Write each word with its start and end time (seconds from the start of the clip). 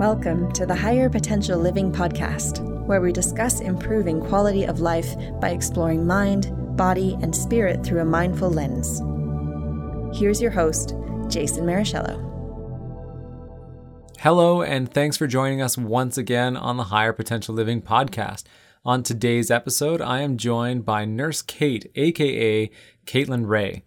Welcome 0.00 0.50
to 0.52 0.64
the 0.64 0.74
Higher 0.74 1.10
Potential 1.10 1.58
Living 1.58 1.92
podcast, 1.92 2.62
where 2.86 3.02
we 3.02 3.12
discuss 3.12 3.60
improving 3.60 4.18
quality 4.18 4.64
of 4.64 4.80
life 4.80 5.14
by 5.42 5.50
exploring 5.50 6.06
mind, 6.06 6.50
body, 6.74 7.18
and 7.20 7.36
spirit 7.36 7.84
through 7.84 8.00
a 8.00 8.04
mindful 8.06 8.48
lens. 8.48 9.02
Here's 10.18 10.40
your 10.40 10.52
host, 10.52 10.94
Jason 11.28 11.66
Marichello. 11.66 12.16
Hello, 14.20 14.62
and 14.62 14.90
thanks 14.90 15.18
for 15.18 15.26
joining 15.26 15.60
us 15.60 15.76
once 15.76 16.16
again 16.16 16.56
on 16.56 16.78
the 16.78 16.84
Higher 16.84 17.12
Potential 17.12 17.54
Living 17.54 17.82
podcast. 17.82 18.44
On 18.86 19.02
today's 19.02 19.50
episode, 19.50 20.00
I 20.00 20.22
am 20.22 20.38
joined 20.38 20.86
by 20.86 21.04
Nurse 21.04 21.42
Kate, 21.42 21.90
aka 21.94 22.70
Caitlin 23.04 23.46
Rea. 23.46 23.82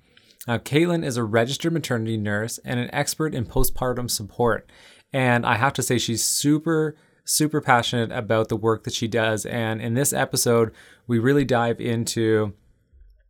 Now, 0.47 0.59
Caitlin 0.59 1.03
is 1.03 1.17
a 1.17 1.23
registered 1.23 1.73
maternity 1.73 2.17
nurse 2.17 2.59
and 2.59 2.79
an 2.79 2.93
expert 2.93 3.33
in 3.33 3.47
postpartum 3.47 4.11
support. 4.11 4.69
And 5.13 5.45
I 5.45 5.55
have 5.55 5.73
to 5.73 5.83
say, 5.83 5.97
she's 5.97 6.23
super, 6.23 6.95
super 7.23 7.61
passionate 7.61 8.11
about 8.11 8.49
the 8.49 8.57
work 8.57 8.83
that 8.83 8.93
she 8.93 9.07
does. 9.07 9.45
And 9.45 9.79
in 9.79 9.93
this 9.93 10.11
episode, 10.11 10.73
we 11.07 11.19
really 11.19 11.45
dive 11.45 11.79
into 11.79 12.53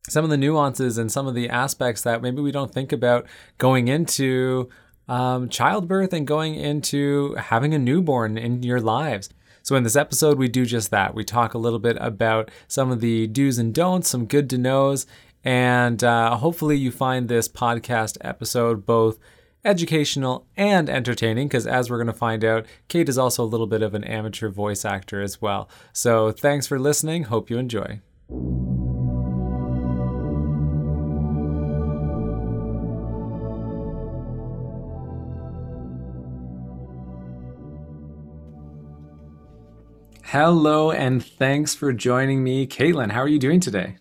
some 0.09 0.23
of 0.23 0.29
the 0.29 0.37
nuances 0.37 0.97
and 0.97 1.11
some 1.11 1.27
of 1.27 1.35
the 1.35 1.49
aspects 1.49 2.01
that 2.01 2.21
maybe 2.21 2.41
we 2.41 2.51
don't 2.51 2.73
think 2.73 2.91
about 2.91 3.25
going 3.57 3.87
into 3.87 4.69
um, 5.07 5.49
childbirth 5.49 6.13
and 6.13 6.25
going 6.25 6.55
into 6.55 7.35
having 7.35 7.73
a 7.73 7.79
newborn 7.79 8.37
in 8.37 8.63
your 8.63 8.81
lives. 8.81 9.29
So, 9.61 9.77
in 9.77 9.83
this 9.83 9.95
episode, 9.95 10.37
we 10.37 10.49
do 10.49 10.65
just 10.65 10.91
that. 10.91 11.15
We 11.15 11.23
talk 11.23 11.53
a 11.53 11.57
little 11.57 11.79
bit 11.79 11.97
about 12.01 12.51
some 12.67 12.91
of 12.91 12.99
the 12.99 13.27
do's 13.27 13.57
and 13.57 13.73
don'ts, 13.73 14.09
some 14.09 14.25
good 14.25 14.49
to 14.49 14.57
knows, 14.57 15.05
and 15.43 16.03
uh, 16.03 16.35
hopefully, 16.35 16.77
you 16.77 16.91
find 16.91 17.29
this 17.29 17.47
podcast 17.47 18.17
episode 18.21 18.85
both 18.85 19.19
educational 19.65 20.45
and 20.57 20.89
entertaining 20.89 21.47
because 21.47 21.65
as 21.65 21.89
we're 21.89 21.97
going 21.97 22.07
to 22.07 22.13
find 22.13 22.43
out 22.43 22.65
kate 22.87 23.07
is 23.07 23.17
also 23.17 23.43
a 23.43 23.45
little 23.45 23.67
bit 23.67 23.81
of 23.81 23.93
an 23.93 24.03
amateur 24.03 24.49
voice 24.49 24.83
actor 24.83 25.21
as 25.21 25.41
well 25.41 25.69
so 25.93 26.31
thanks 26.31 26.67
for 26.67 26.79
listening 26.79 27.23
hope 27.23 27.49
you 27.49 27.57
enjoy 27.57 27.99
Hello, 40.25 40.89
and 40.89 41.23
thanks 41.23 41.75
for 41.75 41.93
joining 41.93 42.43
me, 42.43 42.65
Caitlin. 42.65 43.11
How 43.11 43.19
are 43.19 43.27
you 43.27 43.37
doing 43.37 43.59
today? 43.59 43.97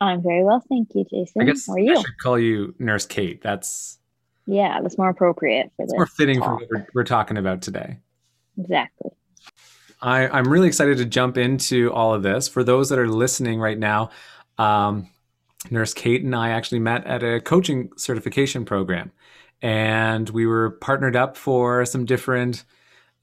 I'm 0.00 0.22
very 0.22 0.42
well, 0.42 0.64
thank 0.66 0.88
you, 0.94 1.04
Jason. 1.04 1.42
I 1.42 1.44
guess 1.44 1.66
How 1.66 1.74
are 1.74 1.78
you? 1.78 1.92
I 1.92 2.00
should 2.00 2.18
call 2.22 2.38
you 2.38 2.74
Nurse 2.78 3.04
Kate. 3.04 3.42
That's 3.42 3.98
yeah, 4.46 4.80
that's 4.80 4.98
more 4.98 5.08
appropriate 5.08 5.70
for 5.76 5.86
this. 5.86 5.94
more 5.94 6.06
fitting 6.06 6.40
for 6.40 6.54
what 6.54 6.68
we're, 6.70 6.86
we're 6.94 7.04
talking 7.04 7.36
about 7.36 7.62
today. 7.62 7.98
Exactly. 8.58 9.10
I, 10.00 10.26
I'm 10.28 10.48
really 10.48 10.66
excited 10.66 10.98
to 10.98 11.04
jump 11.04 11.38
into 11.38 11.92
all 11.92 12.12
of 12.12 12.22
this. 12.22 12.48
For 12.48 12.64
those 12.64 12.88
that 12.88 12.98
are 12.98 13.08
listening 13.08 13.60
right 13.60 13.78
now, 13.78 14.10
um, 14.58 15.08
Nurse 15.70 15.94
Kate 15.94 16.24
and 16.24 16.34
I 16.34 16.50
actually 16.50 16.80
met 16.80 17.06
at 17.06 17.22
a 17.22 17.40
coaching 17.40 17.90
certification 17.96 18.64
program, 18.64 19.12
and 19.62 20.28
we 20.30 20.44
were 20.44 20.70
partnered 20.70 21.14
up 21.14 21.36
for 21.36 21.86
some 21.86 22.04
different 22.04 22.64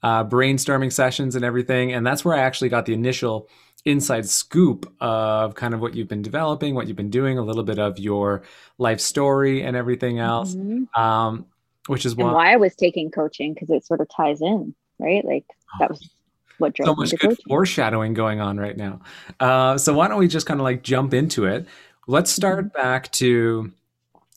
uh, 0.02 0.24
brainstorming 0.24 0.92
sessions 0.92 1.36
and 1.36 1.44
everything. 1.44 1.92
And 1.92 2.06
that's 2.06 2.24
where 2.24 2.34
I 2.34 2.40
actually 2.40 2.70
got 2.70 2.86
the 2.86 2.94
initial 2.94 3.48
inside 3.84 4.26
scoop 4.26 4.92
of 5.00 5.54
kind 5.54 5.72
of 5.74 5.80
what 5.80 5.94
you've 5.94 6.08
been 6.08 6.22
developing, 6.22 6.74
what 6.74 6.86
you've 6.86 6.96
been 6.96 7.10
doing, 7.10 7.38
a 7.38 7.42
little 7.42 7.62
bit 7.62 7.78
of 7.78 7.98
your 7.98 8.42
life 8.78 9.00
story 9.00 9.62
and 9.62 9.76
everything 9.76 10.18
else. 10.18 10.54
Mhm. 10.54 10.86
Um, 10.98 11.46
which 11.86 12.04
is 12.04 12.14
why 12.14 12.32
why 12.32 12.52
I 12.52 12.56
was 12.56 12.74
taking 12.76 13.10
coaching 13.10 13.54
because 13.54 13.70
it 13.70 13.84
sort 13.86 14.00
of 14.00 14.08
ties 14.08 14.42
in, 14.42 14.74
right? 14.98 15.24
Like 15.24 15.46
that 15.78 15.88
was 15.90 16.10
what 16.58 16.74
drove 16.74 16.88
so 16.88 16.94
much 16.94 17.10
good 17.12 17.20
coaching. 17.20 17.44
foreshadowing 17.48 18.12
going 18.12 18.38
on 18.40 18.58
right 18.58 18.76
now. 18.76 19.00
Uh, 19.40 19.78
so 19.78 19.94
why 19.94 20.06
don't 20.08 20.18
we 20.18 20.28
just 20.28 20.46
kind 20.46 20.60
of 20.60 20.64
like 20.64 20.82
jump 20.82 21.14
into 21.14 21.46
it? 21.46 21.66
Let's 22.06 22.30
start 22.30 22.66
Mm-hmm. 22.66 22.80
back 22.82 23.10
to 23.12 23.72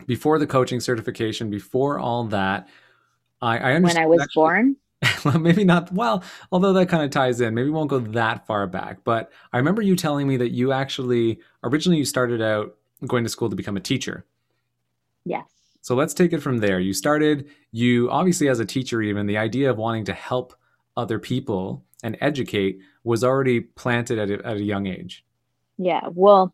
before 0.08 0.40
the 0.40 0.48
coaching 0.48 0.80
certification, 0.80 1.50
before 1.50 2.00
all 2.00 2.24
that. 2.26 2.68
I, 3.42 3.58
I 3.58 3.80
when 3.80 3.98
I 3.98 4.06
was 4.06 4.22
actually- 4.22 4.42
born. 4.42 4.76
well, 5.26 5.40
maybe 5.40 5.64
not. 5.64 5.92
Well, 5.92 6.24
although 6.52 6.74
that 6.74 6.90
kind 6.90 7.04
of 7.04 7.12
ties 7.12 7.42
in, 7.42 7.54
maybe 7.54 7.66
we 7.66 7.72
won't 7.72 7.90
go 7.90 8.00
that 8.00 8.46
far 8.46 8.68
back. 8.68 9.04
But 9.04 9.32
I 9.52 9.58
remember 9.58 9.82
you 9.82 9.96
telling 9.96 10.28
me 10.28 10.38
that 10.38 10.52
you 10.52 10.72
actually 10.72 11.40
originally 11.64 11.98
you 11.98 12.06
started 12.06 12.42
out 12.42 12.76
going 13.08 13.24
to 13.24 13.30
school 13.30 13.50
to 13.50 13.56
become 13.56 13.78
a 13.78 13.82
teacher. 13.82 14.26
Yes. 15.26 15.46
So 15.82 15.96
let's 15.96 16.14
take 16.14 16.32
it 16.32 16.40
from 16.40 16.60
there. 16.60 16.80
You 16.80 16.94
started, 16.94 17.50
you 17.72 18.10
obviously, 18.10 18.48
as 18.48 18.60
a 18.60 18.66
teacher, 18.66 19.02
even 19.02 19.28
the 19.28 19.38
idea 19.38 19.70
of 19.70 19.78
wanting 19.78 20.06
to 20.06 20.14
help 20.14 20.56
other 20.96 21.20
people 21.20 21.84
and 22.04 22.18
educate 22.22 22.80
was 23.04 23.24
already 23.24 23.60
planted 23.60 24.20
at 24.20 24.30
a, 24.30 24.48
at 24.48 24.58
a 24.58 24.64
young 24.64 24.88
age. 24.88 25.26
Yeah. 25.78 26.08
Well, 26.12 26.54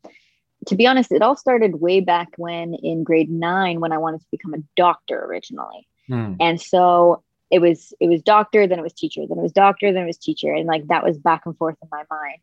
to 0.67 0.75
be 0.75 0.87
honest, 0.87 1.11
it 1.11 1.21
all 1.21 1.35
started 1.35 1.79
way 1.79 1.99
back 1.99 2.29
when 2.37 2.73
in 2.73 3.03
grade 3.03 3.29
nine 3.29 3.79
when 3.79 3.91
I 3.91 3.97
wanted 3.97 4.21
to 4.21 4.27
become 4.31 4.53
a 4.53 4.63
doctor 4.75 5.23
originally. 5.25 5.87
Hmm. 6.07 6.33
And 6.39 6.59
so 6.59 7.23
it 7.51 7.59
was 7.59 7.93
it 7.99 8.07
was 8.07 8.21
doctor, 8.21 8.67
then 8.67 8.79
it 8.79 8.83
was 8.83 8.93
teacher, 8.93 9.21
then 9.27 9.37
it 9.37 9.41
was 9.41 9.51
doctor, 9.51 9.91
then 9.91 10.03
it 10.03 10.07
was 10.07 10.17
teacher. 10.17 10.53
And 10.53 10.67
like 10.67 10.87
that 10.87 11.03
was 11.03 11.17
back 11.17 11.45
and 11.45 11.57
forth 11.57 11.75
in 11.81 11.89
my 11.91 12.03
mind. 12.09 12.41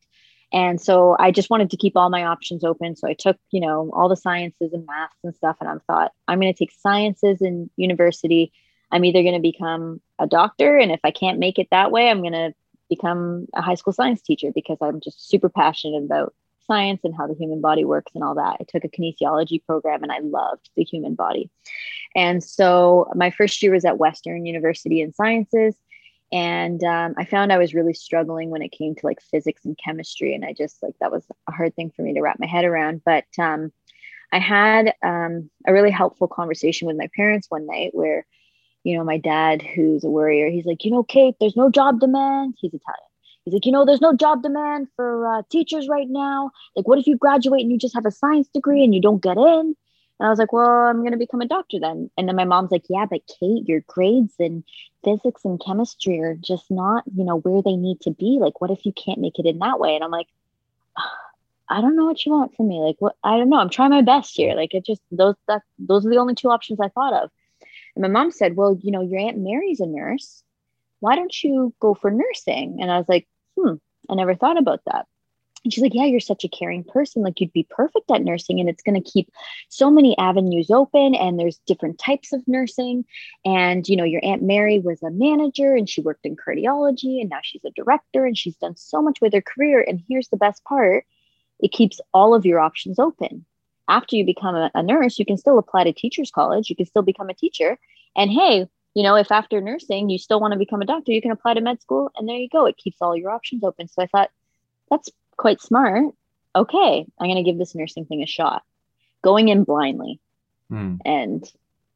And 0.53 0.81
so 0.81 1.17
I 1.19 1.33
just 1.33 1.51
wanted 1.51 1.71
to 1.71 1.77
keep 1.77 1.97
all 1.97 2.09
my 2.09 2.25
options 2.25 2.65
open. 2.65 2.97
So 2.97 3.09
I 3.09 3.15
took, 3.15 3.37
you 3.51 3.61
know, 3.61 3.91
all 3.93 4.09
the 4.09 4.17
sciences 4.17 4.73
and 4.73 4.87
maths 4.87 5.17
and 5.25 5.35
stuff. 5.35 5.57
And 5.61 5.69
I 5.69 5.75
thought, 5.87 6.13
I'm 6.29 6.41
going 6.41 6.53
to 6.53 6.59
take 6.59 6.73
sciences 6.73 7.43
in 7.43 7.69
university. 7.77 8.53
I'm 8.91 9.05
either 9.05 9.23
going 9.23 9.35
to 9.35 9.41
become 9.41 10.01
a 10.19 10.27
doctor. 10.27 10.79
And 10.79 10.93
if 10.93 11.01
I 11.03 11.11
can't 11.11 11.41
make 11.41 11.59
it 11.59 11.69
that 11.73 11.91
way, 11.91 12.09
I'm 12.09 12.21
going 12.21 12.33
to 12.33 12.55
become 12.89 13.47
a 13.55 13.61
high 13.61 13.75
school 13.75 13.93
science 13.93 14.23
teacher 14.23 14.51
because 14.55 14.79
I'm 14.81 15.01
just 15.01 15.29
super 15.29 15.49
passionate 15.49 16.05
about 16.05 16.33
science 16.67 17.03
and 17.05 17.15
how 17.17 17.27
the 17.27 17.35
human 17.35 17.61
body 17.61 17.85
works 17.85 18.13
and 18.15 18.25
all 18.25 18.35
that. 18.35 18.57
I 18.61 18.65
took 18.69 18.85
a 18.85 18.89
kinesiology 18.89 19.65
program 19.65 20.03
and 20.03 20.13
I 20.13 20.19
loved 20.19 20.71
the 20.77 20.85
human 20.85 21.15
body. 21.15 21.51
And 22.15 22.43
so 22.43 23.11
my 23.15 23.31
first 23.31 23.63
year 23.63 23.73
was 23.73 23.85
at 23.85 23.99
Western 23.99 24.47
University 24.47 25.01
in 25.01 25.13
Sciences. 25.13 25.77
And 26.33 26.83
um, 26.83 27.15
I 27.17 27.25
found 27.25 27.53
I 27.53 27.59
was 27.59 27.75
really 27.75 27.95
struggling 27.95 28.51
when 28.51 28.63
it 28.63 28.73
came 28.73 28.95
to 28.97 29.07
like 29.07 29.21
physics 29.21 29.65
and 29.65 29.79
chemistry. 29.83 30.35
And 30.35 30.45
I 30.45 30.53
just 30.53 30.83
like 30.83 30.95
that 31.01 31.13
was 31.13 31.25
a 31.49 31.53
hard 31.53 31.77
thing 31.77 31.93
for 31.95 32.03
me 32.03 32.15
to 32.15 32.21
wrap 32.21 32.39
my 32.41 32.47
head 32.47 32.65
around. 32.65 33.03
But 33.05 33.27
um, 33.39 33.73
I 34.33 34.39
had 34.39 34.95
um, 35.03 35.51
a 35.67 35.73
really 35.73 35.91
helpful 35.91 36.27
conversation 36.27 36.89
with 36.89 36.97
my 36.97 37.09
parents 37.15 37.47
one 37.49 37.67
night 37.67 37.91
where, 37.93 38.27
you 38.83 38.97
know, 38.97 39.05
my 39.05 39.19
dad, 39.19 39.63
who's 39.63 40.05
a 40.05 40.11
worrier, 40.11 40.51
he's 40.51 40.67
like, 40.67 40.85
you 40.85 40.91
know, 40.91 41.05
Kate, 41.05 41.37
there's 41.39 41.57
no 41.57 41.71
job 41.71 42.01
demand. 42.01 42.55
He's 42.59 42.75
Italian. 42.75 43.16
He's 43.47 43.55
like, 43.55 43.65
you 43.65 43.71
know, 43.71 43.85
there's 43.87 44.01
no 44.01 44.13
job 44.13 44.43
demand 44.43 44.89
for 44.97 45.25
uh, 45.25 45.43
teachers 45.49 45.89
right 45.89 46.09
now. 46.11 46.51
Like, 46.75 46.89
what 46.89 46.99
if 46.99 47.07
you 47.07 47.17
graduate 47.17 47.63
and 47.63 47.71
you 47.71 47.79
just 47.79 47.95
have 47.95 48.05
a 48.05 48.11
science 48.11 48.49
degree 48.49 48.83
and 48.83 48.93
you 48.93 49.01
don't 49.01 49.23
get 49.23 49.37
in? 49.37 49.77
And 50.19 50.27
I 50.27 50.29
was 50.29 50.41
like, 50.41 50.53
well, 50.53 50.67
I'm 50.67 51.01
going 51.01 51.13
to 51.13 51.17
become 51.17 51.41
a 51.41 51.47
doctor 51.47 51.79
then. 51.81 52.11
And 52.19 52.27
then 52.27 52.35
my 52.35 52.45
mom's 52.45 52.73
like, 52.73 52.87
yeah, 52.91 53.07
but 53.09 53.21
Kate, 53.39 53.69
your 53.69 53.83
grades 53.87 54.35
in 54.41 54.65
physics 55.05 55.45
and 55.45 55.63
chemistry 55.65 56.21
are 56.21 56.35
just 56.35 56.65
not, 56.71 57.05
you 57.15 57.25
know, 57.25 57.39
where 57.39 57.63
they 57.63 57.77
need 57.77 58.01
to 58.01 58.11
be. 58.11 58.39
Like, 58.41 58.61
what 58.61 58.73
if 58.73 58.85
you 58.85 58.93
can't 58.93 59.21
make 59.21 59.39
it 59.39 59.47
in 59.47 59.61
that 59.61 59.79
way? 59.79 59.95
And 59.95 60.03
I'm 60.03 60.11
like, 60.11 60.29
I 61.69 61.81
don't 61.81 61.95
know 61.95 62.07
what 62.07 62.27
you 62.27 62.33
want 62.33 62.57
from 62.57 62.67
me. 62.67 62.81
Like, 62.81 62.97
what? 62.99 63.15
I 63.23 63.39
don't 63.39 63.49
know. 63.49 63.59
I'm 63.59 63.71
trying 63.71 63.91
my 63.91 64.03
best 64.03 64.37
here. 64.37 64.55
Like, 64.55 64.75
it 64.75 64.85
just 64.85 65.03
those 65.13 65.35
that 65.47 65.63
those 65.79 66.05
are 66.05 66.11
the 66.11 66.19
only 66.19 66.35
two 66.35 66.51
options 66.51 66.81
I 66.81 66.89
thought 66.89 67.13
of. 67.13 67.31
And 67.95 68.03
my 68.03 68.09
mom 68.09 68.33
said, 68.33 68.57
well, 68.57 68.77
you 68.83 68.91
know, 68.91 69.03
your 69.03 69.21
aunt 69.21 69.39
Mary's 69.39 69.81
a 69.81 69.87
nurse. 69.87 70.43
Why 71.01 71.17
don't 71.17 71.43
you 71.45 71.75
go 71.81 71.95
for 71.95 72.11
nursing? 72.11 72.79
And 72.81 72.91
I 72.91 72.99
was 72.99 73.09
like, 73.09 73.27
hmm, 73.59 73.75
I 74.09 74.15
never 74.15 74.35
thought 74.35 74.59
about 74.59 74.81
that. 74.87 75.07
And 75.65 75.73
she's 75.73 75.83
like, 75.83 75.95
Yeah, 75.95 76.05
you're 76.05 76.21
such 76.21 76.45
a 76.45 76.49
caring 76.49 76.85
person. 76.85 77.23
Like, 77.23 77.41
you'd 77.41 77.53
be 77.53 77.67
perfect 77.69 78.09
at 78.11 78.23
nursing, 78.23 78.61
and 78.61 78.69
it's 78.69 78.85
going 78.85 79.03
to 79.03 79.11
keep 79.11 79.31
so 79.69 79.91
many 79.91 80.17
avenues 80.17 80.71
open. 80.71 81.17
And 81.17 81.41
there's 81.41 81.59
different 81.67 81.99
types 81.99 82.33
of 82.33 82.47
nursing. 82.47 83.05
And, 83.45 83.87
you 83.89 83.97
know, 83.97 84.05
your 84.05 84.25
Aunt 84.25 84.43
Mary 84.43 84.79
was 84.79 85.03
a 85.03 85.11
manager 85.11 85.75
and 85.75 85.89
she 85.89 86.03
worked 86.03 86.25
in 86.25 86.37
cardiology, 86.37 87.21
and 87.21 87.29
now 87.29 87.41
she's 87.43 87.65
a 87.65 87.73
director 87.73 88.25
and 88.25 88.39
she's 88.39 88.57
done 88.57 88.77
so 88.77 89.03
much 89.03 89.21
with 89.21 89.33
her 89.33 89.43
career. 89.43 89.85
And 89.87 90.01
here's 90.09 90.29
the 90.29 90.37
best 90.37 90.63
part 90.65 91.05
it 91.59 91.73
keeps 91.73 92.01
all 92.15 92.35
of 92.35 92.47
your 92.47 92.61
options 92.61 92.99
open. 92.99 93.45
After 93.89 94.15
you 94.15 94.25
become 94.25 94.55
a, 94.55 94.71
a 94.75 94.83
nurse, 94.83 95.19
you 95.19 95.25
can 95.25 95.37
still 95.37 95.59
apply 95.59 95.85
to 95.85 95.93
teachers' 95.93 96.31
college, 96.31 96.71
you 96.71 96.77
can 96.77 96.87
still 96.87 97.03
become 97.03 97.29
a 97.29 97.35
teacher. 97.35 97.77
And 98.17 98.31
hey, 98.31 98.69
you 98.97 99.03
know, 99.03 99.15
if 99.15 99.31
after 99.31 99.61
nursing 99.61 100.09
you 100.09 100.17
still 100.17 100.41
want 100.41 100.53
to 100.53 100.59
become 100.59 100.81
a 100.81 100.87
doctor, 100.87 101.13
you 101.13 101.21
can 101.21 101.31
apply 101.31 101.53
to 101.53 101.61
med 101.61 101.83
school, 101.83 102.11
and 102.17 102.27
there 102.27 102.39
you 102.39 102.49
go. 102.49 102.65
It 102.65 102.79
keeps 102.79 102.97
all 103.03 103.15
your 103.15 103.31
options 103.31 103.63
open. 103.63 103.89
So 103.89 104.03
I 104.03 104.07
thought, 104.07 104.31
that's 104.91 105.11
quite 105.37 105.61
smart. 105.61 106.15
Okay, 106.57 107.07
I'm 107.21 107.27
going 107.27 107.37
to 107.37 107.43
give 107.43 107.59
this 107.59 107.75
nursing 107.75 108.07
thing 108.07 108.23
a 108.23 108.27
shot. 108.27 108.63
Going 109.23 109.49
in 109.49 109.65
blindly. 109.65 110.19
Hmm. 110.71 110.95
And 111.05 111.45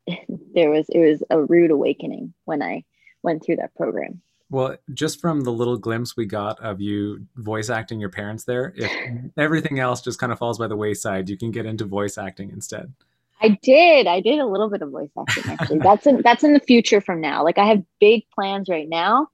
there 0.55 0.69
was, 0.69 0.91
it 0.91 0.99
was 0.99 1.23
a 1.31 1.43
rude 1.43 1.71
awakening 1.71 2.35
when 2.45 2.63
I 2.63 2.85
went 3.23 3.43
through 3.43 3.57
that 3.57 3.75
program. 3.75 4.21
Well, 4.51 4.77
just 4.93 5.23
from 5.23 5.41
the 5.41 5.53
little 5.53 5.79
glimpse 5.79 6.19
we 6.19 6.27
got 6.27 6.61
of 6.61 6.83
you 6.83 7.25
voice 7.35 7.71
acting 7.71 7.99
your 7.99 8.11
parents 8.11 8.45
there, 8.45 8.75
if 8.77 8.93
everything 9.39 9.79
else 9.79 10.03
just 10.03 10.19
kind 10.19 10.33
of 10.33 10.39
falls 10.39 10.59
by 10.59 10.67
the 10.67 10.77
wayside, 10.77 11.31
you 11.31 11.39
can 11.39 11.51
get 11.51 11.65
into 11.65 11.87
voice 11.87 12.19
acting 12.19 12.51
instead. 12.51 12.93
I 13.41 13.59
did. 13.63 14.07
I 14.07 14.21
did 14.21 14.39
a 14.39 14.47
little 14.47 14.69
bit 14.69 14.83
of 14.83 14.91
voice 14.91 15.11
acting 15.19 15.45
actually. 15.53 15.79
that's 15.83 16.07
in 16.07 16.23
that's 16.23 16.45
in 16.45 16.53
the 16.53 16.61
future 16.61 17.01
from 17.01 17.21
now. 17.21 17.45
Like 17.45 17.59
I 17.59 17.67
have 17.67 17.83
big 17.99 18.25
plans 18.35 18.69
right 18.69 18.89
now 18.89 19.29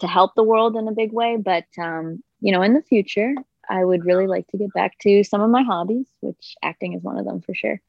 to 0.00 0.06
help 0.06 0.34
the 0.34 0.42
world 0.42 0.76
in 0.76 0.88
a 0.88 0.92
big 0.92 1.12
way. 1.12 1.36
But 1.36 1.64
um, 1.78 2.22
you 2.40 2.52
know, 2.52 2.62
in 2.62 2.74
the 2.74 2.82
future, 2.82 3.34
I 3.68 3.84
would 3.84 4.04
really 4.04 4.26
like 4.26 4.46
to 4.48 4.58
get 4.58 4.72
back 4.72 4.98
to 5.00 5.22
some 5.22 5.40
of 5.40 5.50
my 5.50 5.62
hobbies, 5.62 6.06
which 6.20 6.54
acting 6.62 6.94
is 6.94 7.02
one 7.02 7.18
of 7.18 7.24
them 7.24 7.40
for 7.40 7.54
sure. 7.54 7.80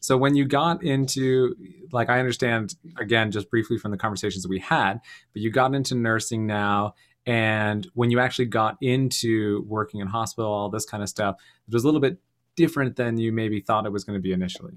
So 0.00 0.16
when 0.16 0.36
you 0.36 0.44
got 0.44 0.84
into 0.84 1.56
like 1.90 2.08
I 2.08 2.20
understand 2.20 2.74
again 2.98 3.32
just 3.32 3.50
briefly 3.50 3.78
from 3.78 3.90
the 3.90 3.98
conversations 3.98 4.42
that 4.42 4.50
we 4.50 4.60
had, 4.60 5.00
but 5.32 5.42
you 5.42 5.50
got 5.50 5.74
into 5.74 5.94
nursing 5.94 6.46
now 6.46 6.94
and 7.26 7.86
when 7.92 8.10
you 8.10 8.20
actually 8.20 8.46
got 8.46 8.78
into 8.80 9.62
working 9.66 10.00
in 10.00 10.06
hospital 10.06 10.50
all 10.50 10.70
this 10.70 10.86
kind 10.86 11.02
of 11.02 11.10
stuff, 11.10 11.36
it 11.66 11.74
was 11.74 11.84
a 11.84 11.86
little 11.86 12.00
bit 12.00 12.16
different 12.58 12.96
than 12.96 13.16
you 13.16 13.30
maybe 13.30 13.60
thought 13.60 13.86
it 13.86 13.92
was 13.92 14.02
going 14.02 14.18
to 14.18 14.22
be 14.22 14.32
initially. 14.32 14.74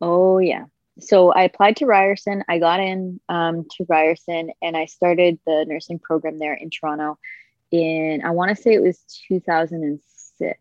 Oh 0.00 0.38
yeah. 0.38 0.64
So 0.98 1.30
I 1.32 1.42
applied 1.42 1.76
to 1.76 1.86
Ryerson. 1.86 2.42
I 2.48 2.58
got 2.58 2.80
in 2.80 3.20
um, 3.28 3.66
to 3.76 3.84
Ryerson 3.86 4.50
and 4.62 4.76
I 4.76 4.86
started 4.86 5.38
the 5.46 5.66
nursing 5.68 5.98
program 5.98 6.38
there 6.38 6.54
in 6.54 6.70
Toronto 6.70 7.18
in 7.70 8.22
I 8.24 8.30
want 8.30 8.56
to 8.56 8.60
say 8.60 8.72
it 8.72 8.82
was 8.82 8.98
2006. 9.28 10.58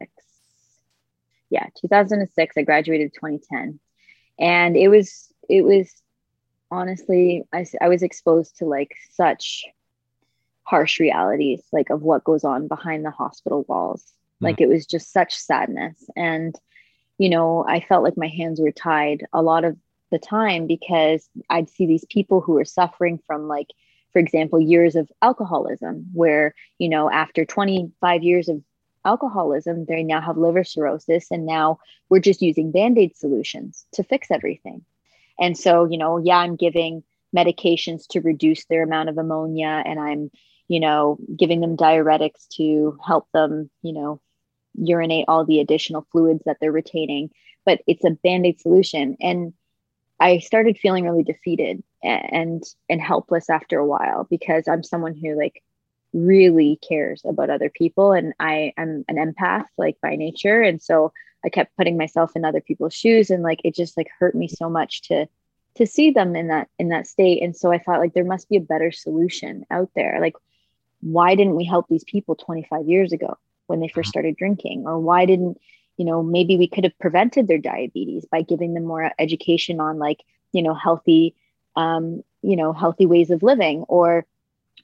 Yeah, 1.50 1.65
2006. 1.81 2.57
I 2.57 2.61
graduated 2.61 3.13
2010 3.13 3.79
and 4.38 4.75
it 4.75 4.89
was 4.89 5.33
it 5.50 5.61
was 5.61 5.89
honestly 6.69 7.45
I, 7.53 7.65
I 7.79 7.88
was 7.88 8.03
exposed 8.03 8.57
to 8.57 8.65
like 8.65 8.91
such 9.11 9.63
harsh 10.63 11.00
realities 11.00 11.63
like 11.71 11.89
of 11.89 12.03
what 12.03 12.23
goes 12.23 12.44
on 12.44 12.67
behind 12.67 13.03
the 13.03 13.11
hospital 13.11 13.65
walls 13.67 14.13
like 14.39 14.57
hmm. 14.57 14.63
it 14.63 14.69
was 14.69 14.86
just 14.86 15.12
such 15.12 15.36
sadness 15.36 16.09
and 16.15 16.56
you 17.18 17.30
know 17.30 17.65
i 17.68 17.80
felt 17.80 18.03
like 18.03 18.18
my 18.18 18.27
hands 18.27 18.59
were 18.59 18.71
tied 18.71 19.25
a 19.33 19.41
lot 19.41 19.63
of 19.63 19.77
the 20.12 20.19
time 20.19 20.68
because 20.68 21.30
i'd 21.50 21.69
see 21.69 21.86
these 21.86 22.06
people 22.09 22.41
who 22.41 22.53
were 22.53 22.65
suffering 22.65 23.19
from 23.27 23.47
like 23.47 23.68
for 24.12 24.19
example 24.19 24.59
years 24.59 24.95
of 24.95 25.12
alcoholism 25.21 26.06
where 26.13 26.53
you 26.77 26.89
know 26.89 27.12
after 27.12 27.45
25 27.45 28.24
years 28.24 28.50
of 28.50 28.62
alcoholism, 29.06 29.86
they 29.86 30.03
now 30.03 30.21
have 30.21 30.38
liver 30.38 30.63
cirrhosis, 30.63 31.31
and 31.31 31.45
now 31.45 31.80
we're 32.09 32.19
just 32.19 32.42
using 32.42 32.71
band 32.71 32.97
aid 32.97 33.15
solutions 33.15 33.85
to 33.94 34.03
fix 34.03 34.30
everything. 34.31 34.83
And 35.39 35.57
so, 35.57 35.85
you 35.85 35.97
know, 35.97 36.18
yeah, 36.18 36.38
I'm 36.38 36.56
giving 36.56 37.03
medications 37.35 38.07
to 38.09 38.21
reduce 38.21 38.65
their 38.65 38.83
amount 38.83 39.09
of 39.09 39.18
ammonia, 39.18 39.83
and 39.85 40.00
I'm, 40.00 40.31
you 40.68 40.80
know, 40.80 41.18
giving 41.38 41.62
them 41.62 41.77
diuretics 41.77 42.47
to 42.57 42.97
help 43.06 43.27
them, 43.33 43.69
you 43.81 43.94
know, 43.94 44.21
urinate 44.79 45.25
all 45.27 45.45
the 45.45 45.59
additional 45.59 46.07
fluids 46.11 46.43
that 46.45 46.57
they're 46.59 46.71
retaining. 46.71 47.29
But 47.65 47.81
it's 47.87 48.05
a 48.05 48.11
band 48.11 48.45
aid 48.45 48.59
solution. 48.59 49.17
And 49.21 49.53
I 50.19 50.39
started 50.39 50.77
feeling 50.77 51.05
really 51.05 51.23
defeated 51.23 51.83
and 52.03 52.63
and 52.87 53.01
helpless 53.01 53.49
after 53.49 53.79
a 53.79 53.85
while 53.85 54.27
because 54.29 54.67
I'm 54.67 54.83
someone 54.83 55.15
who 55.15 55.37
like 55.37 55.61
really 56.13 56.79
cares 56.87 57.21
about 57.25 57.49
other 57.49 57.69
people 57.69 58.13
and 58.13 58.33
i 58.39 58.73
am 58.77 59.05
an 59.07 59.15
empath 59.17 59.65
like 59.77 59.95
by 60.01 60.15
nature 60.15 60.61
and 60.61 60.81
so 60.81 61.13
i 61.45 61.49
kept 61.49 61.75
putting 61.77 61.97
myself 61.97 62.31
in 62.35 62.43
other 62.43 62.61
people's 62.61 62.95
shoes 62.95 63.29
and 63.29 63.43
like 63.43 63.61
it 63.63 63.75
just 63.75 63.95
like 63.95 64.07
hurt 64.17 64.33
me 64.33 64.47
so 64.47 64.69
much 64.69 65.03
to 65.03 65.27
to 65.75 65.85
see 65.85 66.09
them 66.09 66.35
in 66.35 66.47
that 66.47 66.67
in 66.79 66.89
that 66.89 67.05
state 67.05 67.43
and 67.43 67.55
so 67.55 67.71
i 67.71 67.77
thought 67.77 67.99
like 67.99 68.13
there 68.13 68.25
must 68.25 68.49
be 68.49 68.57
a 68.57 68.61
better 68.61 68.91
solution 68.91 69.63
out 69.69 69.89
there 69.95 70.17
like 70.19 70.33
why 71.01 71.35
didn't 71.35 71.55
we 71.55 71.63
help 71.63 71.85
these 71.87 72.03
people 72.03 72.35
25 72.35 72.87
years 72.87 73.13
ago 73.13 73.37
when 73.69 73.80
they 73.80 73.88
first 73.88 74.07
mm-hmm. 74.07 74.12
started 74.12 74.38
drinking? 74.38 74.83
Or 74.86 75.00
why 75.00 75.25
didn't 75.25 75.57
you 75.98 76.06
know 76.06 76.24
maybe 76.24 76.57
we 76.57 76.68
could 76.68 76.83
have 76.83 76.98
prevented 77.00 77.48
their 77.48 77.57
diabetes 77.57 78.25
by 78.31 78.42
giving 78.42 78.74
them 78.74 78.86
more 78.86 79.12
education 79.19 79.80
on 79.80 80.00
like 80.00 80.24
you 80.51 80.62
know 80.62 80.74
healthy 80.74 81.36
um 81.75 82.24
you 82.42 82.56
know 82.56 82.74
healthy 82.74 83.06
ways 83.06 83.30
of 83.30 83.44
living? 83.44 83.83
Or 83.88 84.25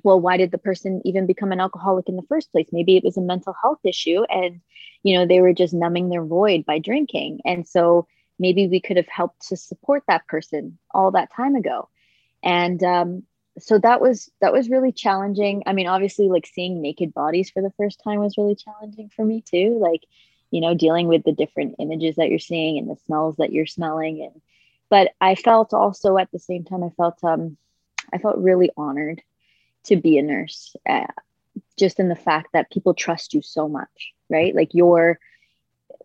well 0.04 0.20
why 0.20 0.38
did 0.38 0.52
the 0.52 0.58
person 0.58 1.02
even 1.06 1.26
become 1.26 1.52
an 1.52 1.60
alcoholic 1.60 2.10
in 2.10 2.16
the 2.16 2.30
first 2.30 2.52
place? 2.52 2.68
Maybe 2.72 2.98
it 2.98 3.04
was 3.04 3.18
a 3.18 3.22
mental 3.22 3.56
health 3.62 3.80
issue 3.84 4.24
and 4.30 4.62
you 5.04 5.18
know 5.18 5.26
they 5.26 5.42
were 5.42 5.54
just 5.54 5.74
numbing 5.74 6.10
their 6.10 6.24
void 6.24 6.66
by 6.66 6.80
drinking. 6.80 7.42
And 7.46 7.68
so 7.68 8.08
maybe 8.40 8.68
we 8.68 8.82
could 8.82 8.98
have 8.98 9.08
helped 9.08 9.48
to 9.48 9.58
support 9.58 10.04
that 10.08 10.28
person 10.28 10.78
all 10.94 11.12
that 11.12 11.34
time 11.34 11.56
ago. 11.56 11.90
And 12.44 12.84
um, 12.84 13.24
so 13.60 13.80
that 13.80 14.02
was 14.02 14.30
that 14.42 14.54
was 14.54 14.70
really 14.70 14.92
challenging. 14.92 15.64
I 15.66 15.74
mean 15.74 15.88
obviously 15.88 16.28
like 16.28 16.46
seeing 16.46 16.82
naked 16.82 17.14
bodies 17.14 17.50
for 17.50 17.62
the 17.62 17.74
first 17.78 18.02
time 18.04 18.20
was 18.20 18.38
really 18.38 18.56
challenging 18.56 19.10
for 19.16 19.26
me 19.26 19.42
too 19.42 19.78
like 19.80 20.02
you 20.52 20.62
know 20.62 20.74
dealing 20.74 21.08
with 21.08 21.24
the 21.24 21.32
different 21.32 21.76
images 21.80 22.16
that 22.16 22.30
you're 22.30 22.40
seeing 22.40 22.78
and 22.78 22.90
the 22.90 22.96
smells 23.06 23.38
that 23.38 23.52
you're 23.52 23.66
smelling 23.66 24.22
and 24.22 24.42
but 24.90 25.12
i 25.20 25.36
felt 25.36 25.74
also 25.74 26.18
at 26.18 26.32
the 26.32 26.40
same 26.40 26.64
time 26.64 26.84
i 26.84 26.90
felt 26.90 27.22
um 27.24 27.58
i 28.14 28.18
felt 28.20 28.38
really 28.38 28.70
honored 28.78 29.22
to 29.84 29.96
be 29.96 30.18
a 30.18 30.22
nurse 30.22 30.76
uh, 30.88 31.08
just 31.78 32.00
in 32.00 32.10
the 32.10 32.16
fact 32.16 32.50
that 32.54 32.72
people 32.72 32.94
trust 32.94 33.34
you 33.34 33.42
so 33.42 33.68
much 33.68 34.14
right? 34.30 34.56
Like 34.56 34.70
you're 34.74 35.20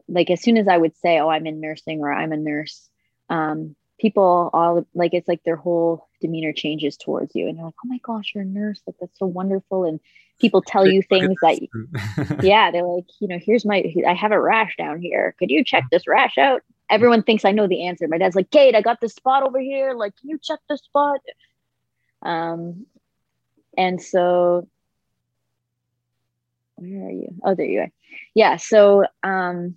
like 0.08 0.30
as 0.30 0.42
soon 0.42 0.56
as 0.58 0.68
i 0.68 0.76
would 0.76 0.96
say 0.96 1.18
oh 1.18 1.28
i'm 1.28 1.46
in 1.46 1.60
nursing 1.60 2.00
or 2.00 2.12
i'm 2.12 2.32
a 2.32 2.36
nurse 2.36 2.88
um, 3.28 3.76
people 4.00 4.50
all 4.52 4.86
like 4.94 5.12
it's 5.12 5.28
like 5.28 5.42
their 5.44 5.56
whole 5.56 6.08
demeanor 6.20 6.52
changes 6.52 6.96
towards 6.96 7.34
you 7.34 7.46
and 7.46 7.56
you're 7.56 7.66
like 7.66 7.74
oh 7.84 7.88
my 7.88 7.98
gosh 8.02 8.32
you're 8.34 8.42
a 8.42 8.46
nurse 8.46 8.80
like 8.86 8.96
that's 9.00 9.18
so 9.18 9.26
wonderful 9.26 9.84
and 9.84 10.00
people 10.40 10.62
tell 10.62 10.86
you 10.86 11.02
things 11.02 11.36
that 11.42 12.40
yeah 12.42 12.70
they're 12.70 12.84
like 12.84 13.04
you 13.20 13.28
know 13.28 13.38
here's 13.40 13.64
my 13.64 13.84
i 14.08 14.14
have 14.14 14.32
a 14.32 14.40
rash 14.40 14.74
down 14.76 15.00
here. 15.00 15.34
Could 15.38 15.50
you 15.50 15.62
check 15.62 15.84
this 15.90 16.08
rash 16.08 16.38
out? 16.38 16.62
Everyone 16.88 17.22
thinks 17.22 17.44
i 17.44 17.52
know 17.52 17.68
the 17.68 17.86
answer. 17.86 18.08
My 18.08 18.18
dad's 18.18 18.34
like 18.36 18.50
kate 18.50 18.74
i 18.74 18.80
got 18.80 19.00
this 19.00 19.14
spot 19.14 19.42
over 19.42 19.60
here. 19.60 19.92
Like 19.92 20.16
can 20.16 20.30
you 20.30 20.38
check 20.42 20.60
this 20.68 20.80
spot? 20.82 21.20
Um 22.22 22.86
and 23.76 24.00
so 24.02 24.66
where 26.76 27.06
are 27.06 27.10
you? 27.10 27.34
Oh 27.44 27.54
there 27.54 27.66
you 27.66 27.80
are. 27.80 27.92
Yeah 28.34 28.56
so 28.56 29.04
um 29.22 29.76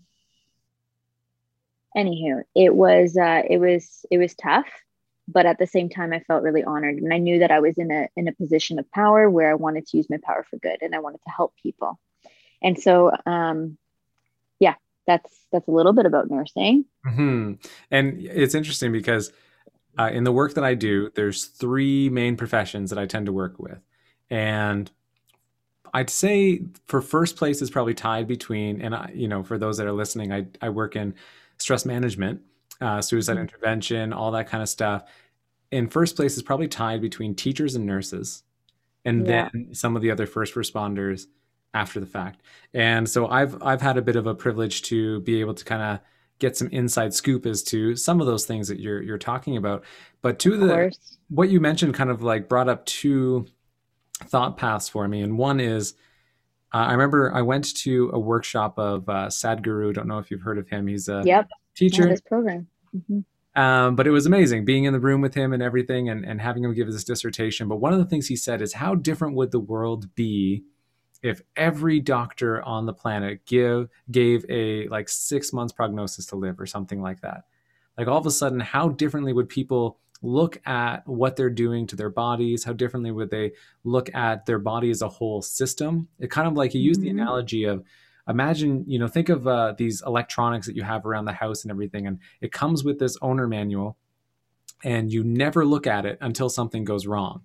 anywho 1.96 2.42
it 2.56 2.76
was 2.76 3.18
uh 3.18 3.42
it 3.50 3.58
was 3.58 4.06
it 4.12 4.18
was 4.18 4.34
tough 4.36 4.68
but 5.28 5.46
at 5.46 5.58
the 5.58 5.68
same 5.68 5.90
time 5.90 6.14
i 6.14 6.20
felt 6.22 6.44
really 6.44 6.64
honored 6.64 6.96
and 6.96 7.14
i 7.14 7.18
knew 7.18 7.40
that 7.40 7.52
i 7.52 7.60
was 7.60 7.78
in 7.78 7.92
a 7.92 8.08
in 8.16 8.28
a 8.28 8.34
position 8.34 8.80
of 8.80 8.92
power 8.92 9.30
where 9.30 9.50
i 9.50 9.56
wanted 9.56 9.86
to 9.86 9.98
use 9.98 10.10
my 10.10 10.18
power 10.24 10.46
for 10.50 10.58
good 10.58 10.78
and 10.82 10.96
i 10.96 11.00
wanted 11.00 11.22
to 11.24 11.30
help 11.30 11.54
people 11.62 12.00
and 12.62 12.80
so 12.80 13.12
um 13.26 13.78
yeah 14.60 14.76
that's 15.08 15.46
that's 15.52 15.68
a 15.68 15.72
little 15.72 15.94
bit 15.94 16.06
about 16.06 16.30
nursing 16.30 16.86
mm-hmm. 17.06 17.54
and 17.92 18.20
it's 18.20 18.56
interesting 18.56 18.92
because 18.92 19.32
uh, 19.98 20.10
in 20.12 20.24
the 20.24 20.32
work 20.32 20.56
that 20.56 20.64
I 20.64 20.74
do, 20.74 21.12
there's 21.16 21.46
three 21.46 22.10
main 22.10 22.36
professions 22.36 22.90
that 22.90 23.00
I 23.00 23.06
tend 23.06 23.28
to 23.28 23.32
work 23.32 23.60
with. 23.60 23.80
And 24.30 24.90
I'd 25.94 26.10
say 26.10 26.64
for 26.88 27.02
first 27.02 27.36
place 27.36 27.62
is 27.62 27.70
probably 27.70 27.94
tied 27.94 28.28
between, 28.28 28.82
and 28.82 28.96
I, 28.96 29.12
you 29.14 29.28
know, 29.28 29.44
for 29.44 29.58
those 29.58 29.78
that 29.78 29.86
are 29.86 29.94
listening, 29.94 30.34
I, 30.34 30.48
I 30.62 30.70
work 30.70 30.96
in 30.96 31.14
stress 31.64 31.86
management, 31.86 32.42
uh, 32.82 33.02
suicide 33.02 33.34
mm-hmm. 33.34 33.44
intervention, 33.44 34.12
all 34.12 34.32
that 34.32 34.48
kind 34.50 34.62
of 34.62 34.68
stuff. 34.68 35.06
In 35.72 35.88
first 35.88 36.18
place 36.18 36.36
is 36.36 36.44
probably 36.44 36.68
tied 36.68 37.02
between 37.02 37.36
teachers 37.36 37.76
and 37.76 37.86
nurses, 37.86 38.44
and 39.06 39.26
yeah. 39.26 39.50
then 39.54 39.74
some 39.74 39.96
of 39.96 40.02
the 40.02 40.12
other 40.12 40.28
first 40.28 40.56
responders 40.56 41.28
after 41.74 42.02
the 42.02 42.06
fact. 42.06 42.42
And 42.74 43.10
so 43.10 43.28
I've 43.28 43.62
I've 43.64 43.82
had 43.82 43.98
a 43.98 44.02
bit 44.02 44.18
of 44.18 44.28
a 44.28 44.36
privilege 44.36 44.82
to 44.84 45.22
be 45.22 45.40
able 45.40 45.54
to 45.54 45.64
kind 45.64 45.82
of 45.82 46.00
get 46.40 46.58
some 46.58 46.68
inside 46.68 47.14
scoop 47.14 47.46
as 47.46 47.64
to 47.64 47.96
some 47.96 48.20
of 48.20 48.28
those 48.28 48.46
things 48.46 48.68
that 48.68 48.80
you're 48.82 49.02
you're 49.02 49.18
talking 49.18 49.56
about. 49.56 49.86
But 50.22 50.40
to 50.40 50.58
the 50.58 50.92
what 51.30 51.50
you 51.50 51.62
mentioned 51.62 51.94
kind 51.94 52.10
of 52.10 52.22
like 52.22 52.50
brought 52.50 52.68
up 52.68 52.86
two 52.86 53.48
thought 54.26 54.58
paths 54.58 54.90
for 54.90 55.08
me. 55.08 55.22
And 55.22 55.38
one 55.38 55.62
is 55.62 55.94
uh, 56.74 56.78
I 56.78 56.92
remember 56.92 57.34
I 57.34 57.42
went 57.42 57.76
to 57.78 58.10
a 58.14 58.20
workshop 58.20 58.78
of 58.80 59.08
uh, 59.08 59.28
Sadhguru. 59.28 59.94
Don't 59.94 60.08
know 60.08 60.18
if 60.18 60.32
you've 60.32 60.42
heard 60.42 60.58
of 60.58 60.68
him. 60.68 60.88
He's 60.88 61.08
a 61.08 61.22
yep. 61.26 61.50
teacher. 61.76 62.08
this 62.08 62.22
program. 62.22 62.68
Mm-hmm. 62.96 63.20
Um, 63.62 63.96
but 63.96 64.08
it 64.08 64.12
was 64.12 64.26
amazing 64.26 64.66
being 64.66 64.86
in 64.86 64.94
the 64.94 65.00
room 65.00 65.22
with 65.22 65.36
him 65.36 65.54
and 65.54 65.62
everything 65.62 66.10
and, 66.10 66.26
and 66.26 66.42
having 66.42 66.64
him 66.64 66.74
give 66.74 66.88
his 66.88 67.04
dissertation. 67.04 67.68
But 67.68 67.76
one 67.76 67.94
of 67.94 68.00
the 68.00 68.06
things 68.06 68.28
he 68.28 68.36
said 68.36 68.64
is 68.64 68.74
how 68.74 68.96
different 68.96 69.36
would 69.36 69.52
the 69.52 69.60
world 69.60 70.16
be 70.16 70.64
if 71.24 71.42
every 71.56 72.00
doctor 72.00 72.62
on 72.64 72.86
the 72.86 72.94
planet 72.94 73.46
give 73.46 73.90
gave 74.12 74.46
a 74.50 74.88
like 74.90 75.08
six 75.08 75.54
months 75.54 75.74
prognosis 75.74 76.26
to 76.28 76.36
live 76.36 76.60
or 76.60 76.66
something 76.66 77.02
like 77.02 77.22
that 77.22 77.46
like 77.98 78.08
all 78.08 78.18
of 78.18 78.26
a 78.26 78.32
sudden 78.32 78.60
how 78.60 78.90
differently 78.90 79.34
would 79.34 79.50
people 79.50 79.98
look 80.24 80.60
at 80.66 81.08
what 81.08 81.36
they're 81.36 81.50
doing 81.50 81.86
to 81.86 81.96
their 81.96 82.10
bodies 82.10 82.64
how 82.64 82.74
differently 82.74 83.12
would 83.12 83.30
they 83.30 83.52
look 83.84 84.14
at 84.16 84.46
their 84.46 84.60
body 84.60 84.90
as 84.90 85.02
a 85.02 85.10
whole 85.10 85.42
system 85.42 86.08
it 86.20 86.32
kind 86.32 86.48
of 86.48 86.54
like 86.54 86.74
you 86.74 86.82
use 86.82 86.98
mm-hmm. 86.98 87.04
the 87.16 87.22
analogy 87.22 87.66
of 87.66 87.84
imagine 88.28 88.84
you 88.88 88.98
know 88.98 89.08
think 89.08 89.30
of 89.30 89.46
uh, 89.48 89.74
these 89.78 90.02
electronics 90.06 90.66
that 90.66 90.76
you 90.76 90.84
have 90.84 91.06
around 91.06 91.26
the 91.26 91.34
house 91.34 91.64
and 91.64 91.72
everything 91.72 92.08
and 92.08 92.20
it 92.42 92.52
comes 92.52 92.84
with 92.84 92.98
this 93.00 93.18
owner 93.22 93.48
manual 93.48 93.98
and 94.84 95.12
you 95.12 95.24
never 95.24 95.66
look 95.66 95.86
at 95.86 96.06
it 96.06 96.18
until 96.22 96.50
something 96.50 96.84
goes 96.84 97.06
wrong 97.06 97.44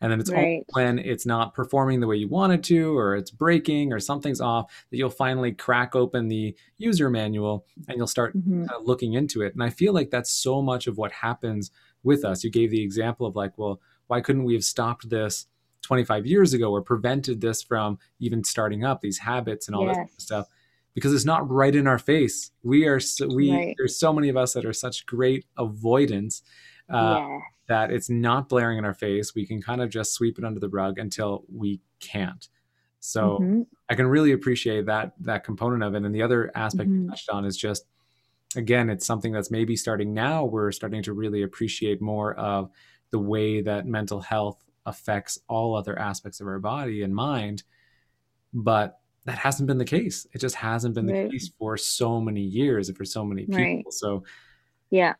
and 0.00 0.12
then 0.12 0.20
it's 0.20 0.30
right. 0.30 0.64
when 0.72 0.98
it's 0.98 1.26
not 1.26 1.54
performing 1.54 2.00
the 2.00 2.06
way 2.06 2.16
you 2.16 2.28
want 2.28 2.52
it 2.52 2.62
to, 2.64 2.96
or 2.96 3.16
it's 3.16 3.30
breaking, 3.30 3.92
or 3.92 3.98
something's 3.98 4.40
off, 4.40 4.72
that 4.90 4.96
you'll 4.96 5.10
finally 5.10 5.52
crack 5.52 5.96
open 5.96 6.28
the 6.28 6.54
user 6.76 7.10
manual 7.10 7.66
and 7.88 7.96
you'll 7.96 8.06
start 8.06 8.36
mm-hmm. 8.36 8.66
kind 8.66 8.80
of 8.80 8.86
looking 8.86 9.14
into 9.14 9.42
it. 9.42 9.54
And 9.54 9.62
I 9.62 9.70
feel 9.70 9.92
like 9.92 10.10
that's 10.10 10.30
so 10.30 10.62
much 10.62 10.86
of 10.86 10.98
what 10.98 11.10
happens 11.10 11.70
with 12.02 12.24
us. 12.24 12.44
You 12.44 12.50
gave 12.50 12.70
the 12.70 12.82
example 12.82 13.26
of 13.26 13.36
like, 13.36 13.56
well, 13.56 13.80
why 14.06 14.20
couldn't 14.20 14.44
we 14.44 14.54
have 14.54 14.64
stopped 14.64 15.08
this 15.10 15.46
25 15.82 16.26
years 16.26 16.52
ago 16.52 16.70
or 16.70 16.82
prevented 16.82 17.40
this 17.40 17.62
from 17.62 17.98
even 18.18 18.42
starting 18.44 18.84
up 18.84 19.00
these 19.00 19.18
habits 19.18 19.68
and 19.68 19.76
all 19.76 19.86
yes. 19.86 19.96
this 19.96 20.24
stuff 20.24 20.46
because 20.94 21.14
it's 21.14 21.24
not 21.24 21.48
right 21.48 21.76
in 21.76 21.86
our 21.86 21.98
face. 21.98 22.50
We 22.64 22.86
are 22.86 22.98
so, 22.98 23.28
we 23.28 23.52
right. 23.52 23.74
there's 23.78 23.98
so 23.98 24.12
many 24.12 24.28
of 24.28 24.36
us 24.36 24.54
that 24.54 24.64
are 24.64 24.72
such 24.72 25.06
great 25.06 25.46
avoidance 25.56 26.42
uh, 26.92 27.24
that 27.68 27.92
it's 27.92 28.10
not 28.10 28.48
blaring 28.48 28.78
in 28.78 28.84
our 28.84 28.94
face. 28.94 29.34
We 29.34 29.46
can 29.46 29.62
kind 29.62 29.80
of 29.80 29.90
just 29.90 30.12
sweep 30.12 30.38
it 30.38 30.44
under 30.44 30.58
the 30.58 30.68
rug 30.68 30.98
until 30.98 31.44
we 31.54 31.80
can't. 32.00 32.48
So 33.00 33.38
mm-hmm. 33.40 33.62
I 33.88 33.94
can 33.94 34.08
really 34.08 34.32
appreciate 34.32 34.86
that 34.86 35.12
that 35.20 35.44
component 35.44 35.84
of 35.84 35.94
it. 35.94 36.02
And 36.02 36.12
the 36.12 36.22
other 36.22 36.50
aspect 36.54 36.90
mm-hmm. 36.90 37.04
you 37.04 37.10
touched 37.10 37.30
on 37.30 37.44
is 37.44 37.56
just 37.56 37.86
again, 38.58 38.90
it's 38.90 39.06
something 39.06 39.32
that's 39.32 39.50
maybe 39.50 39.76
starting 39.76 40.12
now. 40.12 40.44
We're 40.44 40.72
starting 40.72 41.02
to 41.04 41.12
really 41.12 41.42
appreciate 41.42 42.02
more 42.02 42.34
of 42.34 42.70
the 43.10 43.18
way 43.18 43.62
that 43.62 43.86
mental 43.86 44.20
health 44.20 44.62
affects 44.84 45.38
all 45.48 45.76
other 45.76 45.96
aspects 45.98 46.40
of 46.40 46.48
our 46.48 46.58
body 46.58 47.02
and 47.02 47.14
mind. 47.14 47.62
But 48.52 48.98
that 49.26 49.38
hasn't 49.38 49.68
been 49.68 49.78
the 49.78 49.84
case. 49.84 50.26
It 50.32 50.40
just 50.40 50.56
hasn't 50.56 50.94
been 50.94 51.06
right. 51.06 51.26
the 51.26 51.30
case 51.30 51.50
for 51.56 51.76
so 51.76 52.20
many 52.20 52.40
years 52.40 52.88
and 52.88 52.98
for 52.98 53.04
so 53.04 53.24
many 53.24 53.46
people. 53.46 53.62
Right. 53.62 53.92
So, 53.92 54.24
yeah, 54.90 55.14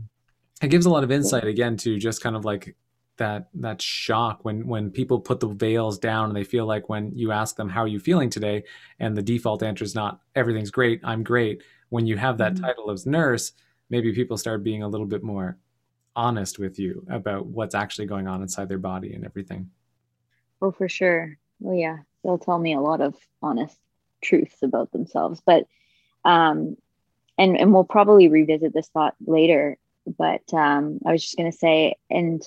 it 0.62 0.68
gives 0.68 0.86
a 0.86 0.90
lot 0.90 1.04
of 1.04 1.12
insight 1.12 1.44
again 1.44 1.76
to 1.78 1.98
just 1.98 2.22
kind 2.22 2.36
of 2.36 2.44
like 2.44 2.74
that 3.18 3.48
that 3.54 3.82
shock 3.82 4.44
when 4.44 4.66
when 4.66 4.90
people 4.90 5.20
put 5.20 5.40
the 5.40 5.48
veils 5.48 5.98
down 5.98 6.28
and 6.30 6.36
they 6.36 6.44
feel 6.44 6.66
like 6.66 6.88
when 6.88 7.12
you 7.16 7.32
ask 7.32 7.56
them 7.56 7.68
how 7.68 7.82
are 7.82 7.88
you 7.88 7.98
feeling 7.98 8.30
today 8.30 8.62
and 9.00 9.16
the 9.16 9.22
default 9.22 9.60
answer 9.62 9.82
is 9.82 9.92
not 9.92 10.20
everything's 10.36 10.70
great 10.70 11.00
i'm 11.02 11.24
great 11.24 11.62
when 11.90 12.06
you 12.06 12.16
have 12.16 12.38
that 12.38 12.54
mm-hmm. 12.54 12.64
title 12.64 12.90
as 12.90 13.06
nurse 13.06 13.52
maybe 13.90 14.12
people 14.12 14.36
start 14.36 14.62
being 14.62 14.82
a 14.82 14.88
little 14.88 15.06
bit 15.06 15.22
more 15.22 15.56
honest 16.14 16.58
with 16.58 16.78
you 16.78 17.06
about 17.08 17.46
what's 17.46 17.74
actually 17.74 18.06
going 18.06 18.26
on 18.26 18.42
inside 18.42 18.68
their 18.68 18.78
body 18.78 19.14
and 19.14 19.24
everything. 19.24 19.70
Oh 20.60 20.72
for 20.72 20.88
sure. 20.88 21.38
Oh 21.64 21.72
yeah. 21.72 21.98
They'll 22.22 22.38
tell 22.38 22.58
me 22.58 22.74
a 22.74 22.80
lot 22.80 23.00
of 23.00 23.14
honest 23.40 23.78
truths 24.20 24.56
about 24.62 24.90
themselves 24.90 25.40
but 25.46 25.64
um 26.24 26.76
and 27.38 27.56
and 27.56 27.72
we'll 27.72 27.84
probably 27.84 28.28
revisit 28.28 28.74
this 28.74 28.88
thought 28.88 29.14
later 29.24 29.78
but 30.18 30.42
um 30.52 30.98
i 31.06 31.12
was 31.12 31.22
just 31.22 31.36
going 31.36 31.48
to 31.48 31.56
say 31.56 31.94
and 32.10 32.42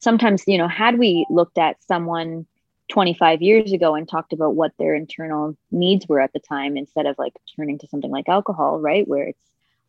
sometimes 0.00 0.44
you 0.46 0.58
know 0.58 0.68
had 0.68 0.98
we 0.98 1.26
looked 1.30 1.56
at 1.56 1.82
someone 1.82 2.46
25 2.92 3.40
years 3.40 3.72
ago 3.72 3.94
and 3.94 4.06
talked 4.06 4.34
about 4.34 4.54
what 4.54 4.72
their 4.78 4.94
internal 4.94 5.56
needs 5.70 6.06
were 6.06 6.20
at 6.20 6.30
the 6.34 6.38
time 6.38 6.76
instead 6.76 7.06
of 7.06 7.18
like 7.18 7.32
turning 7.56 7.78
to 7.78 7.88
something 7.88 8.10
like 8.10 8.28
alcohol 8.28 8.78
right 8.78 9.08
where 9.08 9.28
it's 9.28 9.44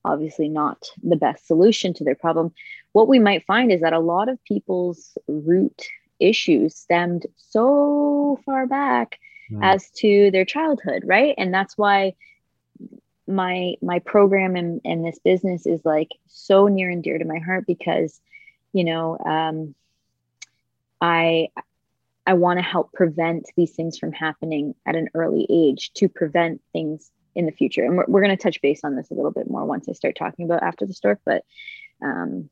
obviously 0.06 0.48
not 0.48 0.88
the 1.04 1.18
best 1.18 1.46
solution 1.46 1.94
to 1.94 2.06
their 2.06 2.16
problem 2.16 2.54
what 2.94 3.10
we 3.10 3.20
might 3.20 3.46
find 3.46 3.74
is 3.74 3.82
that 3.82 3.92
a 3.92 4.00
lot 4.00 4.30
of 4.30 4.42
people's 4.46 5.18
root 5.28 5.86
issues 6.22 6.78
stemmed 6.78 7.26
so 7.36 8.40
far 8.46 8.68
back 8.68 9.20
mm. 9.52 9.60
as 9.62 9.92
to 9.92 10.32
their 10.32 10.46
childhood 10.46 11.04
right 11.06 11.36
and 11.38 11.54
that's 11.54 11.78
why 11.78 12.14
my 13.28 13.74
my 13.82 14.00
program 14.00 14.56
and, 14.56 14.80
and 14.86 15.06
this 15.06 15.20
business 15.20 15.66
is 15.66 15.82
like 15.84 16.12
so 16.28 16.70
near 16.70 16.90
and 16.90 17.04
dear 17.04 17.18
to 17.18 17.26
my 17.26 17.40
heart 17.40 17.66
because 17.68 18.22
you 18.72 18.86
know 18.86 19.18
um, 19.18 19.76
I 21.02 21.50
I 22.26 22.34
want 22.34 22.60
to 22.60 22.64
help 22.64 22.94
prevent 22.94 23.46
these 23.58 23.72
things 23.72 23.98
from 23.98 24.12
happening 24.14 24.76
at 24.86 24.96
an 24.96 25.10
early 25.14 25.46
age 25.50 25.92
to 25.96 26.08
prevent 26.08 26.62
things 26.72 27.12
in 27.36 27.46
the 27.46 27.52
future. 27.52 27.84
And 27.84 27.98
we're, 27.98 28.06
we're 28.08 28.22
going 28.22 28.36
to 28.36 28.42
touch 28.42 28.62
base 28.62 28.82
on 28.84 28.96
this 28.96 29.12
a 29.12 29.14
little 29.14 29.32
bit 29.32 29.50
more 29.50 29.66
once 29.66 29.90
I 29.90 29.94
start 29.94 30.16
talking 30.16 30.46
about 30.46 30.64
after 30.64 30.86
the 30.86 30.94
stork. 30.94 31.20
But 31.26 31.44
um, 32.04 32.50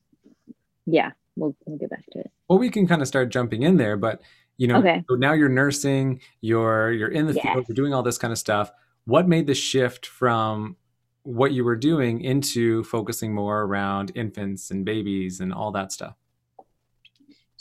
yeah, 0.86 1.12
we'll, 1.36 1.56
we'll 1.66 1.78
get 1.78 1.90
back 1.90 2.06
to 2.12 2.20
it. 2.20 2.32
Well, 2.50 2.60
we 2.60 2.70
can 2.70 2.88
kind 2.88 3.01
of 3.01 3.08
start 3.08 3.30
jumping 3.30 3.63
in 3.63 3.78
there, 3.78 3.98
but 3.98 4.22
you 4.58 4.68
know, 4.68 4.78
okay. 4.78 5.04
so 5.10 5.16
now 5.16 5.34
you're 5.34 5.50
nursing, 5.50 6.22
you're 6.42 6.92
you're 6.92 7.10
in 7.10 7.25
the 7.25 7.34
yes. 7.34 7.44
field, 7.44 7.66
you're 7.68 7.75
doing 7.75 7.94
all 7.94 8.04
this 8.04 8.18
kind 8.18 8.32
of 8.32 8.38
stuff. 8.38 8.72
What 9.06 9.28
made 9.28 9.48
the 9.48 9.56
shift 9.56 10.06
from 10.06 10.75
what 11.24 11.51
you 11.51 11.63
were 11.63 11.75
doing 11.75 12.22
into 12.22 12.84
focusing 12.84 13.34
more 13.34 13.62
around 13.62 14.12
infants 14.13 14.70
and 14.70 14.86
babies 14.86 15.40
and 15.40 15.51
all 15.51 15.72
that 15.72 15.92
stuff? 15.92 16.16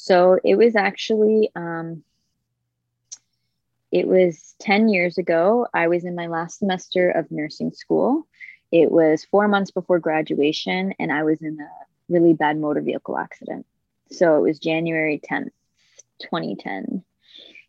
So 0.02 0.38
it 0.42 0.54
was 0.54 0.76
actually, 0.76 1.50
um, 1.54 2.02
it 3.92 4.08
was 4.08 4.54
10 4.60 4.88
years 4.88 5.18
ago. 5.18 5.66
I 5.74 5.88
was 5.88 6.06
in 6.06 6.14
my 6.14 6.28
last 6.28 6.58
semester 6.58 7.10
of 7.10 7.30
nursing 7.30 7.72
school. 7.72 8.26
It 8.72 8.90
was 8.90 9.26
four 9.26 9.46
months 9.46 9.72
before 9.72 9.98
graduation, 9.98 10.94
and 10.98 11.12
I 11.12 11.24
was 11.24 11.42
in 11.42 11.60
a 11.60 11.68
really 12.08 12.32
bad 12.32 12.56
motor 12.56 12.80
vehicle 12.80 13.18
accident. 13.18 13.66
So 14.10 14.38
it 14.38 14.40
was 14.40 14.58
January 14.58 15.20
10th, 15.30 15.50
2010. 16.22 17.04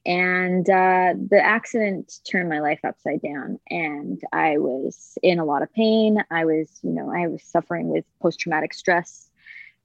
And 0.06 0.70
uh, 0.70 1.14
the 1.30 1.42
accident 1.44 2.14
turned 2.32 2.48
my 2.48 2.62
life 2.62 2.80
upside 2.86 3.22
down, 3.22 3.60
and 3.70 4.22
I 4.32 4.58
was 4.58 5.18
in 5.22 5.40
a 5.40 5.46
lot 5.46 5.64
of 5.64 5.74
pain. 5.74 6.24
I 6.32 6.46
was, 6.46 6.80
you 6.82 6.92
know, 6.92 7.12
I 7.12 7.28
was 7.28 7.44
suffering 7.44 7.90
with 7.90 8.06
post 8.22 8.40
traumatic 8.40 8.74
stress 8.74 9.31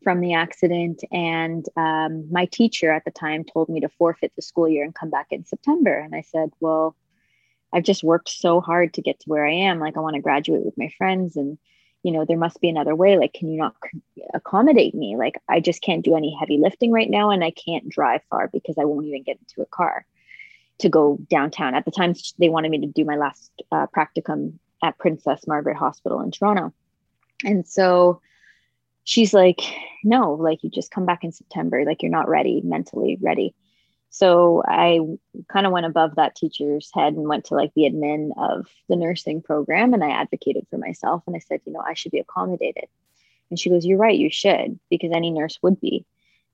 from 0.06 0.20
the 0.20 0.34
accident. 0.34 1.02
And 1.10 1.66
um, 1.76 2.30
my 2.30 2.44
teacher 2.44 2.92
at 2.92 3.04
the 3.04 3.10
time 3.10 3.42
told 3.42 3.68
me 3.68 3.80
to 3.80 3.88
forfeit 3.88 4.30
the 4.36 4.42
school 4.42 4.68
year 4.68 4.84
and 4.84 4.94
come 4.94 5.10
back 5.10 5.26
in 5.32 5.44
September. 5.44 5.98
And 5.98 6.14
I 6.14 6.20
said, 6.20 6.50
Well, 6.60 6.94
I've 7.72 7.82
just 7.82 8.04
worked 8.04 8.28
so 8.28 8.60
hard 8.60 8.94
to 8.94 9.02
get 9.02 9.18
to 9.18 9.28
where 9.28 9.44
I 9.44 9.50
am. 9.50 9.80
Like, 9.80 9.96
I 9.96 10.00
want 10.00 10.14
to 10.14 10.22
graduate 10.22 10.64
with 10.64 10.78
my 10.78 10.90
friends. 10.96 11.34
And, 11.34 11.58
you 12.04 12.12
know, 12.12 12.24
there 12.24 12.38
must 12.38 12.60
be 12.60 12.68
another 12.68 12.94
way. 12.94 13.18
Like, 13.18 13.32
can 13.32 13.48
you 13.48 13.58
not 13.58 13.74
accommodate 14.32 14.94
me? 14.94 15.16
Like, 15.16 15.42
I 15.48 15.58
just 15.58 15.82
can't 15.82 16.04
do 16.04 16.14
any 16.14 16.36
heavy 16.38 16.58
lifting 16.58 16.92
right 16.92 17.10
now. 17.10 17.30
And 17.30 17.42
I 17.42 17.50
can't 17.50 17.88
drive 17.88 18.20
far 18.30 18.46
because 18.46 18.78
I 18.78 18.84
won't 18.84 19.06
even 19.06 19.24
get 19.24 19.40
into 19.40 19.60
a 19.60 19.74
car 19.74 20.06
to 20.78 20.88
go 20.88 21.18
downtown. 21.28 21.74
At 21.74 21.84
the 21.84 21.90
time, 21.90 22.14
they 22.38 22.48
wanted 22.48 22.70
me 22.70 22.78
to 22.82 22.86
do 22.86 23.04
my 23.04 23.16
last 23.16 23.50
uh, 23.72 23.88
practicum 23.88 24.60
at 24.84 24.98
Princess 24.98 25.48
Margaret 25.48 25.76
Hospital 25.76 26.20
in 26.20 26.30
Toronto. 26.30 26.72
And 27.44 27.66
so, 27.66 28.20
she's 29.06 29.32
like, 29.32 29.62
no, 30.04 30.34
like 30.34 30.62
you 30.62 30.68
just 30.68 30.90
come 30.90 31.06
back 31.06 31.24
in 31.24 31.32
September, 31.32 31.84
like 31.84 32.02
you're 32.02 32.10
not 32.10 32.28
ready, 32.28 32.60
mentally 32.62 33.16
ready. 33.22 33.54
So 34.10 34.62
I 34.66 35.00
kind 35.48 35.64
of 35.64 35.72
went 35.72 35.86
above 35.86 36.16
that 36.16 36.34
teacher's 36.34 36.90
head 36.92 37.14
and 37.14 37.28
went 37.28 37.46
to 37.46 37.54
like 37.54 37.72
the 37.74 37.82
admin 37.82 38.30
of 38.36 38.66
the 38.88 38.96
nursing 38.96 39.42
program 39.42 39.94
and 39.94 40.02
I 40.02 40.10
advocated 40.10 40.66
for 40.68 40.76
myself 40.76 41.22
and 41.26 41.36
I 41.36 41.38
said, 41.38 41.60
you 41.64 41.72
know, 41.72 41.80
I 41.80 41.94
should 41.94 42.12
be 42.12 42.18
accommodated. 42.18 42.84
And 43.48 43.58
she 43.58 43.70
goes, 43.70 43.86
You're 43.86 43.98
right, 43.98 44.18
you 44.18 44.28
should, 44.28 44.78
because 44.90 45.12
any 45.14 45.30
nurse 45.30 45.58
would 45.62 45.80
be. 45.80 46.04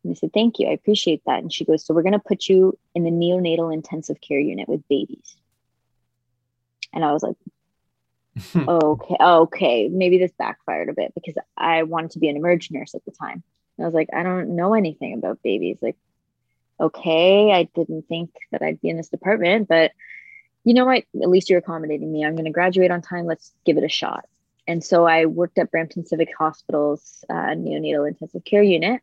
And 0.04 0.12
I 0.12 0.14
said, 0.14 0.32
Thank 0.35 0.59
you, 0.59 0.68
I 0.68 0.73
appreciate 0.73 1.23
that. 1.25 1.38
And 1.38 1.52
she 1.52 1.64
goes, 1.64 1.87
So 1.87 1.94
we're 1.94 2.02
going 2.02 2.12
to 2.12 2.18
put 2.18 2.49
you 2.49 2.78
in 2.94 3.04
the 3.04 3.11
neonatal 3.11 3.73
intensive 3.73 4.21
care 4.21 4.40
unit 4.40 4.68
with 4.68 4.87
babies. 4.88 5.37
And 6.92 7.02
I 7.02 7.12
was 7.12 7.23
like, 7.23 7.37
okay, 8.56 9.16
okay, 9.20 9.88
maybe 9.88 10.18
this 10.18 10.32
backfired 10.38 10.88
a 10.88 10.94
bit 10.94 11.12
because 11.14 11.34
I 11.56 11.82
wanted 11.84 12.12
to 12.12 12.18
be 12.18 12.28
an 12.28 12.37
emerge 12.37 12.70
nurse 12.70 12.94
at 12.94 13.04
the 13.04 13.12
time. 13.12 13.42
And 13.76 13.84
I 13.84 13.87
was 13.87 13.94
like, 13.94 14.08
I 14.12 14.22
don't 14.22 14.56
know 14.56 14.75
anything 14.75 15.14
about 15.14 15.42
babies. 15.42 15.78
Like, 15.80 15.96
okay, 16.80 17.52
I 17.52 17.64
didn't 17.75 18.08
think 18.08 18.30
that 18.50 18.62
I'd 18.62 18.80
be 18.80 18.88
in 18.88 18.96
this 18.96 19.08
department, 19.08 19.68
but 19.68 19.92
you 20.64 20.75
know 20.75 20.84
what? 20.84 21.04
At 21.20 21.28
least 21.28 21.50
you're 21.50 21.58
accommodating 21.58 22.12
me. 22.12 22.25
I'm 22.25 22.34
going 22.34 22.44
to 22.44 22.50
graduate 22.50 22.90
on 22.90 23.02
time. 23.02 23.26
Let's 23.26 23.52
give 23.64 23.78
it 23.78 23.84
a 23.84 23.88
shot. 23.88 24.26
And 24.66 24.82
so 24.82 25.06
I 25.06 25.26
worked 25.26 25.58
at 25.58 25.70
Brampton 25.70 26.06
Civic 26.06 26.28
Hospital's 26.37 27.25
uh, 27.28 27.54
neonatal 27.54 28.06
intensive 28.06 28.44
care 28.44 28.62
unit. 28.62 29.00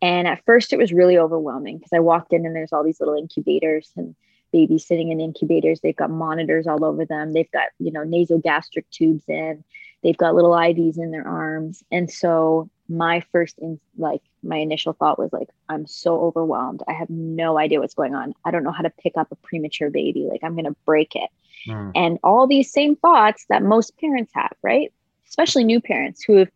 And 0.00 0.26
at 0.26 0.44
first, 0.44 0.72
it 0.72 0.78
was 0.78 0.92
really 0.92 1.18
overwhelming 1.18 1.78
because 1.78 1.92
I 1.92 2.00
walked 2.00 2.32
in 2.32 2.46
and 2.46 2.56
there's 2.56 2.72
all 2.72 2.82
these 2.82 2.98
little 2.98 3.14
incubators 3.14 3.90
and 3.96 4.16
babies 4.52 4.86
sitting 4.86 5.10
in 5.10 5.20
incubators. 5.20 5.80
They've 5.80 5.96
got 5.96 6.10
monitors 6.10 6.66
all 6.66 6.84
over 6.84 7.04
them. 7.04 7.32
They've 7.32 7.50
got, 7.50 7.68
you 7.78 7.90
know, 7.90 8.00
nasogastric 8.00 8.84
tubes 8.90 9.24
in. 9.28 9.64
They've 10.02 10.16
got 10.16 10.34
little 10.34 10.50
IVs 10.50 10.98
in 10.98 11.10
their 11.10 11.26
arms. 11.26 11.82
And 11.90 12.10
so 12.10 12.68
my 12.88 13.20
first 13.32 13.58
in 13.58 13.80
like 13.96 14.20
my 14.42 14.56
initial 14.56 14.92
thought 14.92 15.18
was 15.18 15.32
like, 15.32 15.48
I'm 15.68 15.86
so 15.86 16.20
overwhelmed. 16.20 16.82
I 16.88 16.92
have 16.92 17.08
no 17.08 17.58
idea 17.58 17.80
what's 17.80 17.94
going 17.94 18.14
on. 18.14 18.34
I 18.44 18.50
don't 18.50 18.64
know 18.64 18.72
how 18.72 18.82
to 18.82 18.90
pick 18.90 19.16
up 19.16 19.30
a 19.30 19.36
premature 19.36 19.90
baby. 19.90 20.28
Like 20.30 20.42
I'm 20.42 20.56
gonna 20.56 20.76
break 20.84 21.14
it. 21.14 21.30
Mm. 21.68 21.92
And 21.94 22.18
all 22.24 22.46
these 22.46 22.72
same 22.72 22.96
thoughts 22.96 23.46
that 23.48 23.62
most 23.62 23.96
parents 23.98 24.32
have, 24.34 24.52
right? 24.62 24.92
Especially 25.28 25.64
new 25.64 25.80
parents 25.80 26.22
who 26.22 26.36
have 26.38 26.50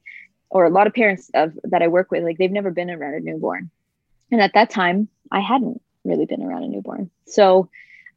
or 0.50 0.64
a 0.64 0.70
lot 0.70 0.86
of 0.86 0.94
parents 0.94 1.30
of 1.34 1.58
that 1.64 1.82
I 1.82 1.88
work 1.88 2.10
with, 2.10 2.22
like 2.22 2.38
they've 2.38 2.50
never 2.50 2.70
been 2.70 2.90
around 2.90 3.14
a 3.14 3.20
newborn. 3.20 3.70
And 4.30 4.40
at 4.40 4.54
that 4.54 4.70
time, 4.70 5.08
I 5.30 5.40
hadn't 5.40 5.80
really 6.04 6.26
been 6.26 6.42
around 6.42 6.64
a 6.64 6.68
newborn. 6.68 7.10
So 7.26 7.68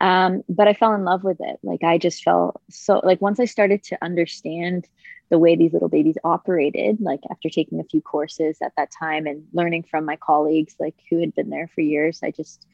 um, 0.01 0.43
but 0.47 0.67
I 0.67 0.73
fell 0.73 0.93
in 0.93 1.03
love 1.03 1.23
with 1.23 1.37
it. 1.39 1.59
Like 1.63 1.83
I 1.83 1.97
just 1.97 2.23
felt 2.23 2.61
so 2.69 3.01
like 3.03 3.21
once 3.21 3.39
I 3.39 3.45
started 3.45 3.83
to 3.83 3.97
understand 4.01 4.87
the 5.29 5.39
way 5.39 5.55
these 5.55 5.73
little 5.73 5.89
babies 5.89 6.17
operated, 6.23 6.99
like 7.01 7.21
after 7.29 7.49
taking 7.49 7.79
a 7.79 7.83
few 7.83 8.01
courses 8.01 8.57
at 8.61 8.73
that 8.77 8.91
time 8.91 9.27
and 9.27 9.43
learning 9.53 9.83
from 9.83 10.05
my 10.05 10.15
colleagues, 10.15 10.75
like 10.79 10.95
who 11.09 11.19
had 11.19 11.35
been 11.35 11.49
there 11.49 11.69
for 11.73 11.81
years, 11.81 12.19
I 12.23 12.31
just 12.31 12.65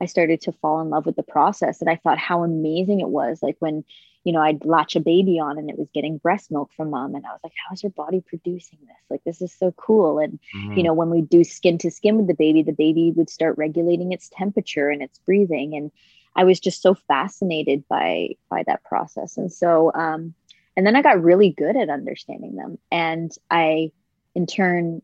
I 0.00 0.06
started 0.06 0.40
to 0.42 0.52
fall 0.52 0.80
in 0.80 0.90
love 0.90 1.06
with 1.06 1.16
the 1.16 1.22
process. 1.22 1.80
And 1.80 1.88
I 1.88 1.96
thought 1.96 2.18
how 2.18 2.42
amazing 2.42 3.00
it 3.00 3.08
was. 3.08 3.42
Like 3.42 3.56
when 3.60 3.84
you 4.24 4.32
know, 4.32 4.40
I'd 4.40 4.64
latch 4.64 4.94
a 4.94 5.00
baby 5.00 5.40
on 5.40 5.58
and 5.58 5.68
it 5.68 5.78
was 5.78 5.88
getting 5.92 6.18
breast 6.18 6.50
milk 6.50 6.70
from 6.76 6.90
mom. 6.90 7.14
And 7.14 7.26
I 7.26 7.30
was 7.30 7.40
like, 7.42 7.54
how 7.66 7.74
is 7.74 7.82
your 7.82 7.90
body 7.90 8.22
producing 8.24 8.78
this? 8.82 8.96
Like, 9.10 9.24
this 9.24 9.42
is 9.42 9.52
so 9.52 9.72
cool. 9.72 10.18
And, 10.20 10.38
mm-hmm. 10.56 10.74
you 10.74 10.82
know, 10.84 10.94
when 10.94 11.10
we 11.10 11.22
do 11.22 11.42
skin 11.42 11.76
to 11.78 11.90
skin 11.90 12.16
with 12.16 12.28
the 12.28 12.34
baby, 12.34 12.62
the 12.62 12.72
baby 12.72 13.12
would 13.16 13.28
start 13.28 13.58
regulating 13.58 14.12
its 14.12 14.28
temperature 14.28 14.88
and 14.88 15.02
its 15.02 15.18
breathing. 15.18 15.74
And 15.74 15.90
I 16.34 16.44
was 16.44 16.60
just 16.60 16.82
so 16.82 16.94
fascinated 16.94 17.84
by, 17.88 18.30
by 18.48 18.62
that 18.66 18.84
process. 18.84 19.36
And 19.36 19.52
so, 19.52 19.92
um, 19.94 20.34
and 20.76 20.86
then 20.86 20.96
I 20.96 21.02
got 21.02 21.22
really 21.22 21.50
good 21.50 21.76
at 21.76 21.90
understanding 21.90 22.56
them. 22.56 22.78
And 22.90 23.30
I, 23.50 23.92
in 24.34 24.46
turn, 24.46 25.02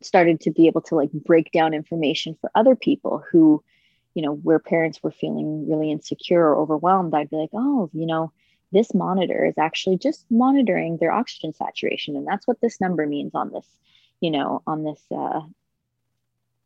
started 0.00 0.40
to 0.40 0.50
be 0.50 0.66
able 0.66 0.80
to 0.82 0.94
like 0.94 1.12
break 1.12 1.52
down 1.52 1.74
information 1.74 2.36
for 2.40 2.50
other 2.54 2.76
people 2.76 3.24
who 3.30 3.62
you 4.14 4.22
know, 4.22 4.34
where 4.34 4.58
parents 4.58 5.02
were 5.02 5.10
feeling 5.10 5.68
really 5.68 5.90
insecure 5.90 6.42
or 6.42 6.56
overwhelmed, 6.56 7.14
I'd 7.14 7.30
be 7.30 7.36
like, 7.36 7.50
oh, 7.54 7.90
you 7.92 8.06
know, 8.06 8.32
this 8.70 8.94
monitor 8.94 9.44
is 9.44 9.58
actually 9.58 9.98
just 9.98 10.24
monitoring 10.30 10.98
their 10.98 11.12
oxygen 11.12 11.54
saturation. 11.54 12.16
And 12.16 12.26
that's 12.26 12.46
what 12.46 12.60
this 12.60 12.80
number 12.80 13.06
means 13.06 13.34
on 13.34 13.52
this, 13.52 13.66
you 14.20 14.30
know, 14.30 14.62
on 14.66 14.84
this, 14.84 15.00
uh, 15.14 15.40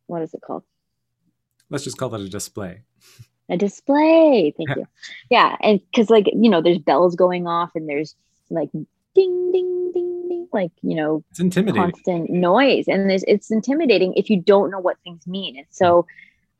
what 0.07 0.23
is 0.23 0.35
it 0.35 0.41
called? 0.41 0.65
Let's 1.69 1.85
just 1.85 1.99
call 1.99 2.15
it 2.15 2.21
a 2.21 2.29
display. 2.29 2.83
A 3.49 3.57
display. 3.57 4.55
Thank 4.57 4.77
you. 4.77 4.87
Yeah. 5.31 5.57
And 5.61 5.81
because, 5.91 6.11
like, 6.11 6.27
you 6.27 6.51
know, 6.51 6.61
there's 6.61 6.79
bells 6.79 7.15
going 7.15 7.47
off 7.47 7.71
and 7.75 7.89
there's 7.89 8.15
like 8.51 8.71
ding, 8.73 9.53
ding, 9.53 9.93
ding, 9.93 10.29
ding, 10.29 10.49
like, 10.53 10.73
you 10.83 10.95
know, 10.95 11.25
it's 11.31 11.41
intimidating. 11.41 11.91
Constant 11.91 12.31
noise. 12.31 12.89
And 12.89 13.11
it's 13.11 13.51
intimidating 13.51 14.15
if 14.15 14.31
you 14.31 14.41
don't 14.41 14.71
know 14.71 14.81
what 14.81 14.99
things 15.05 15.27
mean. 15.27 15.57
And 15.57 15.67
so, 15.71 16.07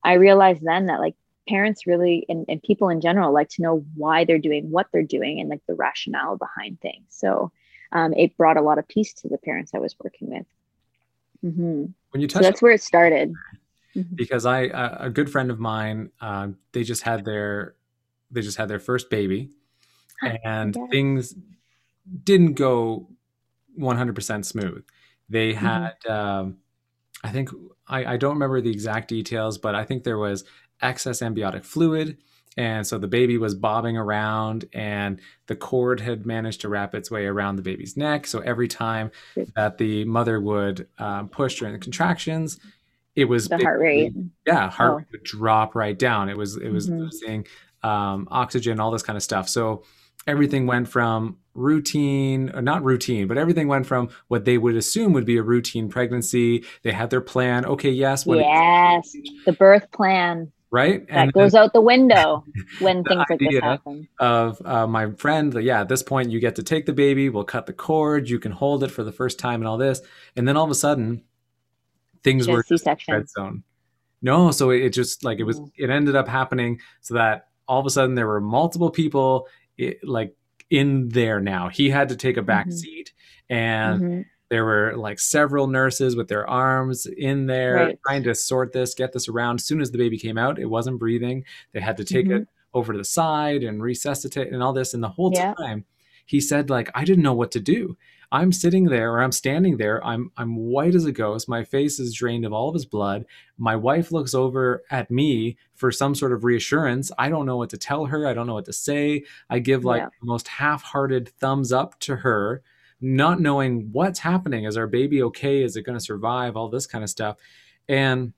I 0.05 0.13
realized 0.13 0.63
then 0.63 0.87
that 0.87 1.01
like 1.01 1.17
parents 1.49 1.85
really 1.85 2.25
and, 2.29 2.45
and 2.49 2.63
people 2.63 2.91
in 2.91 3.01
general 3.01 3.33
like 3.33 3.49
to 3.49 3.63
know 3.63 3.85
why 3.97 4.25
they're 4.25 4.39
doing 4.39 4.71
what 4.71 4.87
they're 4.93 5.03
doing 5.03 5.41
and 5.41 5.49
like 5.49 5.63
the 5.67 5.75
rationale 5.75 6.37
behind 6.37 6.81
things. 6.81 7.07
So 7.09 7.51
um, 7.91 8.13
it 8.13 8.37
brought 8.37 8.57
a 8.57 8.63
lot 8.63 8.79
of 8.79 8.87
peace 8.87 9.15
to 9.15 9.29
the 9.29 9.39
parents 9.39 9.73
I 9.75 9.79
was 9.79 9.97
working 9.99 10.31
with. 10.31 10.47
Mm-hmm. 11.45 11.87
When 12.11 12.21
you 12.21 12.29
touch, 12.29 12.41
so 12.41 12.49
that's 12.49 12.63
where 12.63 12.71
it 12.71 12.83
started. 12.83 13.35
Mm-hmm. 13.97 14.15
Because 14.15 14.45
I, 14.45 14.63
a 14.63 15.11
good 15.11 15.31
friend 15.31 15.51
of 15.51 15.59
mine, 15.59 16.11
um, 16.21 16.59
they 16.73 16.83
just 16.83 17.03
had 17.03 17.25
their, 17.25 17.75
they 18.31 18.43
just 18.43 18.59
had 18.59 18.69
their 18.69 18.79
first 18.79 19.09
baby, 19.09 19.51
and 20.45 20.77
yeah. 20.77 20.87
things 20.91 21.35
didn't 22.25 22.55
go 22.55 23.09
100% 23.79 24.45
smooth. 24.45 24.85
They 25.29 25.53
mm-hmm. 25.53 25.67
had, 25.67 25.93
mm-hmm. 26.07 26.13
um, 26.13 26.57
I 27.25 27.31
think 27.31 27.51
I, 27.89 28.05
I 28.05 28.17
don't 28.17 28.35
remember 28.35 28.61
the 28.61 28.71
exact 28.71 29.09
details, 29.09 29.59
but 29.59 29.75
I 29.75 29.85
think 29.85 30.05
there 30.05 30.19
was 30.19 30.45
excess 30.83 31.23
amniotic 31.23 31.65
fluid. 31.65 32.19
And 32.59 32.87
so 32.87 32.97
the 32.97 33.07
baby 33.07 33.37
was 33.37 33.55
bobbing 33.55 33.99
around, 33.99 34.65
and 34.73 35.21
the 35.47 35.57
cord 35.57 36.01
had 36.01 36.25
managed 36.25 36.63
to 36.63 36.71
wrap 36.71 36.95
its 36.95 37.11
way 37.11 37.27
around 37.27 37.57
the 37.57 37.63
baby's 37.63 37.99
neck. 37.99 38.27
So 38.27 38.39
every 38.41 38.67
time 38.67 39.11
that 39.55 39.77
the 39.77 40.07
mother 40.07 40.41
would 40.41 40.89
um, 40.99 41.29
push 41.29 41.59
during 41.59 41.75
the 41.75 41.79
contractions, 41.79 42.59
it 43.17 43.25
was 43.25 43.49
the 43.49 43.57
heart 43.59 43.81
rate. 43.81 44.13
Yeah, 44.47 44.71
heart 44.71 44.93
oh. 44.93 44.97
rate 44.99 45.07
would 45.11 45.25
drop 45.25 45.75
right 45.75 45.99
down. 45.99 46.29
It 46.29 46.37
was 46.37 46.57
it 46.57 46.69
was 46.69 46.89
mm-hmm. 46.89 47.01
losing 47.01 47.47
um, 47.83 48.29
oxygen, 48.31 48.79
all 48.79 48.91
this 48.91 49.03
kind 49.03 49.17
of 49.17 49.23
stuff. 49.23 49.49
So 49.49 49.83
everything 50.27 50.67
went 50.67 50.89
from 50.89 51.39
routine, 51.55 52.51
uh, 52.51 52.61
not 52.61 52.85
routine, 52.85 53.27
but 53.27 53.39
everything 53.39 53.69
went 53.69 53.87
from 53.87 54.11
what 54.29 54.45
they 54.45 54.59
would 54.59 54.77
assume 54.77 55.13
would 55.15 55.25
be 55.25 55.39
a 55.39 55.43
routine 55.43 55.89
pregnancy. 55.89 56.65
They 56.83 56.93
had 56.93 57.11
their 57.11 57.21
plan. 57.21 57.65
Okay, 57.65 57.91
yes. 57.91 58.25
yes, 58.27 59.17
the 59.47 59.53
birth 59.53 59.91
plan. 59.93 60.53
Right. 60.71 61.07
That 61.07 61.17
and 61.17 61.33
goes 61.33 61.55
out 61.55 61.73
the 61.73 61.81
window 61.81 62.45
when 62.81 63.05
things 63.05 63.25
like 63.31 63.39
this 63.39 63.61
happen. 63.61 64.09
Of 64.19 64.61
uh, 64.67 64.87
my 64.87 65.13
friend, 65.13 65.55
yeah, 65.55 65.81
at 65.81 65.89
this 65.89 66.03
point, 66.03 66.31
you 66.31 66.41
get 66.41 66.57
to 66.57 66.63
take 66.63 66.87
the 66.87 66.93
baby, 66.93 67.29
we'll 67.29 67.45
cut 67.45 67.67
the 67.67 67.73
cord, 67.73 68.29
you 68.29 68.39
can 68.39 68.53
hold 68.53 68.83
it 68.83 68.91
for 68.91 69.05
the 69.05 69.13
first 69.13 69.39
time 69.39 69.61
and 69.61 69.69
all 69.69 69.79
this. 69.79 70.03
And 70.35 70.47
then 70.47 70.57
all 70.57 70.65
of 70.65 70.71
a 70.71 70.75
sudden, 70.75 71.23
things 72.23 72.49
were 72.49 72.63
C-section. 72.63 73.15
red 73.15 73.29
zone. 73.29 73.63
No, 74.23 74.51
so 74.51 74.71
it 74.71 74.91
just 74.91 75.25
like 75.25 75.39
it 75.39 75.45
was, 75.45 75.61
mm. 75.61 75.71
it 75.77 75.91
ended 75.91 76.17
up 76.17 76.29
happening 76.29 76.81
so 77.01 77.15
that 77.15 77.49
all 77.69 77.81
of 77.81 77.87
a 77.87 77.91
sudden 77.91 78.15
there 78.15 78.27
were 78.27 78.41
multiple 78.41 78.91
people 78.91 79.47
it, 79.77 79.99
like 80.03 80.35
in 80.71 81.09
there 81.09 81.41
now. 81.41 81.69
He 81.69 81.91
had 81.91 82.09
to 82.09 82.17
take 82.17 82.37
a 82.37 82.43
back 82.43 82.67
mm-hmm. 82.67 82.77
seat 82.77 83.13
and 83.49 84.01
mm-hmm. 84.01 84.21
there 84.49 84.65
were 84.65 84.97
like 84.97 85.19
several 85.19 85.67
nurses 85.67 86.17
with 86.17 86.29
their 86.29 86.49
arms 86.49 87.07
in 87.07 87.47
there 87.47 87.75
right. 87.75 87.99
trying 88.07 88.23
to 88.25 88.35
sort 88.35 88.73
this, 88.73 88.95
get 88.95 89.13
this 89.13 89.29
around. 89.29 89.57
As 89.57 89.65
soon 89.65 89.81
as 89.81 89.91
the 89.91 89.99
baby 89.99 90.19
came 90.19 90.39
out, 90.39 90.59
it 90.59 90.67
wasn't 90.67 90.99
breathing. 90.99 91.45
They 91.73 91.81
had 91.81 91.99
to 91.99 92.05
take 92.05 92.27
mm-hmm. 92.27 92.43
it 92.43 92.49
over 92.75 92.93
to 92.93 92.99
the 92.99 93.05
side 93.05 93.63
and 93.63 93.83
resuscitate 93.83 94.53
and 94.53 94.63
all 94.63 94.73
this. 94.73 94.95
And 94.95 95.03
the 95.03 95.09
whole 95.09 95.33
yeah. 95.33 95.55
time 95.55 95.85
he 96.27 96.41
said 96.41 96.69
like, 96.69 96.91
I 96.95 97.05
didn't 97.05 97.23
know 97.23 97.35
what 97.35 97.53
to 97.53 97.61
do. 97.61 97.97
I'm 98.33 98.53
sitting 98.53 98.85
there 98.85 99.13
or 99.13 99.23
I'm 99.23 99.33
standing 99.33 99.77
there. 99.77 100.05
I'm 100.05 100.31
I'm 100.37 100.57
white 100.57 100.95
as 100.95 101.05
a 101.05 101.13
ghost. 101.13 101.49
My 101.49 101.65
face 101.65 101.99
is 101.99 102.15
drained 102.15 102.45
of 102.45 102.53
all 102.53 102.69
of 102.69 102.75
his 102.75 102.85
blood. 102.85 103.25
My 103.57 103.77
wife 103.77 104.13
looks 104.13 104.35
over 104.35 104.83
at 104.91 105.11
me 105.11 105.57
for 105.75 105.93
some 105.93 106.15
sort 106.15 106.33
of 106.33 106.45
reassurance. 106.45 107.13
I 107.19 107.29
don't 107.29 107.47
know 107.47 107.57
what 107.57 107.71
to 107.71 107.79
tell 107.79 108.07
her. 108.07 108.27
I 108.27 108.35
don't 108.35 108.47
know 108.47 108.55
what 108.55 108.65
to 108.67 108.73
say. 108.73 109.25
I 109.49 109.59
give 109.61 109.85
like 109.85 110.03
yeah. 110.03 110.09
the 110.21 110.27
most 110.27 110.49
half-hearted 110.49 111.29
thumbs 111.39 111.73
up 111.73 111.99
to 112.01 112.17
her, 112.17 112.63
not 113.01 113.41
knowing 113.41 113.91
what's 113.93 114.19
happening. 114.19 114.65
Is 114.65 114.77
our 114.77 114.87
baby 114.87 115.23
okay? 115.23 115.63
Is 115.63 115.77
it 115.77 115.83
going 115.83 115.99
to 115.99 116.05
survive? 116.05 116.57
All 116.57 116.69
this 116.69 116.87
kind 116.87 117.05
of 117.05 117.11
stuff. 117.11 117.37
And 117.89 118.33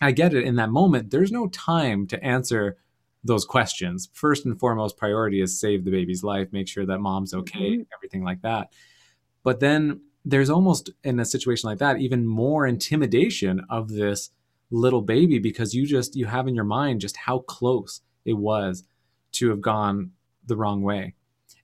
I 0.00 0.12
get 0.12 0.32
it 0.32 0.44
in 0.44 0.56
that 0.56 0.70
moment. 0.70 1.10
There's 1.10 1.32
no 1.32 1.48
time 1.48 2.06
to 2.06 2.24
answer 2.24 2.78
those 3.22 3.44
questions. 3.44 4.08
First 4.14 4.46
and 4.46 4.58
foremost 4.58 4.96
priority 4.96 5.42
is 5.42 5.60
save 5.60 5.84
the 5.84 5.90
baby's 5.90 6.24
life, 6.24 6.48
make 6.52 6.68
sure 6.68 6.86
that 6.86 7.00
mom's 7.00 7.34
okay, 7.34 7.72
mm-hmm. 7.72 7.82
everything 7.94 8.24
like 8.24 8.40
that. 8.40 8.72
But 9.42 9.60
then 9.60 10.02
there's 10.24 10.50
almost 10.50 10.90
in 11.02 11.18
a 11.18 11.24
situation 11.24 11.68
like 11.68 11.78
that 11.78 11.98
even 11.98 12.26
more 12.26 12.66
intimidation 12.66 13.64
of 13.70 13.88
this 13.88 14.30
little 14.70 15.00
baby 15.00 15.38
because 15.38 15.74
you 15.74 15.86
just 15.86 16.14
you 16.14 16.26
have 16.26 16.46
in 16.46 16.54
your 16.54 16.64
mind 16.64 17.00
just 17.00 17.16
how 17.16 17.38
close 17.40 18.02
it 18.24 18.34
was 18.34 18.84
to 19.32 19.48
have 19.50 19.60
gone 19.60 20.12
the 20.46 20.56
wrong 20.56 20.82
way. 20.82 21.14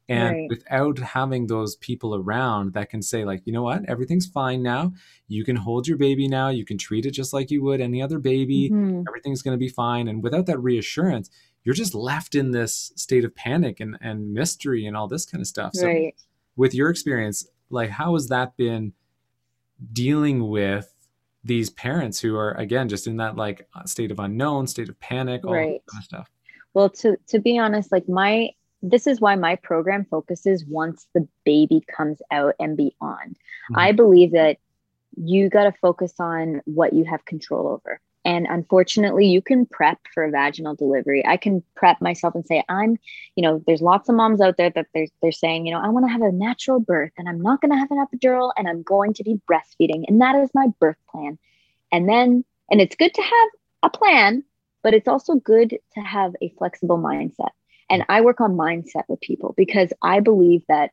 And 0.09 0.37
right. 0.37 0.49
without 0.49 1.01
having 1.01 1.49
those 1.49 1.75
people 1.75 2.15
around 2.15 2.75
that 2.75 2.91
can 2.91 3.03
say 3.03 3.25
like 3.25 3.43
you 3.45 3.53
know 3.53 3.63
what? 3.63 3.85
Everything's 3.89 4.27
fine 4.27 4.63
now. 4.63 4.93
You 5.29 5.45
can 5.45 5.57
hold 5.57 5.87
your 5.87 5.99
baby 5.99 6.29
now. 6.29 6.49
You 6.49 6.65
can 6.65 6.79
treat 6.79 7.07
it 7.07 7.11
just 7.11 7.33
like 7.33 7.51
you 7.51 7.63
would 7.63 7.81
any 7.81 8.01
other 8.01 8.19
baby. 8.19 8.71
Mm-hmm. 8.71 9.03
everything's 9.09 9.43
going 9.43 9.55
to 9.55 9.59
be 9.59 9.69
fine. 9.69 10.09
And 10.09 10.23
without 10.23 10.47
that 10.47 10.59
reassurance 10.59 11.31
you're 11.67 11.75
just 11.75 11.97
left 11.97 12.37
in 12.37 12.53
this 12.53 12.93
state 12.95 13.25
of 13.25 13.35
panic 13.35 13.81
and, 13.81 13.99
and 14.01 14.33
mystery 14.33 14.87
and 14.87 14.97
all 14.97 15.09
this 15.09 15.27
kind 15.27 15.43
of 15.43 15.49
stuff. 15.49 15.73
So 15.75 15.89
right. 15.89 16.15
with 16.55 16.73
your 16.73 16.91
experience 16.91 17.45
like 17.71 17.91
how 17.91 18.15
has 18.15 18.29
that 18.29 18.57
been 18.57 18.93
dealing 19.93 20.49
with 20.49 20.93
these 21.45 21.71
parents 21.71 22.21
who 22.21 22.37
are 22.37 22.53
again 22.53 22.89
just 22.89 23.07
in 23.07 23.19
that 23.19 23.37
like 23.37 23.69
state 23.85 24.11
of 24.11 24.19
unknown 24.19 24.67
state 24.67 24.89
of 24.89 24.99
panic 25.01 25.45
all 25.45 25.55
right. 25.55 25.83
that 25.87 25.93
kind 25.93 26.01
of 26.01 26.05
stuff 26.05 26.31
well 26.75 26.91
to 26.91 27.17
to 27.29 27.39
be 27.39 27.59
honest 27.59 27.93
like 27.93 28.09
my 28.09 28.49
this 28.83 29.07
is 29.07 29.21
why 29.21 29.35
my 29.35 29.57
program 29.57 30.05
focuses 30.05 30.65
once 30.67 31.07
the 31.15 31.27
baby 31.45 31.83
comes 31.95 32.21
out 32.31 32.55
and 32.59 32.77
beyond 32.77 33.37
mm-hmm. 33.37 33.79
i 33.79 33.93
believe 33.93 34.33
that 34.33 34.59
you 35.17 35.49
got 35.49 35.65
to 35.65 35.73
focus 35.81 36.15
on 36.19 36.61
what 36.65 36.93
you 36.93 37.05
have 37.05 37.25
control 37.25 37.69
over 37.69 38.01
and 38.27 38.49
unfortunately, 38.51 39.25
you 39.25 39.41
can 39.41 39.67
prep 39.67 40.01
for 40.13 40.25
a 40.25 40.33
vaginal 40.33 40.75
delivery. 40.75 41.25
I 41.25 41.37
can 41.37 41.63
prep 41.77 42.01
myself 42.01 42.35
and 42.35 42.45
say, 42.45 42.65
I'm, 42.69 42.99
you 43.37 43.43
know, 43.43 43.63
there's 43.69 43.81
lots 43.81 44.09
of 44.09 44.17
moms 44.17 44.41
out 44.41 44.57
there 44.57 44.69
that 44.71 44.89
they're, 44.93 45.07
they're 45.23 45.31
saying, 45.31 45.65
you 45.65 45.73
know, 45.73 45.81
I 45.81 45.91
want 45.91 46.07
to 46.07 46.11
have 46.11 46.23
a 46.23 46.33
natural 46.33 46.81
birth 46.81 47.13
and 47.17 47.29
I'm 47.29 47.41
not 47.41 47.61
going 47.61 47.71
to 47.71 47.79
have 47.79 47.93
an 47.93 48.05
epidural 48.05 48.51
and 48.57 48.69
I'm 48.69 48.83
going 48.83 49.15
to 49.15 49.23
be 49.23 49.41
breastfeeding. 49.49 50.07
And 50.09 50.21
that 50.23 50.35
is 50.35 50.51
my 50.55 50.67
birth 50.81 50.97
plan. 51.09 51.39
And 51.93 52.09
then, 52.09 52.45
and 52.69 52.81
it's 52.81 52.97
good 52.97 53.15
to 53.15 53.23
have 53.23 53.49
a 53.85 53.91
plan, 53.91 54.43
but 54.83 54.93
it's 54.93 55.07
also 55.07 55.37
good 55.37 55.79
to 55.95 56.01
have 56.01 56.35
a 56.43 56.53
flexible 56.59 56.99
mindset. 56.99 57.51
And 57.89 58.05
I 58.09 58.23
work 58.23 58.41
on 58.41 58.57
mindset 58.57 59.05
with 59.07 59.21
people 59.21 59.55
because 59.57 59.93
I 60.03 60.19
believe 60.19 60.63
that 60.67 60.91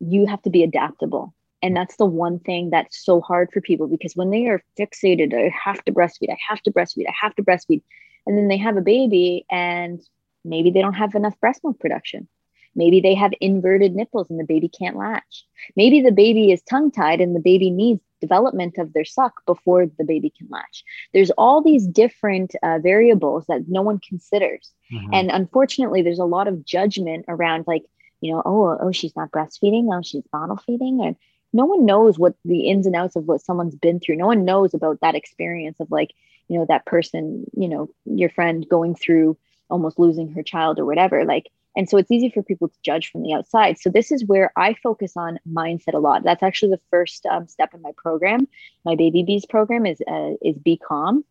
you 0.00 0.26
have 0.26 0.42
to 0.42 0.50
be 0.50 0.62
adaptable 0.62 1.32
and 1.64 1.74
that's 1.74 1.96
the 1.96 2.04
one 2.04 2.40
thing 2.40 2.68
that's 2.68 3.02
so 3.02 3.22
hard 3.22 3.50
for 3.50 3.62
people 3.62 3.86
because 3.86 4.14
when 4.14 4.28
they 4.28 4.48
are 4.48 4.62
fixated, 4.78 5.32
I 5.32 5.50
have 5.64 5.82
to 5.86 5.92
breastfeed, 5.92 6.28
I 6.30 6.36
have 6.46 6.60
to 6.64 6.70
breastfeed, 6.70 7.06
I 7.08 7.14
have 7.18 7.34
to 7.36 7.42
breastfeed. 7.42 7.80
And 8.26 8.36
then 8.36 8.48
they 8.48 8.58
have 8.58 8.76
a 8.76 8.82
baby 8.82 9.46
and 9.50 9.98
maybe 10.44 10.70
they 10.70 10.82
don't 10.82 10.92
have 10.92 11.14
enough 11.14 11.40
breast 11.40 11.64
milk 11.64 11.80
production. 11.80 12.28
Maybe 12.76 13.00
they 13.00 13.14
have 13.14 13.32
inverted 13.40 13.94
nipples 13.94 14.28
and 14.28 14.38
the 14.38 14.44
baby 14.44 14.68
can't 14.68 14.94
latch. 14.94 15.46
Maybe 15.74 16.02
the 16.02 16.12
baby 16.12 16.52
is 16.52 16.60
tongue 16.62 16.90
tied 16.90 17.22
and 17.22 17.34
the 17.34 17.40
baby 17.40 17.70
needs 17.70 18.02
development 18.20 18.76
of 18.76 18.92
their 18.92 19.06
suck 19.06 19.32
before 19.46 19.86
the 19.86 20.04
baby 20.04 20.34
can 20.36 20.48
latch. 20.50 20.84
There's 21.14 21.30
all 21.30 21.62
these 21.62 21.86
different 21.86 22.54
uh, 22.62 22.78
variables 22.82 23.46
that 23.46 23.68
no 23.68 23.80
one 23.80 24.00
considers. 24.06 24.70
Mm-hmm. 24.92 25.14
And 25.14 25.30
unfortunately, 25.30 26.02
there's 26.02 26.18
a 26.18 26.26
lot 26.26 26.46
of 26.46 26.62
judgment 26.62 27.24
around 27.26 27.64
like, 27.66 27.84
you 28.20 28.32
know, 28.32 28.42
oh, 28.44 28.76
oh, 28.80 28.92
she's 28.92 29.16
not 29.16 29.30
breastfeeding, 29.30 29.88
oh, 29.90 30.02
she's 30.02 30.24
bottle 30.30 30.56
feeding, 30.56 31.00
and 31.02 31.16
no 31.54 31.64
one 31.64 31.86
knows 31.86 32.18
what 32.18 32.34
the 32.44 32.68
ins 32.68 32.84
and 32.84 32.96
outs 32.96 33.16
of 33.16 33.26
what 33.26 33.40
someone's 33.40 33.76
been 33.76 34.00
through. 34.00 34.16
No 34.16 34.26
one 34.26 34.44
knows 34.44 34.74
about 34.74 35.00
that 35.00 35.14
experience 35.14 35.78
of 35.80 35.90
like, 35.90 36.10
you 36.48 36.58
know, 36.58 36.66
that 36.68 36.84
person, 36.84 37.46
you 37.56 37.68
know, 37.68 37.88
your 38.04 38.28
friend 38.28 38.66
going 38.68 38.94
through 38.94 39.38
almost 39.70 39.98
losing 39.98 40.30
her 40.32 40.42
child 40.42 40.78
or 40.78 40.84
whatever. 40.84 41.24
Like 41.24 41.46
And 41.76 41.88
so 41.88 41.96
it's 41.96 42.10
easy 42.10 42.28
for 42.28 42.42
people 42.42 42.68
to 42.68 42.78
judge 42.82 43.10
from 43.10 43.22
the 43.22 43.34
outside. 43.34 43.78
So 43.78 43.90
this 43.90 44.12
is 44.12 44.24
where 44.24 44.52
I 44.56 44.74
focus 44.74 45.16
on 45.16 45.38
mindset 45.50 45.94
a 45.94 45.98
lot. 45.98 46.22
That's 46.22 46.42
actually 46.42 46.72
the 46.72 46.80
first 46.90 47.26
um, 47.26 47.48
step 47.48 47.74
in 47.74 47.82
my 47.82 47.92
program. 47.96 48.46
My 48.84 48.94
Baby 48.94 49.22
Bees 49.22 49.46
program 49.46 49.86
is 49.86 50.00
uh, 50.06 50.32
is 50.42 50.56
Be 50.58 50.76
Calm, 50.76 51.24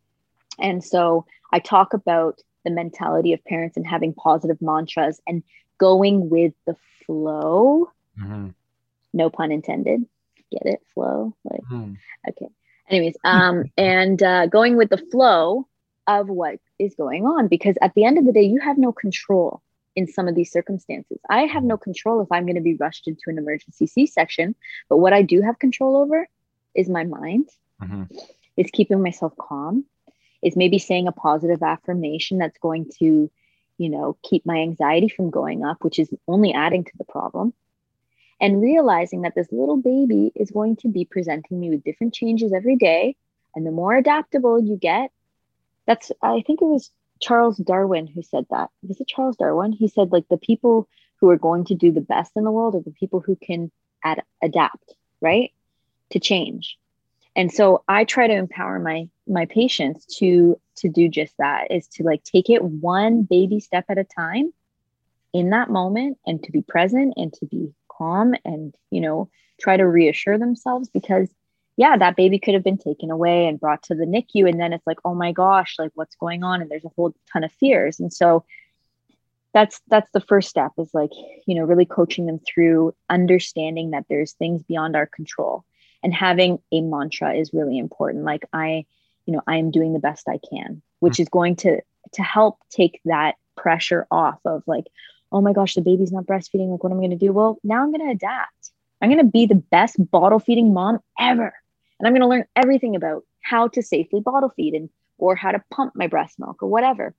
and 0.59 0.83
so 0.83 1.25
I 1.51 1.59
talk 1.59 1.93
about 1.93 2.41
the 2.65 2.71
mentality 2.71 3.33
of 3.33 3.43
parents 3.45 3.77
and 3.77 3.85
having 3.85 4.13
positive 4.13 4.61
mantras 4.61 5.21
and 5.27 5.43
going 5.77 6.29
with 6.29 6.53
the 6.65 6.75
flow. 7.05 7.89
Mm-hmm. 8.19 8.49
No 9.13 9.29
pun 9.29 9.51
intended. 9.51 10.05
Get 10.53 10.73
it? 10.73 10.81
Flow. 10.93 11.35
Like 11.43 11.61
mm. 11.71 11.97
okay. 12.29 12.47
Anyways, 12.89 13.15
um, 13.23 13.65
and 13.77 14.21
uh, 14.21 14.47
going 14.47 14.77
with 14.77 14.89
the 14.89 15.03
flow 15.11 15.67
of 16.07 16.29
what 16.29 16.59
is 16.79 16.95
going 16.95 17.25
on 17.25 17.47
because 17.47 17.75
at 17.81 17.93
the 17.95 18.05
end 18.05 18.17
of 18.17 18.25
the 18.25 18.33
day, 18.33 18.43
you 18.43 18.59
have 18.59 18.77
no 18.77 18.91
control 18.91 19.61
in 19.95 20.07
some 20.07 20.27
of 20.27 20.35
these 20.35 20.51
circumstances. 20.51 21.19
I 21.29 21.41
have 21.41 21.63
no 21.63 21.77
control 21.77 22.21
if 22.21 22.31
I'm 22.31 22.45
going 22.45 22.55
to 22.55 22.61
be 22.61 22.75
rushed 22.75 23.07
into 23.07 23.23
an 23.27 23.37
emergency 23.37 23.87
C 23.87 24.05
section, 24.05 24.55
but 24.89 24.97
what 24.97 25.13
I 25.13 25.21
do 25.21 25.41
have 25.41 25.59
control 25.59 25.97
over 25.97 26.27
is 26.75 26.89
my 26.89 27.03
mind, 27.03 27.49
mm-hmm. 27.81 28.03
is 28.57 28.69
keeping 28.71 29.01
myself 29.01 29.33
calm, 29.39 29.85
is 30.41 30.55
maybe 30.55 30.79
saying 30.79 31.07
a 31.07 31.11
positive 31.11 31.61
affirmation 31.61 32.39
that's 32.39 32.57
going 32.57 32.89
to, 32.99 33.29
you 33.77 33.89
know, 33.89 34.17
keep 34.23 34.45
my 34.45 34.57
anxiety 34.57 35.09
from 35.09 35.29
going 35.29 35.63
up, 35.63 35.83
which 35.83 35.99
is 35.99 36.13
only 36.27 36.53
adding 36.53 36.83
to 36.83 36.91
the 36.97 37.05
problem. 37.05 37.53
And 38.43 38.61
realizing 38.61 39.21
that 39.21 39.35
this 39.35 39.47
little 39.53 39.77
baby 39.77 40.33
is 40.35 40.51
going 40.51 40.75
to 40.81 40.89
be 40.89 41.05
presenting 41.05 41.61
me 41.61 41.69
with 41.69 41.85
different 41.85 42.13
changes 42.13 42.51
every 42.51 42.75
day. 42.75 43.15
And 43.55 43.65
the 43.65 43.71
more 43.71 43.95
adaptable 43.95 44.61
you 44.61 44.75
get, 44.75 45.11
that's, 45.87 46.11
I 46.21 46.43
think 46.45 46.61
it 46.61 46.65
was 46.65 46.91
Charles 47.21 47.55
Darwin 47.55 48.05
who 48.05 48.21
said 48.21 48.45
that. 48.49 48.69
Was 48.85 48.99
it 48.99 49.07
Charles 49.07 49.37
Darwin? 49.37 49.71
He 49.71 49.87
said, 49.87 50.11
like, 50.11 50.27
the 50.27 50.35
people 50.35 50.89
who 51.21 51.29
are 51.29 51.37
going 51.37 51.63
to 51.67 51.73
do 51.73 51.93
the 51.93 52.01
best 52.01 52.33
in 52.35 52.43
the 52.43 52.51
world 52.51 52.75
are 52.75 52.81
the 52.81 52.91
people 52.91 53.21
who 53.21 53.37
can 53.37 53.71
ad- 54.03 54.23
adapt, 54.41 54.93
right? 55.21 55.53
To 56.09 56.19
change. 56.19 56.77
And 57.37 57.49
so 57.49 57.85
I 57.87 58.03
try 58.03 58.27
to 58.27 58.33
empower 58.33 58.77
my 58.77 59.07
my 59.25 59.45
patients 59.45 60.05
to 60.17 60.59
to 60.75 60.89
do 60.89 61.07
just 61.07 61.33
that 61.37 61.71
is 61.71 61.87
to 61.87 62.03
like 62.03 62.25
take 62.25 62.49
it 62.49 62.61
one 62.61 63.23
baby 63.23 63.61
step 63.61 63.85
at 63.87 63.97
a 63.97 64.03
time 64.03 64.51
in 65.31 65.51
that 65.51 65.69
moment 65.69 66.17
and 66.27 66.43
to 66.43 66.51
be 66.51 66.61
present 66.61 67.13
and 67.15 67.33
to 67.33 67.45
be 67.45 67.73
calm 68.03 68.35
and 68.43 68.75
you 68.91 69.01
know 69.01 69.29
try 69.59 69.77
to 69.77 69.87
reassure 69.87 70.37
themselves 70.37 70.89
because 70.89 71.29
yeah, 71.75 71.97
that 71.97 72.15
baby 72.15 72.37
could 72.37 72.53
have 72.53 72.63
been 72.63 72.77
taken 72.77 73.09
away 73.09 73.47
and 73.47 73.59
brought 73.59 73.83
to 73.83 73.95
the 73.95 74.05
NICU. 74.05 74.47
And 74.47 74.59
then 74.59 74.73
it's 74.73 74.85
like, 74.85 74.99
oh 75.03 75.15
my 75.15 75.31
gosh, 75.31 75.75
like 75.79 75.91
what's 75.95 76.15
going 76.15 76.43
on? 76.43 76.61
And 76.61 76.69
there's 76.69 76.85
a 76.85 76.91
whole 76.95 77.15
ton 77.31 77.43
of 77.43 77.51
fears. 77.51 77.99
And 77.99 78.13
so 78.13 78.45
that's 79.53 79.81
that's 79.87 80.09
the 80.11 80.21
first 80.21 80.49
step 80.49 80.71
is 80.77 80.93
like, 80.93 81.11
you 81.47 81.55
know, 81.55 81.63
really 81.63 81.85
coaching 81.85 82.25
them 82.25 82.39
through 82.39 82.93
understanding 83.09 83.91
that 83.91 84.05
there's 84.07 84.33
things 84.33 84.61
beyond 84.63 84.95
our 84.95 85.07
control. 85.07 85.63
And 86.03 86.13
having 86.13 86.59
a 86.71 86.81
mantra 86.81 87.33
is 87.33 87.53
really 87.53 87.77
important. 87.77 88.23
Like 88.23 88.45
I, 88.51 88.85
you 89.25 89.33
know, 89.33 89.41
I 89.47 89.57
am 89.57 89.71
doing 89.71 89.93
the 89.93 89.99
best 89.99 90.27
I 90.27 90.39
can, 90.49 90.81
which 90.99 91.15
mm. 91.15 91.21
is 91.21 91.29
going 91.29 91.55
to 91.57 91.81
to 92.13 92.21
help 92.21 92.59
take 92.69 92.99
that 93.05 93.35
pressure 93.55 94.05
off 94.11 94.39
of 94.45 94.63
like, 94.67 94.85
oh 95.33 95.41
my 95.41 95.51
gosh, 95.51 95.73
the 95.73 95.81
baby's 95.81 96.11
not 96.11 96.25
breastfeeding. 96.25 96.69
Like, 96.69 96.83
what 96.83 96.91
am 96.91 96.99
I 96.99 97.01
going 97.01 97.09
to 97.11 97.17
do? 97.17 97.33
Well, 97.33 97.57
now 97.63 97.83
I'm 97.83 97.91
going 97.91 98.07
to 98.07 98.13
adapt. 98.13 98.71
I'm 99.01 99.09
going 99.09 99.25
to 99.25 99.31
be 99.31 99.45
the 99.45 99.55
best 99.55 99.95
bottle 100.11 100.39
feeding 100.39 100.73
mom 100.73 100.99
ever 101.19 101.53
and 102.03 102.07
I'm 102.07 102.13
going 102.13 102.21
to 102.21 102.27
learn 102.27 102.45
everything 102.55 102.97
about 102.97 103.23
how 103.41 103.69
to 103.69 103.81
safely 103.81 104.19
bottle 104.19 104.49
feed 104.49 104.73
and 104.73 104.89
or 105.17 105.37
how 105.37 105.51
to 105.51 105.63
pump 105.71 105.93
my 105.95 106.07
breast 106.07 106.37
milk 106.37 106.61
or 106.61 106.67
whatever. 106.67 107.15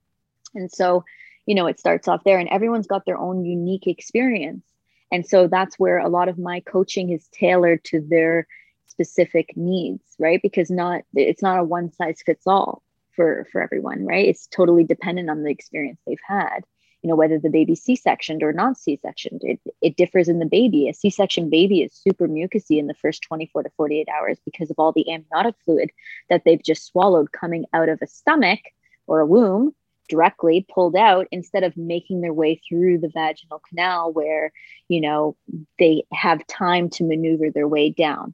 And 0.53 0.71
so, 0.71 1.03
you 1.47 1.55
know, 1.55 1.65
it 1.65 1.79
starts 1.79 2.07
off 2.07 2.23
there 2.23 2.37
and 2.37 2.49
everyone's 2.49 2.85
got 2.85 3.03
their 3.03 3.17
own 3.17 3.45
unique 3.45 3.87
experience. 3.87 4.63
And 5.11 5.25
so 5.25 5.47
that's 5.47 5.79
where 5.79 5.97
a 5.97 6.07
lot 6.07 6.29
of 6.29 6.37
my 6.37 6.59
coaching 6.59 7.09
is 7.11 7.27
tailored 7.29 7.83
to 7.85 7.99
their 7.99 8.47
specific 8.85 9.57
needs, 9.57 10.03
right? 10.19 10.39
Because 10.39 10.69
not 10.69 11.01
it's 11.15 11.41
not 11.41 11.57
a 11.57 11.63
one 11.63 11.91
size 11.91 12.21
fits 12.23 12.45
all 12.45 12.83
for 13.15 13.47
for 13.51 13.61
everyone, 13.61 14.05
right? 14.05 14.27
It's 14.27 14.45
totally 14.45 14.83
dependent 14.83 15.31
on 15.31 15.41
the 15.41 15.49
experience 15.49 15.99
they've 16.05 16.17
had 16.27 16.63
you 17.05 17.09
know 17.09 17.15
whether 17.15 17.37
the 17.37 17.51
baby's 17.51 17.83
c-sectioned 17.83 18.41
or 18.41 18.51
not 18.51 18.79
c-sectioned 18.79 19.43
it, 19.43 19.59
it 19.79 19.95
differs 19.95 20.27
in 20.27 20.39
the 20.39 20.45
baby. 20.47 20.89
A 20.89 20.93
c-section 20.95 21.51
baby 21.51 21.83
is 21.83 21.93
super 21.93 22.27
mucousy 22.27 22.79
in 22.79 22.87
the 22.87 22.95
first 22.95 23.21
24 23.21 23.61
to 23.61 23.69
48 23.77 24.07
hours 24.09 24.39
because 24.43 24.71
of 24.71 24.79
all 24.79 24.91
the 24.91 25.07
amniotic 25.11 25.53
fluid 25.63 25.91
that 26.31 26.41
they've 26.45 26.63
just 26.63 26.87
swallowed 26.87 27.31
coming 27.31 27.65
out 27.73 27.89
of 27.89 27.99
a 28.01 28.07
stomach 28.07 28.59
or 29.05 29.19
a 29.19 29.25
womb 29.27 29.75
directly 30.09 30.65
pulled 30.67 30.95
out 30.95 31.27
instead 31.31 31.63
of 31.63 31.77
making 31.77 32.21
their 32.21 32.33
way 32.33 32.59
through 32.67 32.97
the 32.97 33.09
vaginal 33.09 33.61
canal 33.69 34.11
where 34.11 34.51
you 34.87 34.99
know 34.99 35.37
they 35.77 36.05
have 36.11 36.47
time 36.47 36.89
to 36.89 37.03
maneuver 37.03 37.51
their 37.51 37.67
way 37.67 37.91
down 37.91 38.33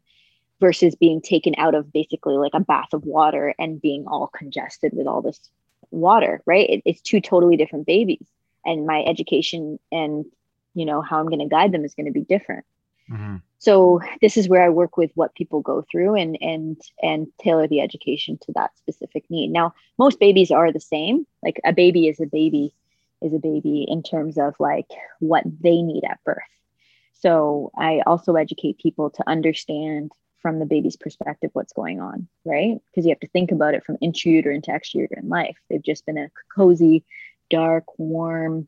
versus 0.62 0.96
being 0.96 1.20
taken 1.20 1.56
out 1.58 1.76
of 1.76 1.92
basically 1.92 2.36
like 2.36 2.54
a 2.54 2.62
bath 2.62 2.94
of 2.94 3.04
water 3.04 3.54
and 3.60 3.82
being 3.82 4.06
all 4.08 4.28
congested 4.28 4.94
with 4.94 5.08
all 5.08 5.22
this 5.22 5.42
water 5.90 6.42
right? 6.46 6.70
It, 6.70 6.82
it's 6.86 7.02
two 7.02 7.20
totally 7.20 7.58
different 7.58 7.86
babies 7.86 8.26
and 8.66 8.86
my 8.86 9.04
education 9.04 9.80
and 9.92 10.26
you 10.74 10.86
know 10.86 11.02
how 11.02 11.20
i'm 11.20 11.28
going 11.28 11.40
to 11.40 11.46
guide 11.46 11.72
them 11.72 11.86
is 11.86 11.96
going 11.96 12.06
to 12.06 12.12
be 12.12 12.22
different. 12.22 12.66
Mm-hmm. 13.10 13.38
so 13.60 14.00
this 14.22 14.38
is 14.38 14.48
where 14.48 14.64
i 14.64 14.70
work 14.70 14.96
with 14.96 15.12
what 15.16 15.36
people 15.36 15.60
go 15.62 15.84
through 15.92 16.16
and 16.16 16.38
and 16.40 16.80
and 17.02 17.28
tailor 17.42 17.68
the 17.68 17.82
education 17.82 18.38
to 18.44 18.54
that 18.54 18.78
specific 18.78 19.26
need. 19.30 19.50
Now 19.50 19.74
most 19.98 20.20
babies 20.20 20.52
are 20.52 20.72
the 20.72 20.80
same. 20.80 21.26
Like 21.44 21.60
a 21.66 21.74
baby 21.74 22.08
is 22.08 22.20
a 22.22 22.26
baby 22.26 22.74
is 23.22 23.34
a 23.34 23.40
baby 23.40 23.86
in 23.88 24.02
terms 24.02 24.38
of 24.38 24.56
like 24.60 24.88
what 25.20 25.44
they 25.46 25.82
need 25.82 26.04
at 26.06 26.24
birth. 26.24 26.38
So 27.14 27.72
i 27.78 28.02
also 28.06 28.36
educate 28.36 28.78
people 28.78 29.10
to 29.10 29.24
understand 29.28 30.12
from 30.42 30.60
the 30.60 30.66
baby's 30.66 30.96
perspective 30.96 31.52
what's 31.54 31.74
going 31.74 32.00
on 32.00 32.28
right? 32.46 32.78
Because 32.90 33.06
you 33.06 33.12
have 33.12 33.20
to 33.20 33.28
think 33.28 33.52
about 33.52 33.74
it 33.74 33.84
from 33.84 33.98
intrauterine 33.98 34.56
into 34.56 34.72
extrauterine 34.72 35.30
life. 35.30 35.58
They've 35.70 35.82
just 35.82 36.06
been 36.06 36.18
in 36.18 36.26
a 36.26 36.32
cozy 36.56 37.04
dark, 37.52 38.00
warm, 38.00 38.68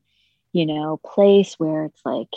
you 0.52 0.66
know, 0.66 1.00
place 1.04 1.56
where 1.56 1.86
it's 1.86 2.02
like, 2.06 2.30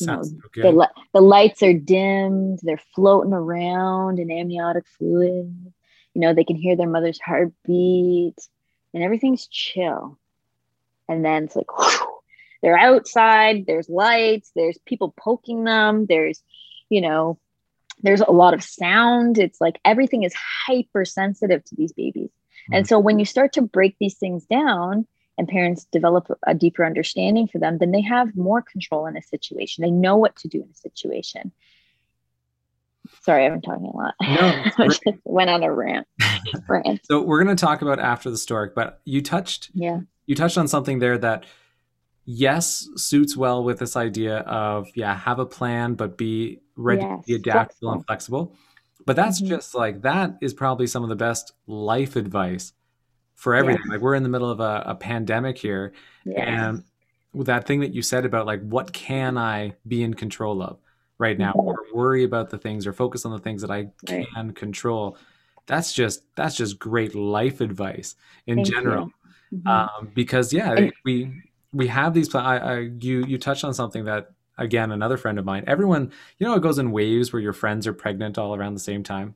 you 0.00 0.06
know, 0.06 0.24
the, 0.54 0.88
the 1.12 1.20
lights 1.20 1.62
are 1.62 1.74
dimmed, 1.74 2.60
they're 2.62 2.80
floating 2.94 3.32
around 3.32 4.18
in 4.18 4.30
amniotic 4.30 4.84
fluid. 4.98 5.72
You 6.14 6.20
know, 6.20 6.34
they 6.34 6.44
can 6.44 6.56
hear 6.56 6.76
their 6.76 6.88
mother's 6.88 7.20
heartbeat 7.20 8.36
and 8.92 9.02
everything's 9.02 9.46
chill. 9.46 10.18
And 11.08 11.24
then 11.24 11.44
it's 11.44 11.56
like, 11.56 11.70
whew, 11.78 12.18
they're 12.62 12.78
outside, 12.78 13.64
there's 13.66 13.88
lights, 13.88 14.50
there's 14.54 14.78
people 14.86 15.14
poking 15.16 15.64
them, 15.64 16.06
there's, 16.06 16.42
you 16.88 17.00
know, 17.00 17.38
there's 18.02 18.20
a 18.20 18.30
lot 18.30 18.54
of 18.54 18.62
sound. 18.62 19.38
It's 19.38 19.60
like 19.60 19.78
everything 19.84 20.22
is 20.22 20.34
hypersensitive 20.66 21.64
to 21.64 21.76
these 21.76 21.92
babies. 21.92 22.30
Mm-hmm. 22.30 22.74
And 22.74 22.88
so 22.88 22.98
when 22.98 23.18
you 23.18 23.24
start 23.24 23.52
to 23.54 23.62
break 23.62 23.96
these 23.98 24.16
things 24.16 24.44
down, 24.46 25.06
and 25.38 25.48
parents 25.48 25.86
develop 25.90 26.28
a 26.46 26.54
deeper 26.54 26.84
understanding 26.84 27.48
for 27.48 27.58
them, 27.58 27.78
then 27.78 27.90
they 27.90 28.02
have 28.02 28.36
more 28.36 28.62
control 28.62 29.06
in 29.06 29.16
a 29.16 29.22
situation. 29.22 29.82
They 29.82 29.90
know 29.90 30.16
what 30.16 30.36
to 30.36 30.48
do 30.48 30.58
in 30.58 30.68
a 30.70 30.74
situation. 30.74 31.52
Sorry, 33.22 33.44
I've 33.44 33.52
been 33.52 33.62
talking 33.62 33.86
a 33.86 33.96
lot. 33.96 34.14
No, 34.20 34.62
I 34.84 34.88
just 34.88 35.02
went 35.24 35.50
on 35.50 35.62
a 35.62 35.72
rant. 35.72 36.06
rant. 36.68 37.00
so 37.04 37.22
we're 37.22 37.42
going 37.42 37.54
to 37.54 37.60
talk 37.60 37.82
about 37.82 37.98
after 37.98 38.30
the 38.30 38.36
stork, 38.36 38.74
but 38.74 39.00
you 39.04 39.22
touched 39.22 39.70
yeah 39.74 40.00
you 40.26 40.34
touched 40.34 40.58
on 40.58 40.68
something 40.68 40.98
there 40.98 41.18
that 41.18 41.44
yes 42.24 42.88
suits 42.96 43.36
well 43.36 43.64
with 43.64 43.78
this 43.78 43.96
idea 43.96 44.38
of 44.38 44.86
yeah 44.94 45.16
have 45.16 45.40
a 45.40 45.46
plan 45.46 45.94
but 45.94 46.16
be 46.16 46.60
ready 46.76 47.02
yes, 47.02 47.20
to 47.20 47.26
be 47.26 47.34
adaptable 47.34 47.64
flexible. 47.64 47.92
and 47.92 48.06
flexible. 48.06 48.56
But 49.04 49.16
that's 49.16 49.40
mm-hmm. 49.40 49.48
just 49.48 49.74
like 49.74 50.02
that 50.02 50.36
is 50.40 50.54
probably 50.54 50.86
some 50.86 51.02
of 51.02 51.08
the 51.08 51.16
best 51.16 51.52
life 51.66 52.14
advice 52.14 52.72
for 53.42 53.56
everything. 53.56 53.82
Yeah. 53.86 53.94
Like 53.94 54.02
we're 54.02 54.14
in 54.14 54.22
the 54.22 54.28
middle 54.28 54.48
of 54.48 54.60
a, 54.60 54.84
a 54.86 54.94
pandemic 54.94 55.58
here, 55.58 55.92
yes. 56.24 56.44
and 56.46 56.84
with 57.32 57.48
that 57.48 57.66
thing 57.66 57.80
that 57.80 57.92
you 57.92 58.00
said 58.00 58.24
about 58.24 58.46
like 58.46 58.62
what 58.62 58.92
can 58.92 59.36
I 59.36 59.74
be 59.88 60.04
in 60.04 60.14
control 60.14 60.62
of 60.62 60.78
right 61.18 61.36
now, 61.36 61.50
mm-hmm. 61.50 61.66
or 61.66 61.84
worry 61.92 62.22
about 62.22 62.50
the 62.50 62.58
things, 62.58 62.86
or 62.86 62.92
focus 62.92 63.24
on 63.24 63.32
the 63.32 63.40
things 63.40 63.60
that 63.62 63.70
I 63.72 63.88
right. 64.08 64.28
can 64.32 64.52
control. 64.52 65.18
That's 65.66 65.92
just 65.92 66.22
that's 66.36 66.56
just 66.56 66.78
great 66.78 67.16
life 67.16 67.60
advice 67.60 68.14
in 68.46 68.58
Thank 68.58 68.68
general. 68.68 69.10
Mm-hmm. 69.52 69.66
Um, 69.66 70.12
because 70.14 70.52
yeah, 70.52 70.74
and, 70.74 70.92
we 71.04 71.32
we 71.72 71.88
have 71.88 72.14
these. 72.14 72.32
I, 72.36 72.58
I 72.58 72.78
you 73.00 73.24
you 73.26 73.38
touched 73.38 73.64
on 73.64 73.74
something 73.74 74.04
that 74.04 74.30
again 74.56 74.92
another 74.92 75.16
friend 75.16 75.40
of 75.40 75.44
mine. 75.44 75.64
Everyone, 75.66 76.12
you 76.38 76.46
know, 76.46 76.54
it 76.54 76.62
goes 76.62 76.78
in 76.78 76.92
waves 76.92 77.32
where 77.32 77.42
your 77.42 77.54
friends 77.54 77.88
are 77.88 77.92
pregnant 77.92 78.38
all 78.38 78.54
around 78.54 78.74
the 78.74 78.80
same 78.80 79.02
time. 79.02 79.34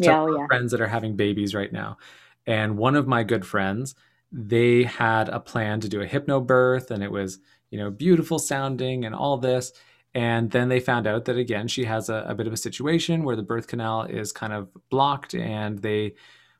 So 0.00 0.04
yeah, 0.04 0.20
oh, 0.20 0.38
yeah. 0.38 0.46
friends 0.46 0.70
that 0.70 0.80
are 0.80 0.86
having 0.86 1.16
babies 1.16 1.56
right 1.56 1.72
now. 1.72 1.98
And 2.46 2.76
one 2.76 2.96
of 2.96 3.06
my 3.06 3.22
good 3.22 3.46
friends, 3.46 3.94
they 4.30 4.84
had 4.84 5.28
a 5.28 5.40
plan 5.40 5.80
to 5.80 5.88
do 5.88 6.00
a 6.00 6.06
hypnobirth 6.06 6.90
and 6.90 7.02
it 7.02 7.10
was, 7.10 7.38
you 7.70 7.78
know, 7.78 7.90
beautiful 7.90 8.38
sounding 8.38 9.04
and 9.04 9.14
all 9.14 9.36
this. 9.36 9.72
And 10.14 10.50
then 10.50 10.68
they 10.68 10.80
found 10.80 11.06
out 11.06 11.24
that 11.26 11.36
again, 11.36 11.68
she 11.68 11.84
has 11.84 12.08
a, 12.08 12.24
a 12.28 12.34
bit 12.34 12.46
of 12.46 12.52
a 12.52 12.58
situation 12.58 13.24
where 13.24 13.36
the 13.36 13.42
birth 13.42 13.66
canal 13.66 14.02
is 14.02 14.32
kind 14.32 14.52
of 14.52 14.68
blocked 14.90 15.34
and 15.34 15.78
they 15.78 16.14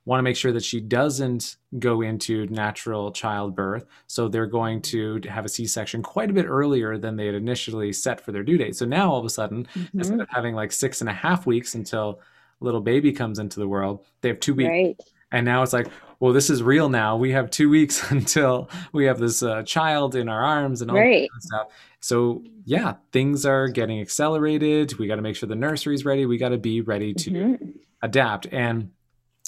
want 0.04 0.18
to 0.18 0.22
make 0.22 0.36
sure 0.36 0.52
that 0.52 0.64
she 0.64 0.80
doesn't 0.80 1.56
go 1.78 2.00
into 2.00 2.46
natural 2.46 3.12
childbirth. 3.12 3.86
So 4.06 4.28
they're 4.28 4.46
going 4.46 4.82
to 4.82 5.20
have 5.28 5.44
a 5.44 5.48
C 5.48 5.66
section 5.66 6.02
quite 6.02 6.30
a 6.30 6.32
bit 6.32 6.46
earlier 6.46 6.98
than 6.98 7.16
they 7.16 7.26
had 7.26 7.34
initially 7.34 7.92
set 7.92 8.20
for 8.20 8.32
their 8.32 8.42
due 8.42 8.58
date. 8.58 8.74
So 8.74 8.84
now 8.84 9.12
all 9.12 9.20
of 9.20 9.24
a 9.24 9.30
sudden, 9.30 9.64
mm-hmm. 9.74 9.98
instead 9.98 10.20
of 10.20 10.28
having 10.28 10.54
like 10.54 10.72
six 10.72 11.00
and 11.00 11.10
a 11.10 11.14
half 11.14 11.46
weeks 11.46 11.74
until 11.74 12.20
little 12.60 12.80
baby 12.80 13.12
comes 13.12 13.38
into 13.38 13.60
the 13.60 13.68
world, 13.68 14.04
they 14.22 14.28
have 14.28 14.40
two 14.40 14.54
weeks. 14.54 14.68
Right. 14.68 14.96
And 15.32 15.44
now 15.44 15.62
it's 15.62 15.72
like, 15.72 15.88
well, 16.20 16.32
this 16.32 16.50
is 16.50 16.62
real 16.62 16.88
now. 16.88 17.16
We 17.16 17.32
have 17.32 17.50
two 17.50 17.68
weeks 17.68 18.10
until 18.12 18.70
we 18.92 19.06
have 19.06 19.18
this 19.18 19.42
uh, 19.42 19.64
child 19.64 20.14
in 20.14 20.28
our 20.28 20.42
arms 20.42 20.80
and 20.82 20.90
all 20.90 20.96
right. 20.96 21.28
that 21.34 21.42
stuff. 21.42 21.66
So 21.98 22.44
yeah, 22.64 22.94
things 23.12 23.44
are 23.44 23.66
getting 23.68 24.00
accelerated. 24.00 24.98
We 24.98 25.08
got 25.08 25.16
to 25.16 25.22
make 25.22 25.34
sure 25.34 25.48
the 25.48 25.56
nursery's 25.56 26.04
ready. 26.04 26.26
We 26.26 26.38
got 26.38 26.50
to 26.50 26.58
be 26.58 26.80
ready 26.80 27.14
to 27.14 27.30
mm-hmm. 27.30 27.70
adapt. 28.02 28.46
And 28.52 28.90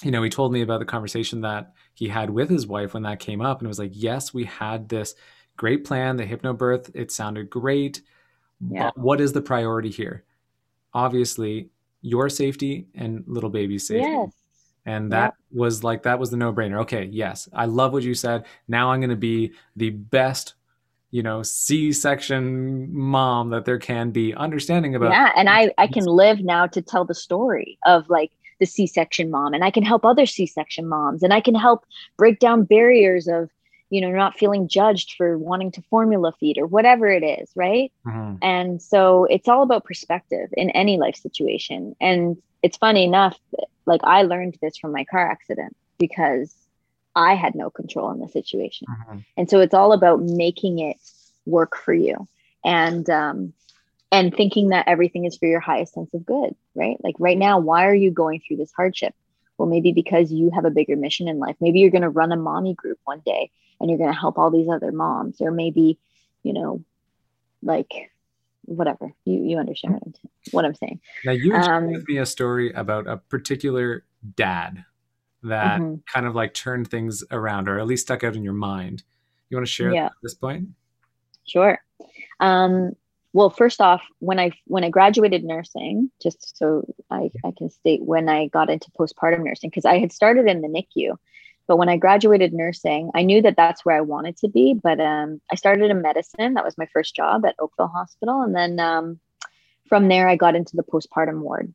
you 0.02 0.10
know, 0.10 0.22
he 0.22 0.30
told 0.30 0.52
me 0.52 0.62
about 0.62 0.80
the 0.80 0.84
conversation 0.84 1.42
that 1.42 1.72
he 1.94 2.08
had 2.08 2.30
with 2.30 2.50
his 2.50 2.66
wife 2.66 2.94
when 2.94 3.04
that 3.04 3.20
came 3.20 3.40
up. 3.40 3.60
And 3.60 3.66
it 3.66 3.68
was 3.68 3.78
like, 3.78 3.92
yes, 3.94 4.34
we 4.34 4.44
had 4.44 4.88
this 4.88 5.14
great 5.56 5.84
plan, 5.84 6.16
the 6.16 6.26
hypnobirth. 6.26 6.90
It 6.94 7.12
sounded 7.12 7.48
great. 7.48 8.02
Yeah. 8.60 8.90
But 8.94 8.98
what 8.98 9.20
is 9.20 9.32
the 9.32 9.40
priority 9.40 9.90
here? 9.90 10.24
Obviously, 10.92 11.70
your 12.02 12.28
safety 12.28 12.88
and 12.94 13.24
little 13.26 13.50
baby's 13.50 13.86
safety. 13.86 14.10
Yes. 14.10 14.32
And 14.86 15.12
that 15.12 15.34
yeah. 15.36 15.58
was 15.58 15.82
like, 15.82 16.02
that 16.02 16.18
was 16.18 16.30
the 16.30 16.36
no 16.36 16.52
brainer. 16.52 16.80
Okay, 16.82 17.04
yes, 17.04 17.48
I 17.52 17.66
love 17.66 17.92
what 17.92 18.02
you 18.02 18.14
said. 18.14 18.44
Now 18.68 18.90
I'm 18.90 19.00
going 19.00 19.10
to 19.10 19.16
be 19.16 19.52
the 19.76 19.90
best 19.90 20.54
you 21.14 21.22
know 21.22 21.44
c-section 21.44 22.92
mom 22.92 23.50
that 23.50 23.64
there 23.64 23.78
can 23.78 24.10
be 24.10 24.34
understanding 24.34 24.96
about 24.96 25.12
yeah 25.12 25.30
and 25.36 25.48
i 25.48 25.72
i 25.78 25.86
can 25.86 26.04
live 26.06 26.40
now 26.40 26.66
to 26.66 26.82
tell 26.82 27.04
the 27.04 27.14
story 27.14 27.78
of 27.86 28.10
like 28.10 28.32
the 28.58 28.66
c-section 28.66 29.30
mom 29.30 29.54
and 29.54 29.62
i 29.62 29.70
can 29.70 29.84
help 29.84 30.04
other 30.04 30.26
c-section 30.26 30.88
moms 30.88 31.22
and 31.22 31.32
i 31.32 31.40
can 31.40 31.54
help 31.54 31.84
break 32.16 32.40
down 32.40 32.64
barriers 32.64 33.28
of 33.28 33.48
you 33.90 34.00
know 34.00 34.10
not 34.10 34.36
feeling 34.36 34.66
judged 34.66 35.14
for 35.16 35.38
wanting 35.38 35.70
to 35.70 35.80
formula 35.82 36.32
feed 36.40 36.58
or 36.58 36.66
whatever 36.66 37.06
it 37.06 37.22
is 37.22 37.48
right 37.54 37.92
mm-hmm. 38.04 38.34
and 38.42 38.82
so 38.82 39.24
it's 39.30 39.46
all 39.46 39.62
about 39.62 39.84
perspective 39.84 40.48
in 40.54 40.68
any 40.70 40.96
life 40.96 41.14
situation 41.14 41.94
and 42.00 42.36
it's 42.64 42.76
funny 42.76 43.04
enough 43.04 43.38
like 43.86 44.00
i 44.04 44.22
learned 44.22 44.56
this 44.60 44.76
from 44.76 44.92
my 44.92 45.04
car 45.04 45.30
accident 45.30 45.76
because 45.98 46.54
i 47.14 47.34
had 47.34 47.54
no 47.54 47.70
control 47.70 48.10
in 48.10 48.20
the 48.20 48.28
situation 48.28 48.86
mm-hmm. 48.90 49.18
and 49.36 49.48
so 49.48 49.60
it's 49.60 49.74
all 49.74 49.92
about 49.92 50.20
making 50.22 50.78
it 50.78 50.96
work 51.46 51.76
for 51.76 51.92
you 51.94 52.26
and 52.64 53.08
um 53.10 53.52
and 54.14 54.32
thinking 54.32 54.68
that 54.68 54.86
everything 54.86 55.24
is 55.24 55.36
for 55.36 55.46
your 55.46 55.58
highest 55.58 55.92
sense 55.92 56.14
of 56.14 56.24
good, 56.24 56.54
right? 56.76 56.96
Like 57.02 57.16
right 57.18 57.36
now, 57.36 57.58
why 57.58 57.86
are 57.86 57.94
you 57.94 58.12
going 58.12 58.40
through 58.40 58.58
this 58.58 58.70
hardship? 58.70 59.12
Well, 59.58 59.68
maybe 59.68 59.90
because 59.90 60.32
you 60.32 60.52
have 60.54 60.64
a 60.64 60.70
bigger 60.70 60.94
mission 60.94 61.26
in 61.26 61.40
life. 61.40 61.56
Maybe 61.60 61.80
you're 61.80 61.90
going 61.90 62.02
to 62.02 62.08
run 62.08 62.30
a 62.30 62.36
mommy 62.36 62.74
group 62.74 63.00
one 63.02 63.22
day 63.26 63.50
and 63.80 63.90
you're 63.90 63.98
going 63.98 64.12
to 64.12 64.18
help 64.18 64.38
all 64.38 64.52
these 64.52 64.68
other 64.68 64.92
moms, 64.92 65.40
or 65.40 65.50
maybe, 65.50 65.98
you 66.44 66.52
know, 66.52 66.84
like 67.60 67.90
whatever 68.66 69.12
you 69.24 69.42
you 69.42 69.58
understand 69.58 69.94
what 69.94 70.02
I'm, 70.06 70.14
what 70.50 70.64
I'm 70.64 70.74
saying. 70.74 71.00
Now 71.24 71.32
you 71.32 71.54
um, 71.54 71.92
with 71.92 72.08
me 72.08 72.18
a 72.18 72.26
story 72.26 72.72
about 72.72 73.06
a 73.06 73.16
particular 73.16 74.04
dad 74.36 74.84
that 75.42 75.80
mm-hmm. 75.80 75.96
kind 76.12 76.26
of 76.26 76.34
like 76.34 76.54
turned 76.54 76.88
things 76.90 77.22
around, 77.30 77.68
or 77.68 77.78
at 77.78 77.86
least 77.86 78.04
stuck 78.04 78.24
out 78.24 78.36
in 78.36 78.42
your 78.42 78.54
mind. 78.54 79.02
You 79.50 79.56
want 79.56 79.66
to 79.66 79.72
share 79.72 79.92
yeah. 79.92 80.06
at 80.06 80.12
this 80.22 80.34
point? 80.34 80.68
Sure. 81.46 81.78
Um, 82.40 82.92
well 83.34 83.50
first 83.50 83.82
off 83.82 84.02
when 84.20 84.38
i 84.38 84.50
when 84.66 84.82
i 84.82 84.88
graduated 84.88 85.44
nursing 85.44 86.10
just 86.22 86.56
so 86.56 86.86
i, 87.10 87.30
I 87.44 87.52
can 87.58 87.68
state 87.68 88.02
when 88.02 88.30
i 88.30 88.46
got 88.46 88.70
into 88.70 88.90
postpartum 88.92 89.44
nursing 89.44 89.68
because 89.68 89.84
i 89.84 89.98
had 89.98 90.12
started 90.12 90.46
in 90.46 90.62
the 90.62 90.68
nicu 90.68 91.16
but 91.66 91.76
when 91.76 91.88
i 91.88 91.96
graduated 91.96 92.52
nursing 92.52 93.10
i 93.14 93.22
knew 93.22 93.42
that 93.42 93.56
that's 93.56 93.84
where 93.84 93.96
i 93.96 94.00
wanted 94.00 94.36
to 94.36 94.48
be 94.48 94.74
but 94.74 95.00
um, 95.00 95.40
i 95.50 95.54
started 95.54 95.90
in 95.90 96.02
medicine 96.02 96.54
that 96.54 96.64
was 96.64 96.78
my 96.78 96.86
first 96.92 97.14
job 97.14 97.44
at 97.44 97.56
oakville 97.58 97.88
hospital 97.88 98.42
and 98.42 98.54
then 98.54 98.80
um, 98.80 99.18
from 99.88 100.08
there 100.08 100.28
i 100.28 100.36
got 100.36 100.56
into 100.56 100.76
the 100.76 100.82
postpartum 100.82 101.40
ward 101.40 101.72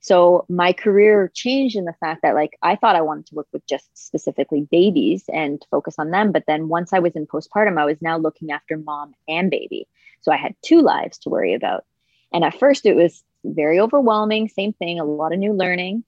so 0.00 0.46
my 0.48 0.72
career 0.72 1.30
changed 1.32 1.76
in 1.76 1.84
the 1.84 1.94
fact 2.00 2.22
that 2.22 2.34
like 2.34 2.58
I 2.62 2.74
thought 2.74 2.96
I 2.96 3.02
wanted 3.02 3.26
to 3.26 3.34
work 3.34 3.48
with 3.52 3.66
just 3.66 3.86
specifically 3.96 4.62
babies 4.62 5.24
and 5.30 5.64
focus 5.70 5.96
on 5.98 6.10
them. 6.10 6.32
But 6.32 6.44
then 6.46 6.68
once 6.68 6.94
I 6.94 7.00
was 7.00 7.14
in 7.14 7.26
postpartum, 7.26 7.78
I 7.78 7.84
was 7.84 8.00
now 8.00 8.16
looking 8.16 8.50
after 8.50 8.78
mom 8.78 9.14
and 9.28 9.50
baby. 9.50 9.86
So 10.22 10.32
I 10.32 10.36
had 10.36 10.56
two 10.62 10.80
lives 10.80 11.18
to 11.18 11.28
worry 11.28 11.52
about. 11.52 11.84
And 12.32 12.44
at 12.44 12.58
first 12.58 12.86
it 12.86 12.96
was 12.96 13.22
very 13.44 13.78
overwhelming, 13.78 14.48
same 14.48 14.72
thing, 14.72 15.00
a 15.00 15.04
lot 15.04 15.32
of 15.32 15.38
new 15.38 15.52
learning. 15.52 16.04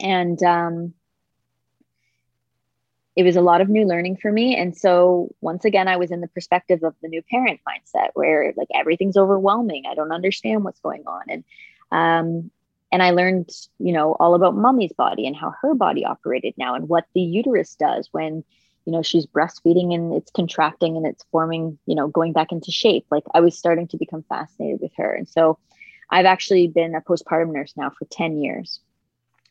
And 0.00 0.42
um, 0.42 0.94
it 3.16 3.22
was 3.22 3.36
a 3.36 3.42
lot 3.42 3.60
of 3.60 3.68
new 3.68 3.86
learning 3.86 4.16
for 4.16 4.32
me. 4.32 4.56
And 4.56 4.76
so 4.76 5.28
once 5.40 5.64
again, 5.64 5.86
I 5.86 5.96
was 5.96 6.10
in 6.10 6.20
the 6.20 6.28
perspective 6.28 6.82
of 6.82 6.94
the 7.00 7.08
new 7.08 7.22
parent 7.22 7.60
mindset 7.68 8.08
where 8.14 8.52
like 8.56 8.68
everything's 8.74 9.16
overwhelming. 9.16 9.84
I 9.88 9.94
don't 9.94 10.12
understand 10.12 10.64
what's 10.64 10.80
going 10.80 11.04
on. 11.06 11.22
And 11.28 11.44
um, 11.92 12.50
and 12.90 13.02
I 13.02 13.10
learned, 13.10 13.50
you 13.78 13.92
know, 13.92 14.12
all 14.14 14.34
about 14.34 14.56
mommy's 14.56 14.92
body 14.92 15.26
and 15.26 15.36
how 15.36 15.54
her 15.62 15.74
body 15.74 16.04
operated 16.04 16.54
now 16.56 16.74
and 16.74 16.88
what 16.88 17.06
the 17.14 17.20
uterus 17.20 17.74
does 17.76 18.08
when 18.12 18.44
you 18.84 18.92
know 18.92 19.02
she's 19.02 19.26
breastfeeding 19.26 19.94
and 19.94 20.14
it's 20.14 20.30
contracting 20.30 20.96
and 20.96 21.06
it's 21.06 21.24
forming 21.30 21.78
you 21.86 21.94
know 21.94 22.08
going 22.08 22.32
back 22.32 22.52
into 22.52 22.70
shape 22.70 23.06
like 23.10 23.24
i 23.32 23.40
was 23.40 23.58
starting 23.58 23.88
to 23.88 23.96
become 23.96 24.22
fascinated 24.28 24.78
with 24.80 24.92
her 24.96 25.10
and 25.12 25.26
so 25.26 25.58
i've 26.10 26.26
actually 26.26 26.68
been 26.68 26.94
a 26.94 27.00
postpartum 27.00 27.52
nurse 27.52 27.72
now 27.76 27.90
for 27.90 28.04
10 28.10 28.38
years 28.42 28.80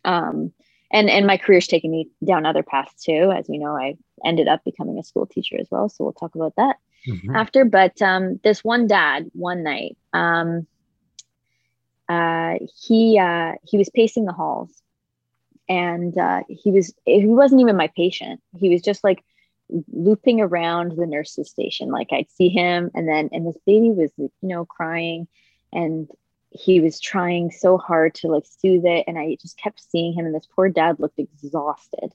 um, 0.06 0.54
and 0.94 1.10
and 1.10 1.28
my 1.28 1.38
career's 1.38 1.68
taken 1.68 1.92
me 1.92 2.08
down 2.24 2.46
other 2.46 2.64
paths 2.64 3.04
too. 3.04 3.34
As 3.36 3.50
you 3.50 3.60
know 3.60 3.76
i 3.76 3.96
ended 4.24 4.48
up 4.48 4.64
becoming 4.64 4.98
a 4.98 5.04
school 5.04 5.26
teacher 5.26 5.58
as 5.60 5.68
well. 5.70 5.90
So 5.90 6.06
we'll 6.06 6.14
talk 6.14 6.36
about 6.36 6.56
that 6.56 6.78
mm-hmm. 7.06 7.36
after. 7.36 7.66
But 7.66 8.02
um, 8.02 8.40
this 8.44 8.64
one 8.64 8.88
dad 8.88 9.30
one 9.34 9.64
night 9.64 9.98
um, 10.14 10.68
uh, 12.08 12.54
he 12.80 13.20
uh, 13.20 13.54
he 13.64 13.78
was 13.78 13.90
pacing 13.90 14.26
the 14.26 14.34
halls 14.34 14.72
and 15.68 16.18
uh, 16.18 16.44
he 16.48 16.72
was 16.72 16.94
he 17.06 17.26
wasn't 17.26 17.62
even 17.62 17.76
my 17.76 17.90
patient. 17.96 18.42
He 18.58 18.70
was 18.70 18.82
just 18.82 19.04
like 19.04 19.24
looping 19.92 20.40
around 20.40 20.96
the 20.96 21.08
nurse's 21.08 21.50
station. 21.50 21.90
Like 21.90 22.10
i'd 22.12 22.30
see 22.32 22.50
him 22.50 22.92
and 22.94 23.08
then 23.08 23.30
and 23.32 23.48
this 23.48 23.58
baby 23.66 23.90
was 23.90 24.12
you 24.18 24.30
know 24.42 24.66
crying 24.66 25.28
and 25.72 26.08
he 26.54 26.80
was 26.80 27.00
trying 27.00 27.52
so 27.52 27.78
hard 27.78 28.14
to 28.14 28.28
like 28.28 28.46
soothe 28.46 28.86
it 28.86 29.04
and 29.08 29.18
i 29.18 29.36
just 29.42 29.58
kept 29.58 29.82
seeing 29.92 30.14
him 30.14 30.26
and 30.26 30.36
this 30.36 30.48
poor 30.56 30.70
dad 30.70 31.00
looked 31.00 31.20
exhausted 31.20 32.14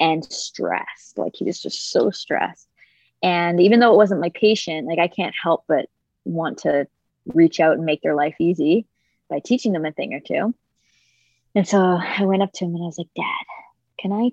and 0.00 0.24
stressed 0.24 1.18
like 1.18 1.34
he 1.34 1.44
was 1.44 1.60
just 1.60 1.90
so 1.90 2.10
stressed 2.10 2.68
and 3.22 3.60
even 3.60 3.80
though 3.80 3.92
it 3.92 3.96
wasn't 3.96 4.20
my 4.20 4.30
patient 4.34 4.86
like 4.86 4.98
i 4.98 5.08
can't 5.08 5.34
help 5.40 5.64
but 5.68 5.86
want 6.24 6.58
to 6.58 6.86
reach 7.26 7.60
out 7.60 7.74
and 7.74 7.84
make 7.84 8.02
their 8.02 8.14
life 8.14 8.36
easy 8.38 8.86
by 9.28 9.38
teaching 9.38 9.72
them 9.72 9.84
a 9.84 9.92
thing 9.92 10.14
or 10.14 10.20
two 10.20 10.54
and 11.54 11.68
so 11.68 11.78
I 11.78 12.24
went 12.24 12.42
up 12.42 12.52
to 12.52 12.64
him 12.64 12.74
and 12.74 12.82
I 12.82 12.86
was 12.86 12.98
like, 12.98 13.12
Dad, 13.14 13.46
can 13.98 14.12
I? 14.12 14.30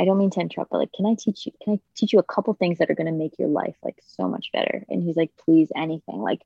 I 0.00 0.06
don't 0.06 0.16
mean 0.16 0.30
to 0.30 0.40
interrupt, 0.40 0.70
but 0.70 0.78
like, 0.78 0.92
can 0.94 1.04
I 1.04 1.14
teach 1.18 1.44
you? 1.44 1.52
Can 1.62 1.74
I 1.74 1.80
teach 1.94 2.14
you 2.14 2.18
a 2.18 2.22
couple 2.22 2.54
things 2.54 2.78
that 2.78 2.90
are 2.90 2.94
going 2.94 3.08
to 3.08 3.12
make 3.12 3.38
your 3.38 3.48
life 3.48 3.76
like 3.82 3.98
so 4.06 4.26
much 4.26 4.50
better? 4.52 4.84
And 4.88 5.02
he's 5.02 5.16
like, 5.16 5.32
Please, 5.44 5.70
anything. 5.76 6.18
Like, 6.18 6.40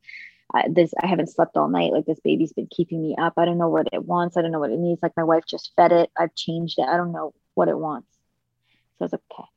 I, 0.55 0.69
this 0.69 0.95
I 1.03 1.07
haven't 1.07 1.31
slept 1.31 1.57
all 1.57 1.69
night. 1.69 1.93
Like 1.93 2.07
this 2.07 2.21
baby's 2.21 2.53
been 2.53 2.69
keeping 2.69 3.03
me 3.03 3.17
up. 3.17 3.35
I 3.37 3.45
don't 3.45 3.59
know 3.59 3.69
what 3.69 3.89
it 3.93 4.05
wants. 4.05 4.37
I 4.37 4.43
don't 4.43 4.53
know 4.53 4.61
what 4.61 4.71
it 4.71 4.79
needs. 4.79 5.03
Like 5.03 5.17
my 5.17 5.25
wife 5.25 5.45
just 5.47 5.73
fed 5.77 5.93
it. 5.93 6.11
I've 6.17 6.35
changed 6.35 6.79
it. 6.79 6.89
I 6.89 6.97
don't 6.97 7.13
know 7.13 7.35
what 7.55 7.69
it 7.69 7.79
wants. 7.79 8.09
So 8.99 9.03
I 9.03 9.05
was 9.05 9.13
like, 9.13 9.23
okay. 9.33 9.49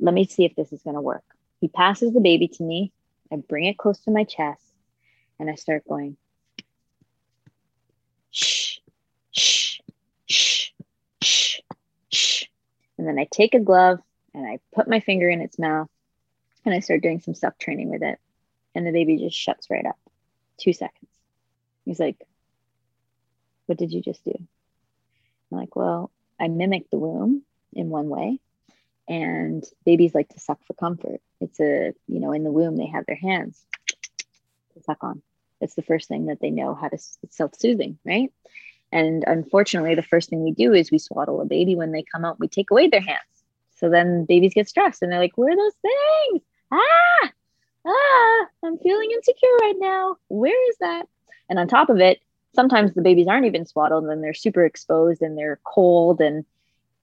Let 0.00 0.14
me 0.14 0.26
see 0.26 0.44
if 0.44 0.56
this 0.56 0.72
is 0.72 0.82
going 0.82 0.94
to 0.94 1.00
work. 1.00 1.24
He 1.60 1.68
passes 1.68 2.12
the 2.12 2.20
baby 2.20 2.48
to 2.48 2.62
me. 2.62 2.92
I 3.32 3.36
bring 3.36 3.64
it 3.64 3.78
close 3.78 4.00
to 4.00 4.10
my 4.10 4.24
chest 4.24 4.62
and 5.38 5.48
I 5.48 5.54
start 5.54 5.88
going, 5.88 6.16
shh, 8.30 8.78
shh, 9.32 9.80
shh, 10.26 10.72
shh, 11.22 11.60
shh. 12.12 12.44
And 12.98 13.08
then 13.08 13.18
I 13.18 13.26
take 13.30 13.54
a 13.54 13.60
glove 13.60 14.00
and 14.34 14.46
I 14.46 14.58
put 14.74 14.88
my 14.88 15.00
finger 15.00 15.28
in 15.28 15.40
its 15.40 15.58
mouth 15.58 15.88
and 16.64 16.74
I 16.74 16.80
start 16.80 17.02
doing 17.02 17.20
some 17.20 17.34
suck 17.34 17.58
training 17.58 17.88
with 17.88 18.02
it. 18.02 18.18
And 18.74 18.86
the 18.86 18.92
baby 18.92 19.18
just 19.18 19.36
shuts 19.36 19.70
right 19.70 19.86
up. 19.86 19.98
Two 20.58 20.72
seconds. 20.72 21.10
He's 21.84 22.00
like, 22.00 22.16
What 23.66 23.78
did 23.78 23.92
you 23.92 24.00
just 24.00 24.24
do? 24.24 24.34
I'm 24.36 25.58
like, 25.58 25.76
Well, 25.76 26.10
I 26.40 26.48
mimicked 26.48 26.90
the 26.90 26.98
womb 26.98 27.42
in 27.72 27.88
one 27.90 28.08
way. 28.08 28.40
And 29.08 29.64
babies 29.84 30.14
like 30.14 30.30
to 30.30 30.40
suck 30.40 30.64
for 30.66 30.74
comfort. 30.74 31.20
It's 31.40 31.60
a, 31.60 31.92
you 32.08 32.20
know, 32.20 32.32
in 32.32 32.42
the 32.42 32.52
womb, 32.52 32.76
they 32.76 32.86
have 32.86 33.04
their 33.06 33.16
hands 33.16 33.64
to 34.74 34.82
suck 34.82 35.04
on. 35.04 35.22
It's 35.60 35.74
the 35.74 35.82
first 35.82 36.08
thing 36.08 36.26
that 36.26 36.40
they 36.40 36.50
know 36.50 36.74
how 36.74 36.88
to, 36.88 36.98
self 37.30 37.54
soothing, 37.54 37.98
right? 38.04 38.32
And 38.90 39.24
unfortunately, 39.26 39.94
the 39.94 40.02
first 40.02 40.30
thing 40.30 40.42
we 40.42 40.52
do 40.52 40.72
is 40.72 40.90
we 40.90 40.98
swaddle 40.98 41.40
a 41.40 41.44
baby 41.44 41.74
when 41.74 41.92
they 41.92 42.02
come 42.02 42.24
out, 42.24 42.40
we 42.40 42.48
take 42.48 42.70
away 42.70 42.88
their 42.88 43.00
hands. 43.00 43.20
So 43.76 43.90
then 43.90 44.24
babies 44.24 44.54
get 44.54 44.68
stressed 44.68 45.02
and 45.02 45.10
they're 45.10 45.20
like, 45.20 45.36
Where 45.36 45.52
are 45.52 45.56
those 45.56 45.74
things? 45.82 46.42
Ah, 46.72 47.30
ah, 47.86 48.46
I'm 48.64 48.78
feeling 48.78 49.10
insecure 49.10 49.56
right 49.60 49.76
now. 49.78 50.16
Where 50.28 50.70
is 50.70 50.76
that? 50.80 51.08
And 51.48 51.58
on 51.58 51.68
top 51.68 51.90
of 51.90 51.98
it, 51.98 52.20
sometimes 52.54 52.94
the 52.94 53.02
babies 53.02 53.26
aren't 53.26 53.46
even 53.46 53.66
swaddled 53.66 54.04
and 54.04 54.22
they're 54.22 54.34
super 54.34 54.64
exposed 54.64 55.22
and 55.22 55.36
they're 55.36 55.60
cold 55.64 56.20
and 56.20 56.44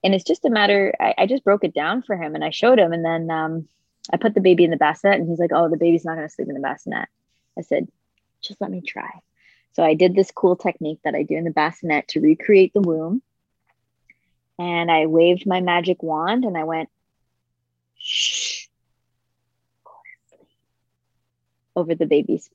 and 0.04 0.14
it's 0.14 0.24
just 0.24 0.44
a 0.44 0.50
matter 0.50 0.94
I, 0.98 1.14
I, 1.18 1.26
just 1.26 1.44
broke 1.44 1.62
it 1.62 1.74
down 1.74 2.02
for 2.02 2.16
him 2.16 2.34
and 2.34 2.44
i 2.44 2.50
showed 2.50 2.78
him 2.78 2.92
and 2.92 3.04
then 3.04 3.30
um, 3.30 3.68
i 4.12 4.16
put 4.16 4.34
the 4.34 4.40
baby 4.40 4.64
in 4.64 4.70
the 4.70 4.76
bassinet 4.76 5.20
and 5.20 5.28
he's 5.28 5.38
like 5.38 5.52
oh 5.52 5.68
the 5.68 5.76
baby's 5.76 6.04
not 6.04 6.16
going 6.16 6.26
to 6.26 6.34
sleep 6.34 6.48
in 6.48 6.54
the 6.54 6.60
bassinet 6.60 7.08
i 7.58 7.60
said 7.60 7.86
just 8.40 8.60
let 8.60 8.70
me 8.70 8.80
try 8.80 9.10
so 9.74 9.84
i 9.84 9.94
did 9.94 10.14
this 10.14 10.30
cool 10.30 10.56
technique 10.56 11.00
that 11.04 11.14
i 11.14 11.22
do 11.22 11.36
in 11.36 11.44
the 11.44 11.50
bassinet 11.50 12.08
to 12.08 12.20
recreate 12.20 12.72
the 12.72 12.80
womb 12.80 13.22
and 14.58 14.90
i 14.90 15.06
waved 15.06 15.46
my 15.46 15.60
magic 15.60 16.02
wand 16.02 16.44
and 16.44 16.56
i 16.56 16.64
went 16.64 16.88
shh 17.98 18.66
over 21.76 21.94
the 21.94 22.06
baby's 22.06 22.50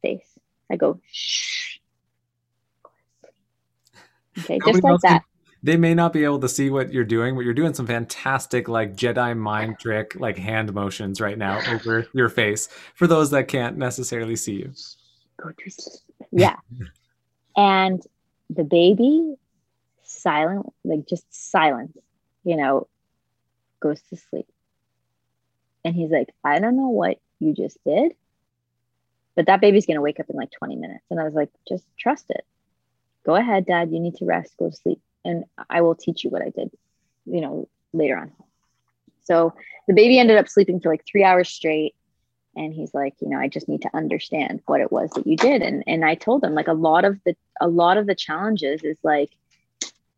face 0.00 0.38
i 0.70 0.76
go 0.76 1.00
shh 1.10 1.78
okay 4.38 4.58
just 4.64 4.82
like 4.82 5.00
that 5.00 5.22
they 5.62 5.76
may 5.76 5.94
not 5.94 6.12
be 6.12 6.24
able 6.24 6.40
to 6.40 6.48
see 6.48 6.70
what 6.70 6.92
you're 6.92 7.04
doing, 7.04 7.36
but 7.36 7.42
you're 7.42 7.54
doing 7.54 7.72
some 7.72 7.86
fantastic 7.86 8.68
like 8.68 8.96
Jedi 8.96 9.36
mind 9.36 9.78
trick 9.78 10.16
like 10.16 10.36
hand 10.36 10.74
motions 10.74 11.20
right 11.20 11.38
now 11.38 11.60
over 11.72 12.06
your 12.14 12.28
face 12.28 12.68
for 12.96 13.06
those 13.06 13.30
that 13.30 13.46
can't 13.46 13.76
necessarily 13.76 14.34
see 14.34 14.54
you. 14.54 14.72
Go 15.36 15.50
to 15.50 15.70
sleep. 15.70 16.02
Yeah. 16.32 16.56
and 17.56 18.02
the 18.50 18.64
baby 18.64 19.36
silent, 20.02 20.66
like 20.84 21.06
just 21.06 21.26
silent, 21.30 21.96
you 22.42 22.56
know, 22.56 22.88
goes 23.78 24.00
to 24.10 24.16
sleep. 24.16 24.48
And 25.84 25.94
he's 25.94 26.10
like, 26.10 26.28
I 26.44 26.58
don't 26.58 26.76
know 26.76 26.88
what 26.88 27.20
you 27.38 27.54
just 27.54 27.78
did, 27.84 28.14
but 29.34 29.46
that 29.46 29.60
baby's 29.60 29.86
going 29.86 29.96
to 29.96 30.02
wake 30.02 30.20
up 30.20 30.28
in 30.28 30.36
like 30.36 30.50
20 30.50 30.76
minutes. 30.76 31.04
And 31.10 31.20
I 31.20 31.24
was 31.24 31.34
like, 31.34 31.50
just 31.68 31.84
trust 31.98 32.26
it. 32.30 32.44
Go 33.24 33.34
ahead, 33.34 33.66
dad. 33.66 33.90
You 33.92 34.00
need 34.00 34.16
to 34.16 34.24
rest. 34.24 34.56
Go 34.58 34.70
to 34.70 34.76
sleep 34.76 35.00
and 35.24 35.44
I 35.70 35.80
will 35.82 35.94
teach 35.94 36.24
you 36.24 36.30
what 36.30 36.42
I 36.42 36.50
did, 36.50 36.70
you 37.26 37.40
know, 37.40 37.68
later 37.92 38.16
on. 38.18 38.32
So 39.24 39.54
the 39.86 39.94
baby 39.94 40.18
ended 40.18 40.38
up 40.38 40.48
sleeping 40.48 40.80
for 40.80 40.90
like 40.90 41.04
three 41.06 41.24
hours 41.24 41.48
straight. 41.48 41.94
And 42.54 42.74
he's 42.74 42.92
like, 42.92 43.14
you 43.20 43.28
know, 43.28 43.38
I 43.38 43.48
just 43.48 43.68
need 43.68 43.82
to 43.82 43.90
understand 43.94 44.60
what 44.66 44.80
it 44.80 44.92
was 44.92 45.10
that 45.10 45.26
you 45.26 45.36
did. 45.36 45.62
And 45.62 45.82
and 45.86 46.04
I 46.04 46.14
told 46.14 46.44
him 46.44 46.54
like 46.54 46.68
a 46.68 46.74
lot 46.74 47.04
of 47.04 47.18
the 47.24 47.34
a 47.60 47.68
lot 47.68 47.96
of 47.96 48.06
the 48.06 48.14
challenges 48.14 48.82
is 48.82 48.98
like 49.02 49.30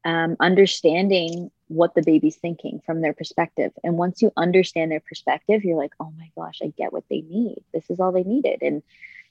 um, 0.05 0.37
understanding 0.41 1.51
what 1.69 1.95
the 1.95 2.03
baby's 2.03 2.37
thinking 2.37 2.81
from 2.85 3.01
their 3.01 3.15
perspective. 3.15 3.73
And 3.83 3.97
once 3.97 4.21
you 4.21 4.33
understand 4.37 4.91
their 4.91 5.01
perspective, 5.01 5.65
you're 5.65 5.79
like, 5.79 5.95
oh 5.99 6.13
my 6.19 6.31
gosh, 6.37 6.61
I 6.63 6.73
get 6.77 6.93
what 6.93 7.05
they 7.09 7.23
need. 7.23 7.63
This 7.73 7.89
is 7.91 8.01
all 8.01 8.13
they 8.13 8.25
needed. 8.25 8.59
And 8.63 8.83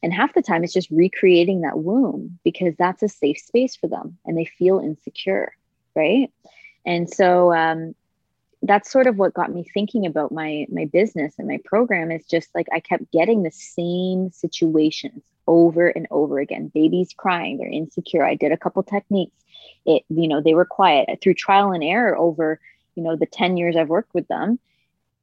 and 0.03 0.13
half 0.13 0.33
the 0.33 0.41
time 0.41 0.63
it's 0.63 0.73
just 0.73 0.91
recreating 0.91 1.61
that 1.61 1.79
womb 1.79 2.37
because 2.43 2.75
that's 2.77 3.01
a 3.01 3.07
safe 3.07 3.39
space 3.39 3.75
for 3.75 3.87
them 3.87 4.17
and 4.25 4.37
they 4.37 4.45
feel 4.45 4.79
insecure 4.79 5.55
right 5.95 6.29
and 6.85 7.09
so 7.09 7.53
um, 7.53 7.95
that's 8.61 8.91
sort 8.91 9.07
of 9.07 9.17
what 9.17 9.33
got 9.33 9.51
me 9.51 9.65
thinking 9.73 10.05
about 10.05 10.31
my 10.31 10.67
my 10.69 10.85
business 10.85 11.33
and 11.39 11.47
my 11.47 11.57
program 11.63 12.11
is 12.11 12.25
just 12.25 12.49
like 12.53 12.67
i 12.73 12.79
kept 12.79 13.11
getting 13.11 13.41
the 13.41 13.51
same 13.51 14.29
situations 14.31 15.23
over 15.47 15.87
and 15.87 16.07
over 16.11 16.39
again 16.39 16.69
babies 16.73 17.13
crying 17.15 17.57
they're 17.57 17.67
insecure 17.67 18.25
i 18.25 18.35
did 18.35 18.51
a 18.51 18.57
couple 18.57 18.83
techniques 18.83 19.42
it 19.85 20.03
you 20.09 20.27
know 20.27 20.41
they 20.41 20.53
were 20.53 20.65
quiet 20.65 21.19
through 21.21 21.33
trial 21.33 21.71
and 21.71 21.83
error 21.83 22.17
over 22.17 22.59
you 22.95 23.03
know 23.03 23.15
the 23.15 23.25
10 23.25 23.57
years 23.57 23.75
i've 23.75 23.89
worked 23.89 24.13
with 24.13 24.27
them 24.27 24.59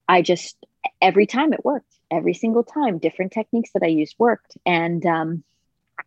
i 0.09 0.23
just 0.23 0.57
every 1.01 1.27
time 1.27 1.53
it 1.53 1.65
worked 1.65 1.95
every 2.11 2.35
single 2.35 2.65
time 2.65 2.99
different 2.99 3.33
techniques 3.33 3.71
that 3.73 3.83
i 3.83 3.87
used 3.87 4.15
worked 4.19 4.57
and 4.67 5.07
um, 5.07 5.43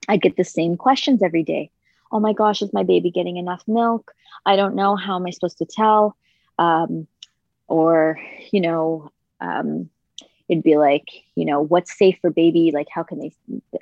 i 0.07 0.17
get 0.17 0.35
the 0.37 0.43
same 0.43 0.77
questions 0.77 1.21
every 1.23 1.43
day 1.43 1.69
oh 2.13 2.19
my 2.19 2.31
gosh, 2.31 2.61
is 2.61 2.71
my 2.71 2.83
baby 2.83 3.09
getting 3.09 3.37
enough 3.37 3.63
milk? 3.67 4.13
I 4.45 4.55
don't 4.55 4.75
know. 4.75 4.95
How 4.95 5.15
am 5.15 5.25
I 5.25 5.31
supposed 5.31 5.57
to 5.57 5.65
tell? 5.65 6.15
Um, 6.59 7.07
or, 7.67 8.19
you 8.51 8.61
know, 8.61 9.11
um, 9.41 9.89
it'd 10.47 10.63
be 10.63 10.77
like, 10.77 11.07
you 11.33 11.45
know, 11.45 11.59
what's 11.59 11.97
safe 11.97 12.19
for 12.21 12.29
baby? 12.29 12.71
Like, 12.71 12.87
how 12.93 13.01
can 13.01 13.19
they, 13.19 13.31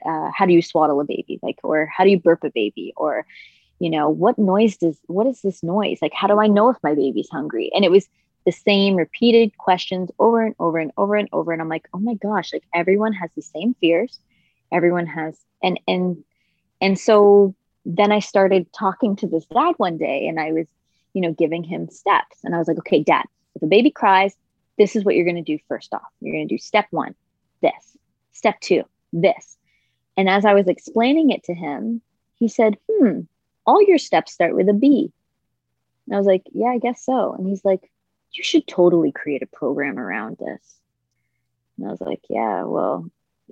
uh, 0.05 0.31
how 0.33 0.45
do 0.45 0.53
you 0.53 0.61
swaddle 0.61 1.01
a 1.01 1.03
baby? 1.03 1.39
Like, 1.43 1.59
or 1.61 1.87
how 1.87 2.05
do 2.05 2.09
you 2.09 2.19
burp 2.19 2.45
a 2.45 2.49
baby? 2.49 2.93
Or, 2.95 3.25
you 3.81 3.89
know, 3.89 4.07
what 4.07 4.37
noise 4.37 4.77
does, 4.77 4.95
what 5.07 5.25
is 5.25 5.41
this 5.41 5.63
noise? 5.63 5.97
Like, 6.03 6.13
how 6.13 6.27
do 6.27 6.39
I 6.39 6.45
know 6.45 6.69
if 6.69 6.77
my 6.83 6.93
baby's 6.93 7.29
hungry? 7.31 7.71
And 7.73 7.83
it 7.83 7.89
was 7.89 8.07
the 8.45 8.51
same 8.51 8.95
repeated 8.95 9.57
questions 9.57 10.11
over 10.19 10.45
and 10.45 10.53
over 10.59 10.77
and 10.77 10.91
over 10.97 11.15
and 11.15 11.27
over. 11.33 11.51
And 11.51 11.59
I'm 11.59 11.67
like, 11.67 11.87
oh 11.91 11.97
my 11.97 12.13
gosh, 12.13 12.53
like 12.53 12.61
everyone 12.75 13.11
has 13.13 13.31
the 13.35 13.41
same 13.41 13.73
fears. 13.81 14.19
Everyone 14.71 15.07
has, 15.07 15.35
and, 15.63 15.79
and, 15.87 16.23
and 16.79 16.99
so 16.99 17.55
then 17.83 18.11
I 18.11 18.19
started 18.19 18.71
talking 18.71 19.15
to 19.15 19.27
this 19.27 19.45
dad 19.45 19.73
one 19.77 19.97
day 19.97 20.27
and 20.27 20.39
I 20.39 20.51
was, 20.51 20.67
you 21.13 21.21
know, 21.21 21.33
giving 21.33 21.63
him 21.63 21.89
steps. 21.89 22.37
And 22.43 22.53
I 22.53 22.59
was 22.59 22.67
like, 22.67 22.77
okay, 22.77 23.01
dad, 23.01 23.25
if 23.55 23.63
a 23.63 23.65
baby 23.65 23.89
cries, 23.89 24.35
this 24.77 24.95
is 24.95 25.03
what 25.03 25.15
you're 25.15 25.25
going 25.25 25.43
to 25.43 25.57
do 25.57 25.57
first 25.67 25.91
off. 25.91 26.01
You're 26.19 26.35
going 26.35 26.47
to 26.47 26.53
do 26.53 26.59
step 26.59 26.85
one, 26.91 27.15
this, 27.63 27.97
step 28.31 28.59
two, 28.61 28.83
this. 29.11 29.57
And 30.17 30.29
as 30.29 30.45
I 30.45 30.53
was 30.53 30.67
explaining 30.67 31.31
it 31.31 31.43
to 31.45 31.55
him, 31.55 32.03
he 32.37 32.47
said, 32.47 32.77
hmm, 32.87 33.21
all 33.65 33.81
your 33.81 33.97
steps 33.97 34.33
start 34.33 34.55
with 34.55 34.69
a 34.69 34.73
B. 34.73 35.11
And 36.07 36.15
I 36.15 36.17
was 36.17 36.27
like, 36.27 36.43
yeah, 36.53 36.67
I 36.67 36.79
guess 36.79 37.05
so. 37.05 37.33
And 37.33 37.47
he's 37.47 37.63
like, 37.63 37.91
you 38.33 38.43
should 38.43 38.67
totally 38.67 39.11
create 39.11 39.43
a 39.43 39.47
program 39.47 39.99
around 39.99 40.37
this. 40.37 40.79
And 41.77 41.87
I 41.87 41.91
was 41.91 42.01
like, 42.01 42.21
yeah, 42.29 42.63
well, 42.63 43.09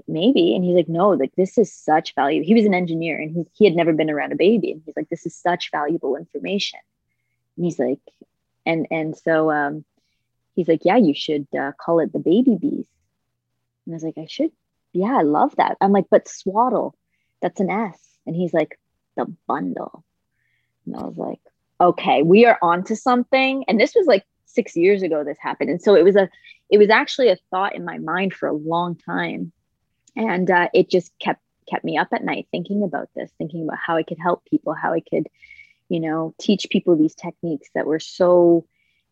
maybe. 0.08 0.56
And 0.56 0.63
he's 0.63 0.76
like 0.76 0.89
no 0.89 1.10
like 1.10 1.34
this 1.36 1.58
is 1.58 1.74
such 1.74 2.15
value 2.15 2.43
he 2.43 2.54
was 2.54 2.65
an 2.65 2.74
engineer 2.74 3.19
and 3.19 3.32
he, 3.32 3.43
he 3.54 3.65
had 3.65 3.76
never 3.76 3.93
been 3.93 4.10
around 4.10 4.32
a 4.32 4.38
baby. 4.38 4.72
And 4.72 4.82
he's 4.86 4.95
like 4.95 5.10
this 5.10 5.26
is 5.26 5.36
such 5.36 5.72
valuable 5.72 6.15
information. 6.15 6.80
And 7.58 7.65
he's 7.65 7.80
like 7.80 8.00
and 8.65 8.88
and 8.91 9.17
so 9.17 9.52
um 9.52 9.84
he's 10.56 10.67
like 10.67 10.86
yeah 10.86 10.98
you 10.98 11.13
should 11.13 11.48
uh, 11.58 11.72
call 11.74 12.00
it 12.00 12.13
the 12.13 12.19
baby 12.19 12.58
bees. 12.60 12.88
And 13.86 13.93
i 13.93 13.95
was 13.95 14.04
like 14.04 14.17
i 14.17 14.26
should? 14.28 14.52
Yeah 14.93 15.17
i 15.17 15.24
love 15.24 15.56
that. 15.58 15.78
I'm 15.82 15.91
like 15.91 16.08
but 16.10 16.28
swaddle 16.28 16.95
that's 17.41 17.60
an 17.60 17.69
s. 17.69 18.00
And 18.26 18.36
he's 18.36 18.54
like 18.54 18.80
the 19.20 19.34
bundle. 19.48 20.04
And 20.86 20.96
i 20.96 21.04
was 21.04 21.18
like 21.18 21.40
okay 21.82 22.24
we 22.24 22.46
are 22.46 22.60
on 22.62 22.84
to 22.86 22.96
something. 22.96 23.64
And 23.68 23.80
this 23.80 23.94
was 23.96 24.08
like 24.08 24.26
six 24.46 24.76
years 24.76 25.02
ago 25.04 25.24
this 25.24 25.38
happened. 25.40 25.70
And 25.70 25.82
so 25.82 25.96
it 25.96 26.04
was 26.04 26.16
a 26.16 26.30
it 26.70 26.78
was 26.78 26.90
actually 26.90 27.30
a 27.30 27.38
thought 27.52 27.76
in 27.76 27.84
my 27.86 27.98
mind 27.98 28.34
for 28.34 28.48
a 28.48 28.54
long 28.54 28.96
time. 28.96 29.52
And 30.16 30.50
uh, 30.50 30.70
it 30.74 30.90
just 30.90 31.12
kept 31.20 31.42
kept 31.70 31.86
me 31.86 31.98
up 31.98 32.10
at 32.12 32.24
night 32.24 32.48
thinking 32.50 32.82
about 32.82 33.10
this 33.16 33.30
thinking 33.38 33.64
about 33.64 33.78
how 33.78 33.96
i 33.96 34.02
could 34.02 34.18
help 34.18 34.44
people 34.46 34.74
how 34.74 34.92
i 34.92 35.02
could 35.02 35.28
you 35.88 36.00
know 36.00 36.34
teach 36.40 36.66
people 36.72 36.96
these 36.96 37.14
techniques 37.14 37.70
that 37.76 37.86
were 37.86 38.00
so 38.00 38.66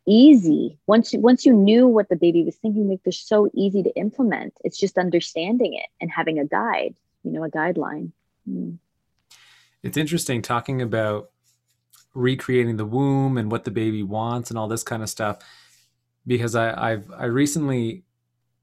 easy. 0.07 0.79
Once 0.87 1.13
you 1.13 1.19
once 1.19 1.45
you 1.45 1.53
knew 1.53 1.87
what 1.87 2.09
the 2.09 2.15
baby 2.15 2.43
was 2.43 2.55
thinking 2.55 2.89
like 2.89 3.01
they're 3.03 3.11
so 3.11 3.49
easy 3.53 3.83
to 3.83 3.95
implement. 3.95 4.53
It's 4.63 4.79
just 4.79 4.97
understanding 4.97 5.73
it 5.73 5.87
and 6.01 6.09
having 6.09 6.39
a 6.39 6.45
guide 6.45 6.95
you 7.23 7.31
know 7.31 7.43
a 7.43 7.51
guideline. 7.51 8.11
Mm. 8.49 8.77
It's 9.87 9.97
interesting 9.97 10.41
talking 10.41 10.81
about 10.81 11.29
recreating 12.13 12.75
the 12.75 12.85
womb 12.85 13.37
and 13.37 13.49
what 13.49 13.63
the 13.63 13.71
baby 13.71 14.03
wants 14.03 14.49
and 14.49 14.59
all 14.59 14.67
this 14.67 14.83
kind 14.83 15.01
of 15.01 15.09
stuff 15.09 15.39
because 16.25 16.55
I, 16.55 16.91
I've 16.91 17.11
I 17.17 17.25
recently 17.25 18.03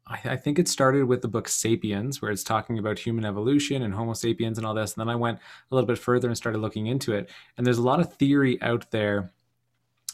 I, 0.06 0.18
I, 0.24 0.36
think 0.36 0.58
it 0.58 0.68
started 0.68 1.04
with 1.04 1.22
the 1.22 1.28
book 1.28 1.48
Sapiens, 1.48 2.20
where 2.20 2.30
it's 2.30 2.44
talking 2.44 2.78
about 2.78 2.98
human 2.98 3.24
evolution 3.24 3.80
and 3.82 3.94
Homo 3.94 4.12
sapiens 4.12 4.58
and 4.58 4.66
all 4.66 4.74
this. 4.74 4.92
And 4.92 5.00
then 5.00 5.08
I 5.08 5.16
went 5.16 5.38
a 5.38 5.74
little 5.74 5.86
bit 5.86 5.96
further 5.96 6.28
and 6.28 6.36
started 6.36 6.58
looking 6.58 6.88
into 6.88 7.14
it. 7.14 7.30
And 7.56 7.66
there's 7.66 7.78
a 7.78 7.82
lot 7.82 8.00
of 8.00 8.12
theory 8.12 8.60
out 8.60 8.90
there 8.90 9.32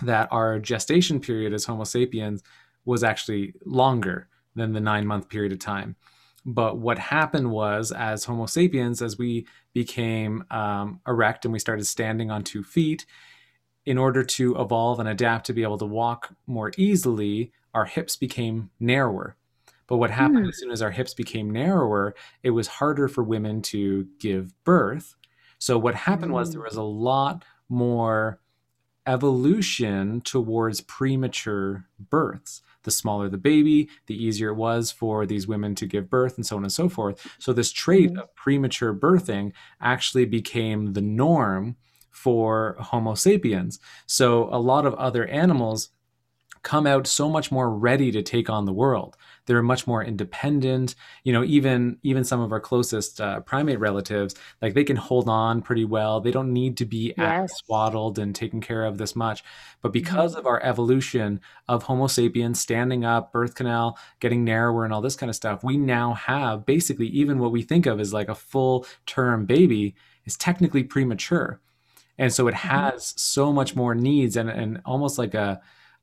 that 0.04 0.28
our 0.30 0.60
gestation 0.60 1.18
period 1.18 1.52
as 1.52 1.64
Homo 1.64 1.82
sapiens 1.82 2.44
was 2.84 3.02
actually 3.02 3.54
longer 3.66 4.28
than 4.54 4.72
the 4.72 4.80
nine 4.80 5.08
month 5.08 5.28
period 5.28 5.50
of 5.50 5.58
time. 5.58 5.96
But 6.44 6.78
what 6.78 6.98
happened 6.98 7.50
was, 7.50 7.92
as 7.92 8.24
Homo 8.24 8.46
sapiens, 8.46 9.02
as 9.02 9.18
we 9.18 9.46
became 9.74 10.44
um, 10.50 11.00
erect 11.06 11.44
and 11.44 11.52
we 11.52 11.58
started 11.58 11.84
standing 11.84 12.30
on 12.30 12.44
two 12.44 12.62
feet, 12.62 13.04
in 13.84 13.98
order 13.98 14.22
to 14.22 14.56
evolve 14.60 15.00
and 15.00 15.08
adapt 15.08 15.46
to 15.46 15.52
be 15.52 15.62
able 15.62 15.78
to 15.78 15.86
walk 15.86 16.34
more 16.46 16.72
easily, 16.76 17.52
our 17.74 17.84
hips 17.84 18.16
became 18.16 18.70
narrower 18.78 19.36
but 19.90 19.96
what 19.96 20.12
happened 20.12 20.46
mm. 20.46 20.48
as 20.48 20.58
soon 20.58 20.70
as 20.70 20.82
our 20.82 20.92
hips 20.92 21.14
became 21.14 21.50
narrower, 21.50 22.14
it 22.44 22.50
was 22.50 22.68
harder 22.68 23.08
for 23.08 23.24
women 23.24 23.60
to 23.62 24.06
give 24.20 24.54
birth. 24.62 25.16
So 25.58 25.78
what 25.78 25.96
happened 25.96 26.30
mm. 26.30 26.36
was 26.36 26.52
there 26.52 26.60
hmm. 26.60 26.66
was 26.68 26.76
a 26.76 26.82
lot 26.82 27.44
more 27.68 28.38
evolution 29.04 30.20
towards 30.20 30.80
premature 30.82 31.86
births. 31.98 32.62
The 32.82 32.90
smaller 32.90 33.28
the 33.28 33.38
baby, 33.38 33.88
the 34.06 34.14
easier 34.14 34.50
it 34.50 34.54
was 34.54 34.90
for 34.90 35.26
these 35.26 35.46
women 35.46 35.74
to 35.76 35.86
give 35.86 36.10
birth, 36.10 36.36
and 36.36 36.46
so 36.46 36.56
on 36.56 36.62
and 36.62 36.72
so 36.72 36.88
forth. 36.88 37.26
So, 37.38 37.52
this 37.52 37.72
trait 37.72 38.12
mm. 38.12 38.20
of 38.20 38.34
premature 38.34 38.94
birthing 38.94 39.52
actually 39.80 40.24
became 40.24 40.92
the 40.92 41.02
norm 41.02 41.76
for 42.10 42.76
Homo 42.80 43.14
sapiens. 43.14 43.78
So, 44.06 44.48
a 44.52 44.58
lot 44.58 44.86
of 44.86 44.94
other 44.94 45.26
animals 45.26 45.90
come 46.62 46.86
out 46.86 47.06
so 47.06 47.28
much 47.28 47.50
more 47.50 47.70
ready 47.70 48.10
to 48.12 48.22
take 48.22 48.50
on 48.50 48.64
the 48.64 48.72
world 48.72 49.16
they're 49.46 49.62
much 49.62 49.86
more 49.86 50.04
independent 50.04 50.94
you 51.24 51.32
know 51.32 51.44
even 51.44 51.98
even 52.02 52.24
some 52.24 52.40
of 52.40 52.52
our 52.52 52.60
closest 52.60 53.20
uh, 53.20 53.40
primate 53.40 53.78
relatives 53.78 54.34
like 54.62 54.74
they 54.74 54.84
can 54.84 54.96
hold 54.96 55.28
on 55.28 55.62
pretty 55.62 55.84
well 55.84 56.20
they 56.20 56.30
don't 56.30 56.52
need 56.52 56.76
to 56.76 56.84
be 56.84 57.14
yes. 57.16 57.50
swaddled 57.64 58.18
and 58.18 58.34
taken 58.34 58.60
care 58.60 58.84
of 58.84 58.98
this 58.98 59.16
much 59.16 59.42
but 59.82 59.92
because 59.92 60.32
mm-hmm. 60.32 60.40
of 60.40 60.46
our 60.46 60.62
evolution 60.62 61.40
of 61.68 61.84
homo 61.84 62.06
sapiens 62.06 62.60
standing 62.60 63.04
up 63.04 63.32
birth 63.32 63.54
canal 63.54 63.98
getting 64.20 64.44
narrower 64.44 64.84
and 64.84 64.92
all 64.92 65.00
this 65.00 65.16
kind 65.16 65.30
of 65.30 65.36
stuff 65.36 65.64
we 65.64 65.76
now 65.76 66.14
have 66.14 66.66
basically 66.66 67.06
even 67.08 67.38
what 67.38 67.52
we 67.52 67.62
think 67.62 67.86
of 67.86 68.00
as 68.00 68.12
like 68.12 68.28
a 68.28 68.34
full 68.34 68.86
term 69.06 69.46
baby 69.46 69.94
is 70.24 70.36
technically 70.36 70.82
premature 70.82 71.60
and 72.18 72.32
so 72.32 72.46
it 72.48 72.54
mm-hmm. 72.54 72.68
has 72.68 73.14
so 73.16 73.52
much 73.52 73.74
more 73.74 73.94
needs 73.94 74.36
and, 74.36 74.50
and 74.50 74.80
almost 74.84 75.18
like 75.18 75.34
a 75.34 75.60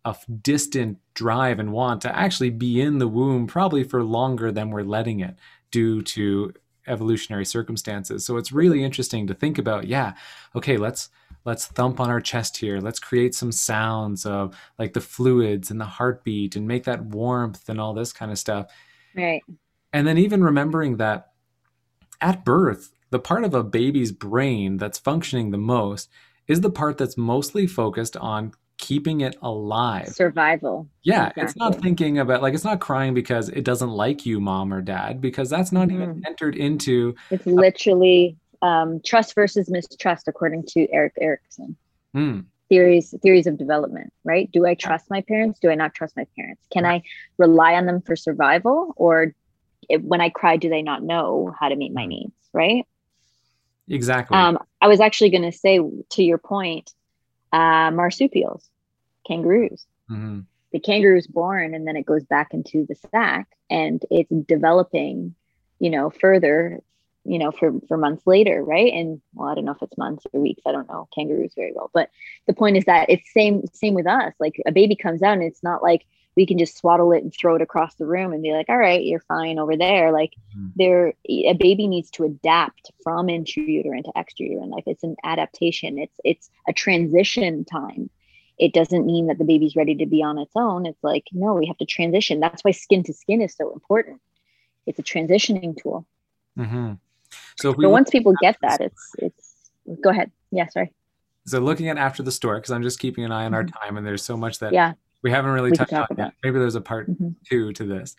a 0.07 0.15
distant 0.41 0.97
drive 1.13 1.59
and 1.59 1.71
want 1.71 2.01
to 2.01 2.15
actually 2.17 2.49
be 2.49 2.79
in 2.79 2.97
the 2.97 3.07
womb 3.07 3.47
probably 3.47 3.83
for 3.83 4.03
longer 4.03 4.51
than 4.51 4.69
we're 4.69 4.83
letting 4.83 5.19
it 5.19 5.35
due 5.71 6.01
to 6.01 6.53
evolutionary 6.87 7.45
circumstances. 7.45 8.25
So 8.25 8.37
it's 8.37 8.51
really 8.51 8.83
interesting 8.83 9.27
to 9.27 9.33
think 9.33 9.57
about 9.57 9.87
yeah 9.87 10.13
okay 10.55 10.77
let's 10.77 11.09
let's 11.43 11.65
thump 11.65 11.99
on 11.99 12.09
our 12.09 12.21
chest 12.21 12.57
here. 12.57 12.79
Let's 12.79 12.99
create 12.99 13.35
some 13.35 13.51
sounds 13.51 14.25
of 14.25 14.57
like 14.79 14.93
the 14.93 15.01
fluids 15.01 15.71
and 15.71 15.79
the 15.79 15.85
heartbeat 15.85 16.55
and 16.55 16.67
make 16.67 16.85
that 16.85 17.03
warmth 17.05 17.69
and 17.69 17.79
all 17.79 17.93
this 17.93 18.11
kind 18.11 18.31
of 18.31 18.37
stuff. 18.37 18.71
Right. 19.15 19.43
And 19.93 20.07
then 20.07 20.17
even 20.17 20.43
remembering 20.43 20.97
that 20.97 21.31
at 22.21 22.43
birth 22.43 22.91
the 23.09 23.19
part 23.19 23.43
of 23.43 23.53
a 23.53 23.63
baby's 23.63 24.11
brain 24.11 24.77
that's 24.77 24.99
functioning 24.99 25.51
the 25.51 25.57
most 25.57 26.09
is 26.47 26.61
the 26.61 26.69
part 26.69 26.97
that's 26.97 27.17
mostly 27.17 27.67
focused 27.67 28.17
on 28.17 28.53
keeping 28.77 29.21
it 29.21 29.35
alive. 29.41 30.09
Survival. 30.09 30.87
Yeah, 31.03 31.27
exactly. 31.27 31.43
it's 31.43 31.55
not 31.55 31.81
thinking 31.81 32.19
about 32.19 32.41
like 32.41 32.53
it's 32.53 32.63
not 32.63 32.79
crying 32.79 33.13
because 33.13 33.49
it 33.49 33.63
doesn't 33.63 33.89
like 33.89 34.25
you, 34.25 34.39
mom 34.39 34.73
or 34.73 34.81
dad, 34.81 35.21
because 35.21 35.49
that's 35.49 35.71
not 35.71 35.87
mm-hmm. 35.87 36.01
even 36.01 36.23
entered 36.27 36.55
into. 36.55 37.15
It's 37.31 37.45
literally 37.45 38.37
um, 38.61 39.01
trust 39.05 39.35
versus 39.35 39.69
mistrust, 39.69 40.27
according 40.27 40.63
to 40.69 40.87
Erik 40.91 41.13
Erikson. 41.19 41.75
Mm. 42.15 42.45
Theories 42.69 43.13
theories 43.21 43.47
of 43.47 43.57
development, 43.57 44.11
right? 44.23 44.51
Do 44.51 44.65
I 44.65 44.73
trust 44.73 45.09
my 45.09 45.21
parents? 45.21 45.59
Do 45.59 45.69
I 45.69 45.75
not 45.75 45.93
trust 45.93 46.15
my 46.17 46.25
parents? 46.35 46.61
Can 46.71 46.83
right. 46.83 47.01
I 47.03 47.09
rely 47.37 47.75
on 47.75 47.85
them 47.85 48.01
for 48.01 48.15
survival, 48.15 48.93
or 48.97 49.33
it, 49.89 50.03
when 50.03 50.21
I 50.21 50.29
cry, 50.29 50.57
do 50.57 50.69
they 50.69 50.81
not 50.81 51.01
know 51.01 51.53
how 51.57 51.69
to 51.69 51.75
meet 51.75 51.93
my 51.93 52.05
mm. 52.05 52.09
needs? 52.09 52.33
Right. 52.53 52.85
Exactly. 53.89 54.37
Um, 54.37 54.59
I 54.81 54.87
was 54.87 54.99
actually 54.99 55.29
going 55.29 55.49
to 55.49 55.57
say 55.57 55.79
to 55.79 56.23
your 56.23 56.37
point, 56.37 56.91
uh, 57.51 57.91
marsupials, 57.91 58.69
kangaroos. 59.27 59.85
Mm-hmm. 60.09 60.41
The 60.71 60.79
kangaroo 60.79 61.17
is 61.17 61.27
born 61.27 61.73
and 61.73 61.87
then 61.87 61.95
it 61.95 62.05
goes 62.05 62.23
back 62.23 62.53
into 62.53 62.85
the 62.87 62.95
sack 63.11 63.47
and 63.69 64.03
it's 64.11 64.29
developing, 64.47 65.33
you 65.79 65.89
know, 65.89 66.09
further, 66.09 66.81
you 67.23 67.39
know, 67.39 67.51
for, 67.51 67.73
for 67.87 67.97
months 67.97 68.27
later, 68.27 68.63
right? 68.63 68.91
And 68.93 69.21
well, 69.33 69.49
I 69.49 69.55
don't 69.55 69.65
know 69.65 69.71
if 69.71 69.81
it's 69.81 69.97
months 69.97 70.25
or 70.33 70.41
weeks. 70.41 70.63
I 70.65 70.71
don't 70.71 70.87
know 70.89 71.07
kangaroos 71.15 71.53
very 71.55 71.71
well, 71.73 71.89
but 71.93 72.09
the 72.47 72.53
point 72.53 72.77
is 72.77 72.85
that 72.85 73.09
it's 73.09 73.31
same 73.33 73.65
same 73.73 73.93
with 73.93 74.07
us. 74.07 74.33
Like 74.39 74.61
a 74.65 74.71
baby 74.71 74.95
comes 74.95 75.23
out 75.23 75.33
and 75.33 75.43
it's 75.43 75.63
not 75.63 75.81
like 75.81 76.05
we 76.37 76.45
can 76.45 76.59
just 76.59 76.77
swaddle 76.77 77.11
it 77.11 77.23
and 77.23 77.33
throw 77.33 77.55
it 77.55 77.63
across 77.63 77.95
the 77.95 78.05
room 78.05 78.31
and 78.31 78.43
be 78.43 78.53
like, 78.53 78.69
all 78.69 78.77
right, 78.77 79.03
you're 79.03 79.19
fine 79.21 79.57
over 79.57 79.75
there. 79.75 80.11
Like 80.11 80.33
mm-hmm. 80.55 80.67
there, 80.75 81.13
a 81.27 81.53
baby 81.53 81.87
needs 81.87 82.11
to 82.11 82.25
adapt 82.25 82.91
from 83.03 83.25
intrauterine 83.25 84.03
to 84.03 84.11
extrauterine. 84.15 84.69
Like 84.69 84.83
it's 84.85 85.03
an 85.03 85.15
adaptation. 85.23 85.97
It's, 85.97 86.19
it's 86.23 86.51
a 86.67 86.73
transition 86.73 87.65
time. 87.65 88.11
It 88.59 88.71
doesn't 88.71 89.07
mean 89.07 89.27
that 89.27 89.39
the 89.39 89.45
baby's 89.45 89.75
ready 89.75 89.95
to 89.95 90.05
be 90.05 90.21
on 90.21 90.37
its 90.37 90.51
own. 90.55 90.85
It's 90.85 91.03
like, 91.03 91.23
no, 91.31 91.55
we 91.55 91.65
have 91.65 91.77
to 91.79 91.85
transition. 91.85 92.39
That's 92.39 92.63
why 92.63 92.71
skin 92.71 93.01
to 93.03 93.13
skin 93.13 93.41
is 93.41 93.55
so 93.55 93.73
important. 93.73 94.21
It's 94.85 94.99
a 94.99 95.03
transitioning 95.03 95.75
tool. 95.81 96.05
Mm-hmm. 96.57 96.93
So, 97.59 97.73
so 97.73 97.89
once 97.89 98.11
people 98.11 98.35
get 98.39 98.57
that, 98.61 98.79
it's, 98.79 99.15
it's, 99.17 99.55
go 100.03 100.11
ahead. 100.11 100.31
Yeah, 100.51 100.67
sorry. 100.67 100.93
So 101.47 101.59
looking 101.59 101.89
at 101.89 101.97
after 101.97 102.21
the 102.21 102.31
stork, 102.31 102.61
because 102.61 102.71
I'm 102.71 102.83
just 102.83 102.99
keeping 102.99 103.23
an 103.23 103.31
eye 103.31 103.45
on 103.45 103.55
our 103.55 103.63
mm-hmm. 103.63 103.75
time, 103.75 103.97
and 103.97 104.05
there's 104.05 104.23
so 104.23 104.37
much 104.37 104.59
that 104.59 104.73
yeah 104.73 104.93
we 105.23 105.31
haven't 105.31 105.51
really 105.51 105.71
we 105.71 105.77
touched 105.77 105.93
on 105.93 106.07
it. 106.17 106.33
Maybe 106.43 106.59
there's 106.59 106.75
a 106.75 106.81
part 106.81 107.09
mm-hmm. 107.09 107.29
two 107.49 107.73
to 107.73 107.83
this. 107.83 108.15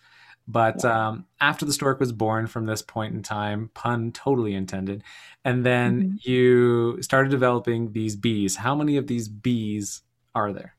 But 0.47 0.83
yeah. 0.83 1.09
um, 1.09 1.27
after 1.41 1.67
the 1.67 1.73
stork 1.73 2.01
was 2.01 2.11
born 2.11 2.47
from 2.47 2.65
this 2.65 2.81
point 2.81 3.15
in 3.15 3.23
time, 3.23 3.71
pun 3.75 4.13
totally 4.13 4.55
intended, 4.55 5.05
and 5.45 5.65
then 5.65 6.03
mm-hmm. 6.03 6.31
you 6.31 7.03
started 7.03 7.31
developing 7.31 7.93
these 7.93 8.17
bees. 8.17 8.57
How 8.57 8.75
many 8.75 8.97
of 8.97 9.07
these 9.07 9.29
bees 9.29 10.03
are 10.35 10.53
there? 10.53 10.75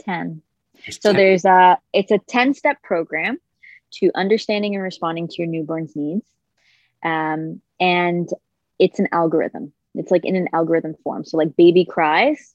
10. 0.00 0.42
There's 0.74 1.00
so 1.00 1.12
10. 1.12 1.16
there's 1.16 1.44
a, 1.46 1.78
it's 1.94 2.12
a 2.12 2.18
10 2.18 2.52
step 2.52 2.82
program 2.82 3.38
to 3.94 4.10
understanding 4.14 4.74
and 4.74 4.84
responding 4.84 5.28
to 5.28 5.34
your 5.38 5.46
newborn's 5.46 5.96
needs. 5.96 6.26
Um, 7.02 7.62
and 7.80 8.28
it's 8.78 8.98
an 8.98 9.08
algorithm. 9.12 9.72
It's 9.94 10.10
like 10.10 10.24
in 10.24 10.36
an 10.36 10.48
algorithm 10.52 10.94
form. 11.02 11.24
So 11.24 11.38
like 11.38 11.56
baby 11.56 11.84
cries, 11.84 12.54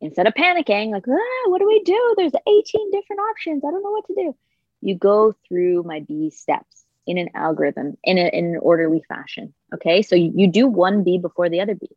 instead 0.00 0.26
of 0.26 0.34
panicking, 0.34 0.90
like, 0.90 1.04
ah, 1.08 1.50
what 1.50 1.58
do 1.58 1.66
we 1.66 1.82
do? 1.82 2.14
There's 2.16 2.32
18 2.46 2.90
different 2.90 3.20
options. 3.30 3.64
I 3.64 3.70
don't 3.70 3.82
know 3.82 3.90
what 3.90 4.06
to 4.06 4.14
do. 4.14 4.36
You 4.80 4.94
go 4.94 5.34
through 5.48 5.82
my 5.82 6.00
B 6.00 6.30
steps 6.30 6.84
in 7.06 7.18
an 7.18 7.30
algorithm 7.34 7.96
in, 8.04 8.18
a, 8.18 8.28
in 8.28 8.54
an 8.54 8.58
orderly 8.60 9.02
fashion. 9.08 9.54
Okay. 9.74 10.02
So 10.02 10.14
you, 10.14 10.32
you 10.34 10.46
do 10.46 10.66
one 10.66 11.04
B 11.04 11.18
before 11.18 11.48
the 11.48 11.60
other 11.60 11.74
B. 11.74 11.88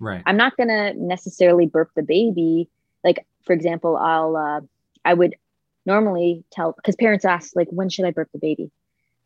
Right. 0.00 0.22
I'm 0.26 0.36
not 0.36 0.56
going 0.56 0.68
to 0.68 0.94
necessarily 0.94 1.66
burp 1.66 1.90
the 1.94 2.02
baby. 2.02 2.68
Like, 3.04 3.26
for 3.44 3.52
example, 3.52 3.96
I'll, 3.96 4.36
uh, 4.36 4.60
I 5.04 5.14
would 5.14 5.36
normally 5.86 6.44
tell, 6.50 6.72
because 6.72 6.96
parents 6.96 7.24
ask, 7.24 7.54
like, 7.54 7.68
when 7.70 7.88
should 7.88 8.06
I 8.06 8.10
burp 8.10 8.30
the 8.32 8.38
baby? 8.38 8.70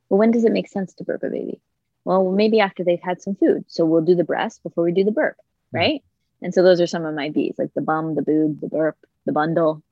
Well, 0.08 0.18
when 0.18 0.32
does 0.32 0.44
it 0.44 0.52
make 0.52 0.68
sense 0.68 0.92
to 0.94 1.04
burp 1.04 1.22
a 1.22 1.30
baby? 1.30 1.60
Well, 2.04 2.30
maybe 2.32 2.60
after 2.60 2.84
they've 2.84 3.00
had 3.00 3.22
some 3.22 3.34
food. 3.36 3.64
So 3.68 3.84
we'll 3.84 4.02
do 4.02 4.14
the 4.14 4.24
breast 4.24 4.62
before 4.62 4.84
we 4.84 4.92
do 4.92 5.04
the 5.04 5.12
burp, 5.12 5.36
right? 5.72 6.02
And 6.42 6.54
so 6.54 6.62
those 6.62 6.80
are 6.80 6.86
some 6.86 7.04
of 7.04 7.14
my 7.14 7.30
B's, 7.30 7.56
like 7.58 7.74
the 7.74 7.80
bum, 7.80 8.14
the 8.14 8.22
boob, 8.22 8.60
the 8.60 8.68
burp, 8.68 8.96
the 9.26 9.32
bundle. 9.32 9.82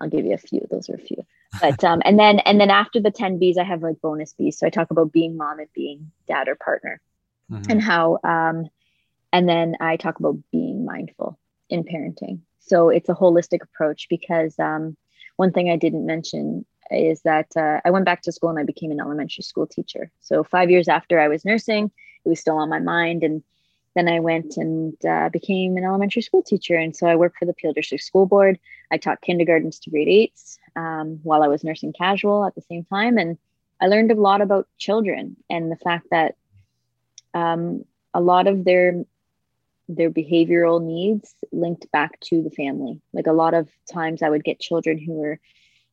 I'll 0.00 0.08
give 0.08 0.24
you 0.24 0.34
a 0.34 0.38
few. 0.38 0.66
Those 0.70 0.88
are 0.88 0.94
a 0.94 0.98
few. 0.98 1.24
But 1.60 1.82
um, 1.90 2.02
and 2.04 2.18
then 2.18 2.40
and 2.40 2.60
then 2.60 2.70
after 2.70 3.00
the 3.00 3.10
10 3.10 3.38
B's, 3.38 3.58
I 3.58 3.64
have 3.64 3.82
like 3.82 4.00
bonus 4.00 4.32
B's. 4.32 4.58
So 4.58 4.66
I 4.66 4.70
talk 4.70 4.90
about 4.90 5.12
being 5.12 5.36
mom 5.36 5.58
and 5.58 5.68
being 5.74 6.10
dad 6.26 6.48
or 6.48 6.56
partner. 6.56 7.00
Mm-hmm. 7.50 7.70
And 7.70 7.82
how 7.82 8.18
um 8.24 8.68
and 9.32 9.48
then 9.48 9.76
I 9.80 9.96
talk 9.96 10.18
about 10.18 10.36
being 10.50 10.84
mindful 10.84 11.38
in 11.68 11.84
parenting. 11.84 12.40
So 12.60 12.88
it's 12.88 13.08
a 13.08 13.14
holistic 13.14 13.62
approach 13.62 14.08
because 14.08 14.58
um 14.58 14.96
one 15.36 15.52
thing 15.52 15.70
I 15.70 15.76
didn't 15.76 16.06
mention 16.06 16.66
is 16.90 17.22
that 17.22 17.46
uh, 17.56 17.80
I 17.84 17.90
went 17.90 18.04
back 18.04 18.22
to 18.22 18.32
school 18.32 18.50
and 18.50 18.58
I 18.58 18.64
became 18.64 18.90
an 18.90 19.00
elementary 19.00 19.42
school 19.42 19.66
teacher. 19.66 20.10
So 20.20 20.42
five 20.42 20.70
years 20.70 20.88
after 20.88 21.20
I 21.20 21.28
was 21.28 21.44
nursing, 21.44 21.90
it 22.24 22.28
was 22.28 22.40
still 22.40 22.56
on 22.56 22.68
my 22.68 22.80
mind 22.80 23.22
and 23.22 23.42
then 23.94 24.08
I 24.08 24.20
went 24.20 24.56
and 24.56 24.94
uh, 25.04 25.28
became 25.30 25.76
an 25.76 25.84
elementary 25.84 26.22
school 26.22 26.42
teacher. 26.42 26.76
And 26.76 26.94
so 26.94 27.06
I 27.06 27.16
worked 27.16 27.38
for 27.38 27.44
the 27.44 27.54
Peel 27.54 27.72
District 27.72 28.04
School 28.04 28.26
Board. 28.26 28.58
I 28.90 28.98
taught 28.98 29.20
kindergartens 29.20 29.80
to 29.80 29.90
grade 29.90 30.08
eights 30.08 30.58
um, 30.76 31.18
while 31.22 31.42
I 31.42 31.48
was 31.48 31.64
nursing 31.64 31.92
casual 31.92 32.44
at 32.44 32.54
the 32.54 32.62
same 32.62 32.84
time. 32.84 33.18
And 33.18 33.36
I 33.80 33.88
learned 33.88 34.12
a 34.12 34.20
lot 34.20 34.42
about 34.42 34.68
children 34.78 35.36
and 35.48 35.72
the 35.72 35.76
fact 35.76 36.06
that 36.10 36.36
um, 37.34 37.84
a 38.14 38.20
lot 38.20 38.46
of 38.46 38.64
their 38.64 39.04
their 39.88 40.10
behavioral 40.10 40.80
needs 40.80 41.34
linked 41.50 41.90
back 41.90 42.20
to 42.20 42.42
the 42.42 42.50
family. 42.50 43.00
Like 43.12 43.26
a 43.26 43.32
lot 43.32 43.54
of 43.54 43.68
times 43.92 44.22
I 44.22 44.30
would 44.30 44.44
get 44.44 44.60
children 44.60 44.98
who 44.98 45.14
were, 45.14 45.40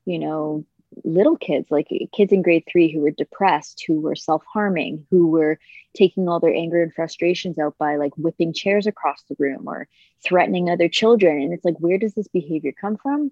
you 0.06 0.20
know, 0.20 0.66
little 1.04 1.38
kids, 1.38 1.70
like 1.70 1.90
kids 2.14 2.32
in 2.32 2.42
grade 2.42 2.64
three 2.70 2.92
who 2.92 3.02
were 3.02 3.12
depressed, 3.12 3.84
who 3.88 4.00
were 4.00 4.16
self 4.16 4.44
harming, 4.52 5.06
who 5.10 5.28
were 5.28 5.60
taking 5.96 6.28
all 6.28 6.40
their 6.40 6.54
anger 6.54 6.82
and 6.82 6.94
frustrations 6.94 7.58
out 7.58 7.78
by 7.78 7.96
like 7.96 8.14
whipping 8.18 8.54
chairs 8.54 8.88
across 8.88 9.24
the 9.24 9.36
room 9.40 9.68
or 9.68 9.88
threatening 10.24 10.70
other 10.70 10.88
children. 10.88 11.42
And 11.42 11.54
it's 11.54 11.66
like, 11.66 11.78
where 11.80 11.98
does 11.98 12.14
this 12.14 12.28
behavior 12.28 12.72
come 12.72 12.98
from? 12.98 13.32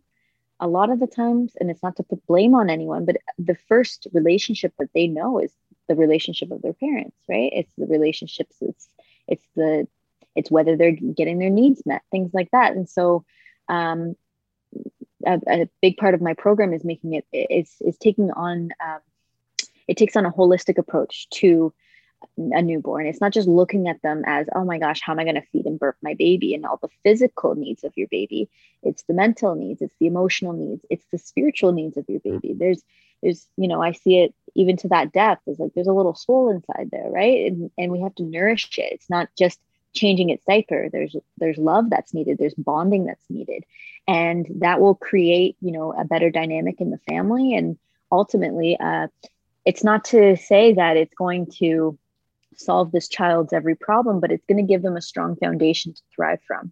A 0.59 0.67
lot 0.67 0.89
of 0.89 0.99
the 0.99 1.07
times, 1.07 1.53
and 1.59 1.69
it's 1.69 1.83
not 1.83 1.97
to 1.97 2.03
put 2.03 2.25
blame 2.27 2.55
on 2.55 2.69
anyone, 2.69 3.05
but 3.05 3.17
the 3.37 3.57
first 3.67 4.07
relationship 4.13 4.73
that 4.79 4.89
they 4.93 5.07
know 5.07 5.39
is 5.39 5.51
the 5.87 5.95
relationship 5.95 6.51
of 6.51 6.61
their 6.61 6.73
parents, 6.73 7.17
right? 7.27 7.51
It's 7.53 7.71
the 7.77 7.87
relationships, 7.87 8.55
it's 8.61 8.87
it's 9.27 9.45
the 9.55 9.87
it's 10.35 10.51
whether 10.51 10.75
they're 10.75 10.91
getting 10.91 11.39
their 11.39 11.49
needs 11.49 11.81
met, 11.85 12.03
things 12.11 12.33
like 12.33 12.51
that. 12.51 12.73
And 12.73 12.89
so 12.89 13.25
um, 13.69 14.15
a, 15.25 15.39
a, 15.47 15.69
big 15.81 15.97
part 15.97 16.13
of 16.13 16.21
my 16.21 16.33
program 16.33 16.73
is 16.73 16.83
making 16.83 17.13
it 17.13 17.25
is 17.33 17.75
is 17.81 17.97
taking 17.97 18.31
on 18.31 18.69
um, 18.83 18.99
it 19.87 19.97
takes 19.97 20.15
on 20.15 20.25
a 20.25 20.31
holistic 20.31 20.77
approach 20.77 21.29
to 21.29 21.73
a 22.37 22.61
newborn. 22.61 23.05
It's 23.05 23.21
not 23.21 23.33
just 23.33 23.47
looking 23.47 23.87
at 23.87 24.01
them 24.01 24.23
as, 24.25 24.47
oh 24.55 24.65
my 24.65 24.79
gosh, 24.79 24.99
how 25.01 25.13
am 25.13 25.19
I 25.19 25.23
going 25.23 25.35
to 25.35 25.45
feed 25.51 25.65
and 25.65 25.79
burp 25.79 25.95
my 26.01 26.15
baby 26.15 26.53
and 26.53 26.65
all 26.65 26.77
the 26.81 26.89
physical 27.03 27.55
needs 27.55 27.83
of 27.83 27.93
your 27.95 28.07
baby. 28.07 28.49
It's 28.83 29.03
the 29.03 29.13
mental 29.13 29.55
needs, 29.55 29.81
it's 29.81 29.95
the 29.99 30.07
emotional 30.07 30.53
needs, 30.53 30.85
it's 30.89 31.05
the 31.11 31.17
spiritual 31.17 31.71
needs 31.71 31.97
of 31.97 32.05
your 32.07 32.19
baby. 32.19 32.53
There's, 32.57 32.83
there's, 33.21 33.47
you 33.57 33.67
know, 33.67 33.81
I 33.81 33.93
see 33.93 34.19
it 34.19 34.33
even 34.55 34.77
to 34.77 34.87
that 34.89 35.11
depth. 35.11 35.47
Is 35.47 35.59
like 35.59 35.73
there's 35.73 35.87
a 35.87 35.93
little 35.93 36.15
soul 36.15 36.49
inside 36.49 36.89
there, 36.91 37.09
right? 37.09 37.51
And 37.51 37.71
and 37.77 37.91
we 37.91 38.01
have 38.01 38.15
to 38.15 38.23
nourish 38.23 38.77
it. 38.77 38.91
It's 38.91 39.09
not 39.09 39.29
just 39.37 39.59
changing 39.95 40.29
its 40.29 40.43
diaper 40.45 40.89
there's 40.91 41.15
there's 41.37 41.57
love 41.57 41.89
that's 41.89 42.13
needed. 42.13 42.37
There's 42.37 42.53
bonding 42.53 43.05
that's 43.05 43.29
needed. 43.29 43.63
And 44.07 44.45
that 44.59 44.79
will 44.79 44.95
create 44.95 45.55
you 45.61 45.71
know 45.71 45.93
a 45.93 46.05
better 46.05 46.29
dynamic 46.29 46.81
in 46.81 46.91
the 46.91 46.99
family. 47.09 47.55
And 47.55 47.77
ultimately 48.11 48.77
uh, 48.79 49.07
it's 49.63 49.83
not 49.83 50.05
to 50.05 50.37
say 50.37 50.73
that 50.73 50.97
it's 50.97 51.15
going 51.15 51.47
to 51.57 51.97
solve 52.57 52.91
this 52.91 53.09
child's 53.09 53.51
every 53.51 53.75
problem 53.75 54.21
but 54.21 54.31
it's 54.31 54.45
going 54.45 54.57
to 54.57 54.71
give 54.71 54.81
them 54.81 54.95
a 54.95 55.01
strong 55.01 55.35
foundation 55.35 55.93
to 55.93 56.01
thrive 56.13 56.39
from. 56.45 56.71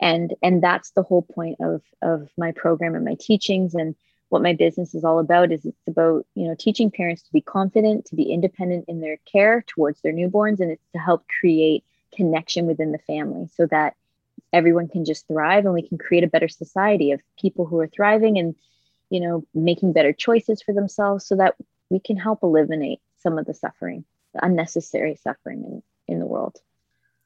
And 0.00 0.34
and 0.42 0.62
that's 0.62 0.90
the 0.90 1.04
whole 1.04 1.22
point 1.22 1.58
of 1.60 1.82
of 2.00 2.28
my 2.36 2.52
program 2.52 2.94
and 2.94 3.04
my 3.04 3.16
teachings. 3.20 3.74
And 3.74 3.94
what 4.30 4.42
my 4.42 4.54
business 4.54 4.94
is 4.94 5.04
all 5.04 5.18
about 5.18 5.52
is 5.52 5.64
it's 5.64 5.86
about 5.86 6.26
you 6.34 6.48
know 6.48 6.56
teaching 6.58 6.90
parents 6.90 7.22
to 7.22 7.32
be 7.32 7.42
confident 7.42 8.06
to 8.06 8.16
be 8.16 8.32
independent 8.32 8.86
in 8.88 9.00
their 9.00 9.18
care 9.30 9.62
towards 9.68 10.00
their 10.00 10.12
newborns. 10.12 10.58
And 10.58 10.72
it's 10.72 10.90
to 10.92 10.98
help 10.98 11.24
create 11.40 11.84
connection 12.14 12.66
within 12.66 12.92
the 12.92 12.98
family 12.98 13.48
so 13.54 13.66
that 13.66 13.94
everyone 14.52 14.88
can 14.88 15.04
just 15.04 15.26
thrive 15.26 15.64
and 15.64 15.74
we 15.74 15.86
can 15.86 15.98
create 15.98 16.24
a 16.24 16.28
better 16.28 16.48
society 16.48 17.12
of 17.12 17.20
people 17.38 17.66
who 17.66 17.78
are 17.78 17.86
thriving 17.86 18.38
and 18.38 18.54
you 19.10 19.20
know 19.20 19.44
making 19.54 19.92
better 19.92 20.12
choices 20.12 20.62
for 20.62 20.72
themselves 20.74 21.26
so 21.26 21.36
that 21.36 21.54
we 21.90 22.00
can 22.00 22.16
help 22.16 22.42
eliminate 22.42 23.00
some 23.18 23.38
of 23.38 23.46
the 23.46 23.54
suffering 23.54 24.04
the 24.34 24.44
unnecessary 24.44 25.16
suffering 25.16 25.64
in, 25.64 26.14
in 26.14 26.18
the 26.18 26.26
world. 26.26 26.58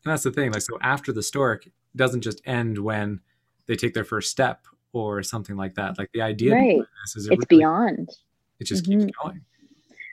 And 0.05 0.13
that's 0.13 0.23
the 0.23 0.33
thing 0.33 0.53
like 0.53 0.63
so 0.63 0.79
after 0.83 1.13
the 1.13 1.23
stork 1.23 1.69
doesn't 1.95 2.21
just 2.21 2.41
end 2.45 2.79
when 2.79 3.21
they 3.67 3.77
take 3.77 3.95
their 3.95 4.05
first 4.05 4.31
step 4.31 4.67
or 4.93 5.23
something 5.23 5.57
like 5.57 5.75
that. 5.75 5.99
Like 5.99 6.11
the 6.13 6.23
idea 6.23 6.55
right. 6.55 6.81
is 7.17 7.27
it 7.27 7.33
it's 7.33 7.47
really, 7.51 7.61
beyond. 7.61 8.11
it 8.61 8.65
just 8.65 8.85
mm-hmm. 8.85 9.07
keeps 9.07 9.19
going 9.23 9.41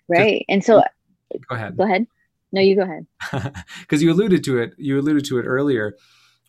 right. 0.07 0.45
And 0.49 0.63
so 0.63 0.84
go 1.49 1.55
ahead. 1.55 1.78
Go 1.78 1.84
ahead 1.84 2.07
no, 2.54 2.62
you 2.62 2.76
go 2.76 2.84
ahead. 2.84 3.54
Because 3.82 4.01
you 4.01 4.12
alluded 4.12 4.43
to 4.45 4.60
it. 4.60 4.74
You 4.78 4.99
alluded 4.99 5.26
to 5.26 5.39
it 5.39 5.43
earlier 5.43 5.97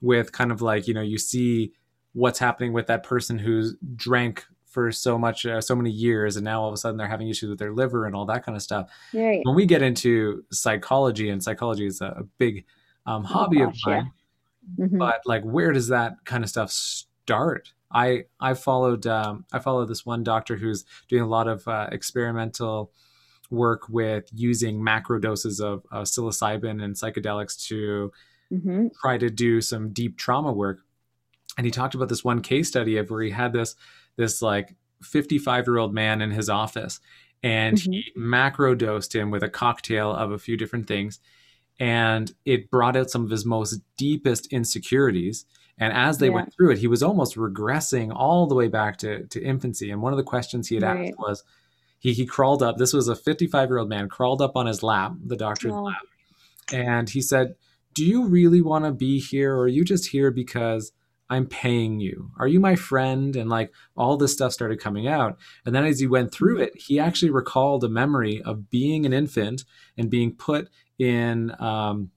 with 0.03 0.33
kind 0.33 0.53
of 0.53 0.61
like, 0.61 0.87
you 0.87 0.95
know, 0.95 1.01
you 1.01 1.19
see 1.19 1.73
what's 2.13 2.39
happening 2.39 2.73
with 2.73 2.87
that 2.87 3.03
person 3.03 3.39
who's 3.39 3.75
drank 3.97 4.45
for 4.67 4.93
so 4.93 5.17
much, 5.17 5.47
uh, 5.47 5.61
so 5.61 5.75
many 5.75 5.91
years, 5.91 6.37
and 6.37 6.45
now 6.45 6.61
all 6.61 6.69
of 6.69 6.75
a 6.75 6.77
sudden 6.77 6.99
they're 6.99 7.09
having 7.09 7.29
issues 7.29 7.49
with 7.49 7.59
their 7.59 7.73
liver 7.73 8.07
and 8.07 8.15
all 8.15 8.27
that 8.27 8.45
kind 8.45 8.55
of 8.55 8.63
stuff. 8.63 8.91
Right. 9.15 9.41
When 9.45 9.55
we 9.55 9.67
get 9.67 9.83
into 9.83 10.45
psychology, 10.53 11.31
and 11.31 11.43
psychology 11.43 11.87
is 11.87 12.01
a, 12.01 12.27
big 12.39 12.67
um, 13.07 13.23
oh 13.25 13.29
hobby 13.29 13.63
oh, 13.63 13.67
gosh, 13.67 13.83
of 13.87 13.91
mine, 13.91 14.13
yeah. 14.77 14.85
mm-hmm. 14.85 14.99
but 14.99 15.23
like, 15.25 15.43
where 15.43 15.73
does 15.73 15.89
that 15.89 16.17
kind 16.25 16.45
of 16.45 16.51
stuff 16.51 16.71
start? 16.71 17.73
I 17.93 18.25
I 18.41 18.55
followed 18.55 19.07
um, 19.07 19.45
I 19.53 19.61
followed 19.61 19.89
this 19.89 20.05
one 20.05 20.25
doctor 20.25 20.57
who's 20.57 20.85
doing 21.09 21.23
a 21.23 21.29
lot 21.29 21.47
of 21.47 21.67
uh, 21.69 21.89
experimental 21.93 22.93
work 23.55 23.89
with 23.89 24.29
using 24.33 24.83
macro 24.83 25.19
doses 25.19 25.61
of 25.61 25.85
uh, 25.93 26.03
psilocybin 26.03 26.83
and 26.83 26.95
psychedelics 26.95 27.67
to 27.69 28.13
mm-hmm. 28.53 28.89
try 29.01 29.19
to 29.19 29.31
do 29.31 29.61
some 29.61 29.93
deep 29.93 30.17
trauma 30.17 30.53
work. 30.53 30.81
And 31.57 31.65
he 31.65 31.71
talked 31.71 31.95
about 31.95 32.09
this 32.09 32.25
one 32.25 32.41
case 32.41 32.69
study 32.69 32.97
of 32.97 33.11
where 33.11 33.23
he 33.23 33.31
had 33.31 33.53
this 33.53 33.77
this 34.17 34.43
like 34.43 34.75
55 35.03 35.67
year 35.67 35.79
old 35.79 35.95
man 35.95 36.21
in 36.21 36.31
his 36.31 36.49
office, 36.49 37.01
and 37.43 37.77
mm-hmm. 37.77 37.93
he 37.93 38.13
macro 38.17 38.75
dosed 38.75 39.15
him 39.15 39.31
with 39.31 39.43
a 39.43 39.49
cocktail 39.49 40.13
of 40.13 40.33
a 40.33 40.39
few 40.39 40.57
different 40.57 40.87
things, 40.87 41.21
and 41.79 42.33
it 42.45 42.71
brought 42.71 42.97
out 42.97 43.11
some 43.11 43.25
of 43.25 43.31
his 43.31 43.45
most 43.45 43.81
deepest 43.97 44.47
insecurities. 44.49 45.47
And 45.77 45.93
as 45.93 46.19
they 46.19 46.27
yeah. 46.27 46.35
went 46.35 46.55
through 46.55 46.71
it, 46.71 46.79
he 46.79 46.87
was 46.87 47.03
almost 47.03 47.35
regressing 47.35 48.13
all 48.15 48.47
the 48.47 48.55
way 48.55 48.69
back 48.69 48.97
to, 48.99 49.27
to 49.27 49.43
infancy. 49.43 49.91
And 49.91 50.01
one 50.01 50.13
of 50.13 50.17
the 50.17 50.23
questions 50.23 50.69
he 50.69 50.77
had 50.77 50.85
right. 50.85 51.09
asked 51.09 51.19
was, 51.19 51.43
he, 52.05 52.13
he 52.13 52.27
crawled 52.27 52.63
up. 52.63 52.77
This 52.77 52.93
was 52.93 53.09
a 53.09 53.17
55 53.17 53.69
year 53.71 53.79
old 53.79 53.89
man, 53.89 54.09
crawled 54.09 54.43
up 54.43 54.57
on 54.57 54.67
his 54.67 54.83
lap, 54.83 55.13
the 55.25 55.37
doctor's 55.37 55.73
oh. 55.73 55.85
lap. 55.85 56.03
And 56.73 57.09
he 57.09 57.23
said, 57.23 57.57
Do 57.95 58.05
you 58.05 58.27
really 58.27 58.61
want 58.61 58.85
to 58.85 58.93
be 58.93 59.19
here? 59.19 59.55
Or 59.55 59.63
are 59.63 59.69
you 59.69 59.85
just 59.85 60.11
here 60.11 60.31
because 60.31 60.93
I'm 61.31 61.47
paying 61.47 62.01
you? 62.01 62.31
Are 62.39 62.47
you 62.47 62.61
my 62.61 62.77
friend? 62.77 63.35
And 63.35 63.49
like 63.49 63.73
all 63.97 64.19
this 64.19 64.35
stuff 64.35 64.53
started 64.53 64.81
coming 64.81 65.09
out. 65.09 65.39
And 65.65 65.75
then 65.75 65.87
as 65.87 65.99
he 65.99 66.07
went 66.07 66.31
through 66.31 66.61
it, 66.61 66.73
he 66.77 67.01
actually 67.01 67.31
recalled 67.31 67.83
a 67.85 67.89
memory 67.89 68.43
of 68.43 68.69
being 68.69 69.07
an 69.07 69.15
infant 69.15 69.65
and 69.97 70.11
being 70.11 70.35
put 70.37 70.69
in 70.99 71.53
um, 71.59 72.11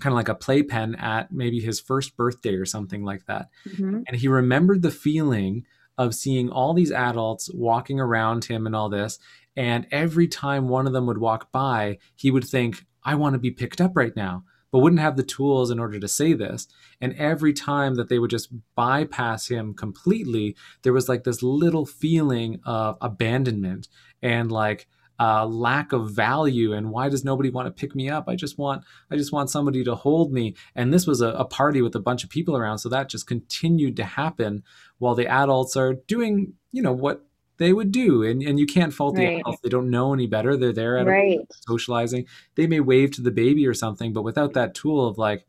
kind 0.00 0.12
of 0.12 0.16
like 0.16 0.30
a 0.30 0.34
playpen 0.34 0.94
at 0.94 1.30
maybe 1.30 1.60
his 1.60 1.78
first 1.78 2.16
birthday 2.16 2.54
or 2.54 2.64
something 2.64 3.04
like 3.04 3.26
that. 3.26 3.50
Mm-hmm. 3.68 4.00
And 4.06 4.16
he 4.16 4.28
remembered 4.28 4.80
the 4.80 4.90
feeling 4.90 5.66
of 5.98 6.14
seeing 6.14 6.50
all 6.50 6.74
these 6.74 6.92
adults 6.92 7.50
walking 7.52 8.00
around 8.00 8.44
him 8.44 8.66
and 8.66 8.76
all 8.76 8.88
this. 8.88 9.18
And 9.56 9.86
every 9.90 10.28
time 10.28 10.68
one 10.68 10.86
of 10.86 10.92
them 10.92 11.06
would 11.06 11.18
walk 11.18 11.50
by, 11.50 11.98
he 12.14 12.30
would 12.30 12.44
think, 12.44 12.84
I 13.02 13.14
want 13.14 13.34
to 13.34 13.38
be 13.38 13.50
picked 13.50 13.80
up 13.80 13.92
right 13.94 14.14
now, 14.14 14.44
but 14.70 14.80
wouldn't 14.80 15.00
have 15.00 15.16
the 15.16 15.22
tools 15.22 15.70
in 15.70 15.78
order 15.78 15.98
to 15.98 16.08
say 16.08 16.34
this. 16.34 16.68
And 17.00 17.14
every 17.14 17.52
time 17.52 17.94
that 17.94 18.08
they 18.08 18.18
would 18.18 18.30
just 18.30 18.50
bypass 18.74 19.48
him 19.48 19.72
completely, 19.72 20.56
there 20.82 20.92
was 20.92 21.08
like 21.08 21.24
this 21.24 21.42
little 21.42 21.86
feeling 21.86 22.60
of 22.64 22.98
abandonment 23.00 23.88
and 24.22 24.52
like, 24.52 24.86
uh, 25.18 25.46
lack 25.46 25.92
of 25.92 26.10
value 26.10 26.72
and 26.72 26.90
why 26.90 27.08
does 27.08 27.24
nobody 27.24 27.50
want 27.50 27.66
to 27.66 27.72
pick 27.72 27.94
me 27.94 28.08
up? 28.08 28.28
I 28.28 28.36
just 28.36 28.58
want 28.58 28.84
i 29.10 29.16
just 29.16 29.32
want 29.32 29.50
somebody 29.50 29.82
to 29.84 29.94
hold 29.94 30.32
me. 30.32 30.54
And 30.74 30.92
this 30.92 31.06
was 31.06 31.20
a, 31.20 31.28
a, 31.28 31.44
party 31.44 31.80
with 31.80 31.94
a 31.94 32.00
bunch 32.00 32.24
of 32.24 32.30
people 32.30 32.56
around 32.56 32.78
so 32.78 32.88
that 32.90 33.08
just 33.08 33.26
continued 33.26 33.96
to 33.96 34.04
happen 34.04 34.62
while 34.98 35.14
the 35.14 35.26
adults 35.26 35.76
are 35.76 35.94
doing 35.94 36.54
you 36.72 36.82
know 36.82 36.92
what 36.92 37.24
they 37.58 37.72
would 37.72 37.90
do. 37.90 38.22
And, 38.22 38.42
and 38.42 38.58
you 38.58 38.66
can't 38.66 38.92
fault 38.92 39.16
right. 39.16 39.26
the 39.26 39.40
adults. 39.40 39.60
They 39.62 39.70
don't 39.70 39.88
know 39.88 40.12
any 40.12 40.26
better. 40.26 40.56
They're 40.56 40.74
there 40.74 40.98
at 40.98 41.06
right. 41.06 41.40
socializing. 41.66 42.26
They 42.54 42.66
may 42.66 42.80
wave 42.80 43.12
to 43.12 43.22
the 43.22 43.30
baby 43.30 43.66
or 43.66 43.74
something 43.74 44.12
but 44.12 44.22
without 44.22 44.52
that 44.52 44.74
tool 44.74 45.06
of 45.06 45.16
like 45.16 45.46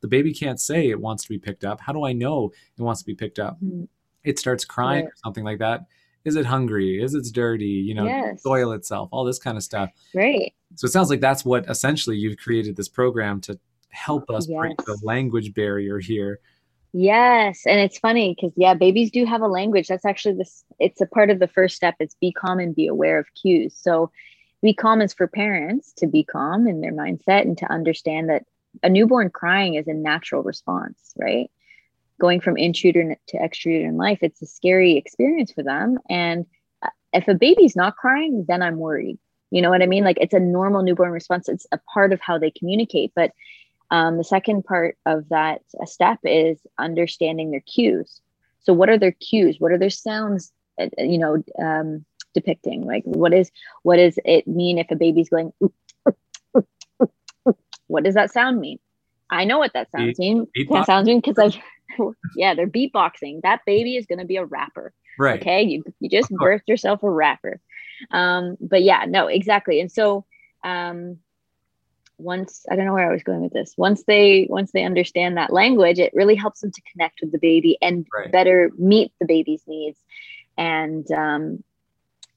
the 0.00 0.08
baby 0.08 0.32
can't 0.32 0.60
say 0.60 0.88
it 0.88 1.00
wants 1.00 1.24
to 1.24 1.28
be 1.28 1.38
picked 1.38 1.64
up. 1.64 1.80
How 1.80 1.92
do 1.92 2.04
i 2.04 2.12
know 2.12 2.52
it 2.78 2.82
wants 2.82 3.00
to 3.00 3.06
be 3.06 3.14
picked 3.14 3.38
up? 3.38 3.56
Mm-hmm. 3.60 3.84
it 4.22 4.38
starts 4.38 4.64
crying 4.64 5.04
right. 5.04 5.10
or 5.10 5.16
something 5.24 5.44
like 5.44 5.58
that 5.58 5.86
is 6.24 6.36
it 6.36 6.46
hungry? 6.46 7.02
Is 7.02 7.14
it 7.14 7.24
dirty? 7.32 7.66
You 7.66 7.94
know 7.94 8.04
yes. 8.04 8.42
soil 8.42 8.72
itself 8.72 9.08
all 9.12 9.24
this 9.24 9.38
kind 9.38 9.56
of 9.56 9.62
stuff. 9.62 9.90
Right. 10.14 10.52
So 10.76 10.86
it 10.86 10.90
sounds 10.90 11.10
like 11.10 11.20
that's 11.20 11.44
what 11.44 11.68
essentially 11.68 12.16
you've 12.16 12.38
created 12.38 12.76
this 12.76 12.88
program 12.88 13.40
to 13.42 13.58
help 13.90 14.30
us 14.30 14.48
yes. 14.48 14.58
break 14.58 14.76
the 14.84 14.98
language 15.02 15.54
barrier 15.54 15.98
here. 15.98 16.40
Yes 16.92 17.62
and 17.66 17.78
it's 17.78 17.98
funny 17.98 18.34
because 18.34 18.52
yeah 18.56 18.74
babies 18.74 19.10
do 19.10 19.24
have 19.24 19.42
a 19.42 19.48
language. 19.48 19.88
That's 19.88 20.04
actually 20.04 20.36
this 20.36 20.64
it's 20.78 21.00
a 21.00 21.06
part 21.06 21.30
of 21.30 21.38
the 21.38 21.48
first 21.48 21.76
step 21.76 21.94
it's 22.00 22.16
be 22.20 22.32
calm 22.32 22.58
and 22.58 22.74
be 22.74 22.86
aware 22.86 23.18
of 23.18 23.26
cues. 23.40 23.74
So 23.76 24.10
be 24.62 24.74
calm 24.74 25.00
is 25.00 25.14
for 25.14 25.26
parents 25.26 25.92
to 25.94 26.06
be 26.06 26.24
calm 26.24 26.66
in 26.66 26.80
their 26.80 26.92
mindset 26.92 27.42
and 27.42 27.56
to 27.58 27.72
understand 27.72 28.28
that 28.28 28.44
a 28.82 28.88
newborn 28.88 29.30
crying 29.30 29.74
is 29.74 29.88
a 29.88 29.94
natural 29.94 30.42
response 30.42 31.12
right 31.16 31.50
going 32.20 32.40
from 32.40 32.54
intrauterine 32.54 33.16
to 33.28 33.38
extrauterine 33.38 33.88
in 33.88 33.96
life, 33.96 34.18
it's 34.22 34.42
a 34.42 34.46
scary 34.46 34.96
experience 34.96 35.52
for 35.52 35.62
them. 35.62 35.98
And 36.08 36.46
uh, 36.82 36.90
if 37.12 37.26
a 37.26 37.34
baby's 37.34 37.74
not 37.74 37.96
crying, 37.96 38.44
then 38.46 38.62
I'm 38.62 38.76
worried. 38.76 39.18
You 39.50 39.62
know 39.62 39.70
what 39.70 39.82
I 39.82 39.86
mean? 39.86 40.04
Like 40.04 40.18
it's 40.20 40.34
a 40.34 40.40
normal 40.40 40.82
newborn 40.82 41.10
response. 41.10 41.48
It's 41.48 41.66
a 41.72 41.80
part 41.92 42.12
of 42.12 42.20
how 42.20 42.38
they 42.38 42.52
communicate. 42.52 43.12
But 43.16 43.32
um, 43.90 44.16
the 44.16 44.24
second 44.24 44.64
part 44.64 44.96
of 45.04 45.28
that 45.30 45.62
step 45.84 46.20
is 46.24 46.60
understanding 46.78 47.50
their 47.50 47.60
cues. 47.60 48.20
So, 48.60 48.72
what 48.72 48.88
are 48.88 48.98
their 48.98 49.12
cues? 49.12 49.56
What 49.58 49.72
are 49.72 49.78
their 49.78 49.90
sounds? 49.90 50.52
Uh, 50.80 50.88
uh, 50.98 51.02
you 51.02 51.18
know, 51.18 51.42
um, 51.58 52.04
depicting 52.32 52.86
like 52.86 53.02
what 53.04 53.34
is 53.34 53.50
what 53.82 53.96
does 53.96 54.16
it 54.24 54.46
mean 54.46 54.78
if 54.78 54.88
a 54.90 54.96
baby's 54.96 55.28
going? 55.28 55.52
what 57.88 58.04
does 58.04 58.14
that 58.14 58.32
sound 58.32 58.60
mean? 58.60 58.78
I 59.30 59.44
know 59.44 59.58
what 59.58 59.72
that 59.74 59.90
sounds 59.90 60.18
mean. 60.18 60.46
That 60.70 60.86
sounds 60.86 61.06
mean 61.06 61.20
because 61.20 61.38
I've 61.38 61.58
yeah, 62.36 62.54
they're 62.54 62.66
beatboxing. 62.66 63.42
That 63.42 63.60
baby 63.66 63.96
is 63.96 64.06
going 64.06 64.18
to 64.18 64.24
be 64.24 64.36
a 64.36 64.44
rapper. 64.44 64.92
Right. 65.18 65.40
Okay. 65.40 65.62
You, 65.62 65.84
you 66.00 66.08
just 66.08 66.30
birthed 66.30 66.68
yourself 66.68 67.02
a 67.02 67.10
rapper. 67.10 67.60
Um, 68.10 68.56
but 68.60 68.82
yeah, 68.82 69.04
no, 69.06 69.26
exactly. 69.26 69.80
And 69.80 69.90
so, 69.90 70.24
um, 70.64 71.18
once 72.20 72.66
I 72.70 72.76
don't 72.76 72.84
know 72.84 72.92
where 72.92 73.08
I 73.08 73.12
was 73.12 73.22
going 73.22 73.40
with 73.40 73.52
this. 73.52 73.74
Once 73.76 74.04
they 74.04 74.46
once 74.50 74.72
they 74.72 74.84
understand 74.84 75.36
that 75.36 75.52
language, 75.52 75.98
it 75.98 76.12
really 76.14 76.34
helps 76.34 76.60
them 76.60 76.70
to 76.70 76.82
connect 76.92 77.20
with 77.20 77.32
the 77.32 77.38
baby 77.38 77.78
and 77.80 78.06
right. 78.14 78.30
better 78.30 78.70
meet 78.78 79.12
the 79.18 79.26
baby's 79.26 79.62
needs. 79.66 79.98
And 80.56 81.10
um, 81.10 81.64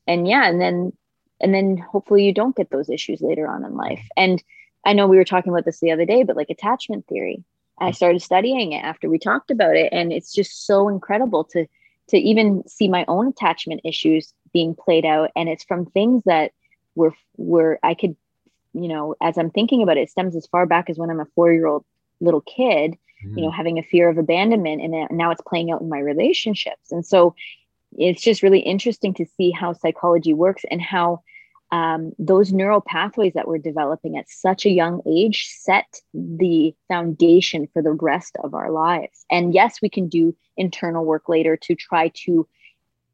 and 0.07 0.27
yeah, 0.27 0.47
and 0.47 0.59
then 0.59 0.93
and 1.41 1.53
then 1.53 1.77
hopefully 1.77 2.25
you 2.25 2.33
don't 2.33 2.55
get 2.55 2.69
those 2.71 2.89
issues 2.89 3.21
later 3.21 3.47
on 3.47 3.65
in 3.65 3.75
life. 3.75 4.07
And 4.15 4.41
I 4.85 4.93
know 4.93 5.07
we 5.07 5.17
were 5.17 5.25
talking 5.25 5.51
about 5.51 5.65
this 5.65 5.79
the 5.79 5.91
other 5.91 6.05
day, 6.05 6.23
but 6.23 6.35
like 6.35 6.49
attachment 6.49 7.07
theory, 7.07 7.43
I 7.79 7.91
started 7.91 8.21
studying 8.21 8.73
it 8.73 8.83
after 8.83 9.09
we 9.09 9.19
talked 9.19 9.51
about 9.51 9.75
it, 9.75 9.89
and 9.91 10.11
it's 10.11 10.33
just 10.33 10.65
so 10.65 10.89
incredible 10.89 11.43
to 11.45 11.65
to 12.09 12.17
even 12.17 12.67
see 12.67 12.89
my 12.89 13.05
own 13.07 13.27
attachment 13.27 13.81
issues 13.85 14.33
being 14.51 14.75
played 14.75 15.05
out, 15.05 15.31
and 15.35 15.49
it's 15.49 15.63
from 15.63 15.85
things 15.85 16.23
that 16.25 16.51
were 16.95 17.13
were 17.37 17.79
I 17.83 17.93
could, 17.93 18.15
you 18.73 18.87
know, 18.87 19.15
as 19.21 19.37
I'm 19.37 19.49
thinking 19.49 19.81
about 19.81 19.97
it, 19.97 20.01
it 20.01 20.09
stems 20.09 20.35
as 20.35 20.47
far 20.47 20.65
back 20.65 20.89
as 20.89 20.97
when 20.97 21.09
I'm 21.09 21.19
a 21.19 21.27
four 21.35 21.51
year 21.51 21.67
old 21.67 21.85
little 22.19 22.41
kid, 22.41 22.91
mm-hmm. 23.25 23.37
you 23.37 23.43
know, 23.43 23.51
mm. 23.51 23.55
having 23.55 23.79
a 23.79 23.83
fear 23.83 24.09
of 24.09 24.17
abandonment, 24.17 24.81
and 24.81 25.17
now 25.17 25.31
it's 25.31 25.41
playing 25.41 25.71
out 25.71 25.81
in 25.81 25.89
my 25.89 25.99
relationships, 25.99 26.91
and 26.91 27.05
so 27.05 27.35
it's 27.97 28.21
just 28.21 28.43
really 28.43 28.59
interesting 28.59 29.13
to 29.13 29.25
see 29.37 29.51
how 29.51 29.73
psychology 29.73 30.33
works 30.33 30.63
and 30.71 30.81
how 30.81 31.21
um, 31.73 32.13
those 32.19 32.53
neural 32.53 32.81
pathways 32.81 33.33
that 33.33 33.47
we're 33.47 33.57
developing 33.57 34.15
at 34.15 34.29
such 34.29 34.63
a 34.63 34.69
young 34.69 35.01
age 35.07 35.47
set 35.57 36.01
the 36.13 36.75
foundation 36.87 37.67
for 37.73 37.81
the 37.81 37.93
rest 37.93 38.37
of 38.43 38.53
our 38.53 38.69
lives. 38.69 39.25
And 39.31 39.55
yes, 39.55 39.81
we 39.81 39.89
can 39.89 40.07
do 40.07 40.35
internal 40.55 41.03
work 41.03 41.27
later 41.27 41.57
to 41.57 41.73
try 41.73 42.11
to 42.25 42.47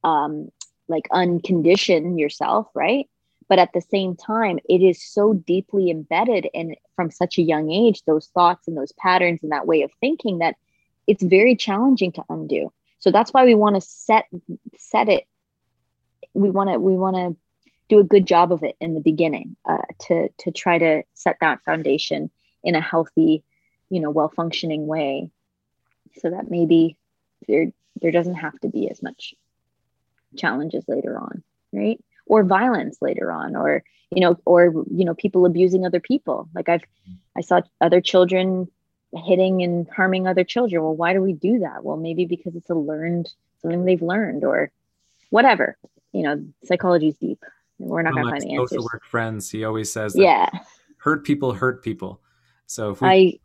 um, 0.04 0.50
like 0.90 1.08
uncondition 1.14 2.20
yourself, 2.20 2.68
right? 2.76 3.08
But 3.48 3.60
at 3.60 3.72
the 3.74 3.80
same 3.80 4.18
time, 4.18 4.60
it 4.68 4.82
is 4.82 5.02
so 5.02 5.36
deeply 5.36 5.90
embedded 5.90 6.50
in 6.54 6.76
from 6.98 7.12
such 7.12 7.38
a 7.38 7.42
young 7.42 7.72
age, 7.72 8.04
those 8.04 8.28
thoughts 8.28 8.68
and 8.68 8.76
those 8.76 8.92
patterns 8.92 9.40
and 9.42 9.54
that 9.54 9.68
way 9.68 9.84
of 9.84 9.92
thinking 10.02 10.40
that 10.40 10.58
it's 11.08 11.24
very 11.24 11.56
challenging 11.56 12.12
to 12.12 12.26
undo. 12.28 12.74
So 13.00 13.10
that's 13.10 13.32
why 13.32 13.46
we 13.46 13.56
want 13.56 13.76
to 13.76 13.82
set 13.82 14.26
set 14.78 15.08
it. 15.08 15.24
We 16.34 16.50
want 16.50 16.72
to 16.72 16.78
we 16.78 16.98
want 16.98 17.16
to 17.16 17.38
do 17.90 18.00
a 18.00 18.04
good 18.04 18.26
job 18.26 18.52
of 18.52 18.64
it 18.64 18.76
in 18.80 18.94
the 18.94 19.02
beginning 19.02 19.56
uh, 19.66 19.78
to 20.08 20.30
to 20.40 20.52
try 20.52 20.78
to 20.78 21.04
set 21.14 21.38
that 21.42 21.64
foundation 21.64 22.30
in 22.64 22.76
a 22.76 22.82
healthy 22.82 23.44
you 23.90 24.00
know 24.00 24.10
well 24.10 24.30
functioning 24.30 24.88
way. 24.88 25.30
So 26.22 26.30
that 26.30 26.50
maybe 26.50 26.98
there 27.48 27.72
there 28.02 28.12
doesn't 28.12 28.36
have 28.36 28.60
to 28.62 28.70
be 28.70 28.90
as 28.90 29.02
much 29.04 29.34
challenges 30.38 30.86
later 30.88 31.18
on 31.18 31.44
right? 31.72 32.00
Or 32.26 32.44
violence 32.44 32.98
later 33.02 33.32
on 33.32 33.56
or 33.56 33.84
you 34.12 34.22
know 34.22 34.38
or 34.46 34.66
you 34.92 35.06
know 35.06 35.14
people 35.14 35.46
abusing 35.46 35.86
other 35.86 36.00
people. 36.00 36.50
Like 36.54 36.70
i've 36.70 36.84
i 37.36 37.42
saw 37.42 37.62
other 37.82 38.02
children 38.02 38.70
hitting 39.26 39.64
and 39.64 39.88
harming 39.90 40.28
other 40.28 40.44
children. 40.44 40.82
Well 40.84 40.96
why 40.96 41.14
do 41.14 41.22
we 41.22 41.34
do 41.34 41.60
that? 41.60 41.84
Well 41.84 41.98
maybe 41.98 42.26
because 42.26 42.56
it's 42.56 42.70
a 42.70 42.76
learned 42.76 43.32
something 43.62 43.86
they've 43.86 44.02
learned 44.02 44.44
or 44.44 44.72
whatever. 45.30 45.78
You 46.12 46.24
know 46.24 46.46
psychology 46.66 47.10
is 47.10 47.18
deep 47.18 47.44
we're 47.80 48.04
not 48.04 48.14
going 48.14 48.26
to 48.26 48.32
find 48.32 48.44
the 48.44 48.54
answers. 48.54 48.70
Social 48.70 48.84
work 48.84 49.06
friends, 49.06 49.50
he 49.50 49.64
always 49.64 49.92
says, 49.92 50.14
that 50.14 50.22
yeah, 50.22 50.50
hurt 50.98 51.26
people 51.26 51.54
hurt 51.54 51.84
people. 51.84 52.22
So 52.68 52.92
if 52.92 53.02
we 53.02 53.08
I, 53.08 53.40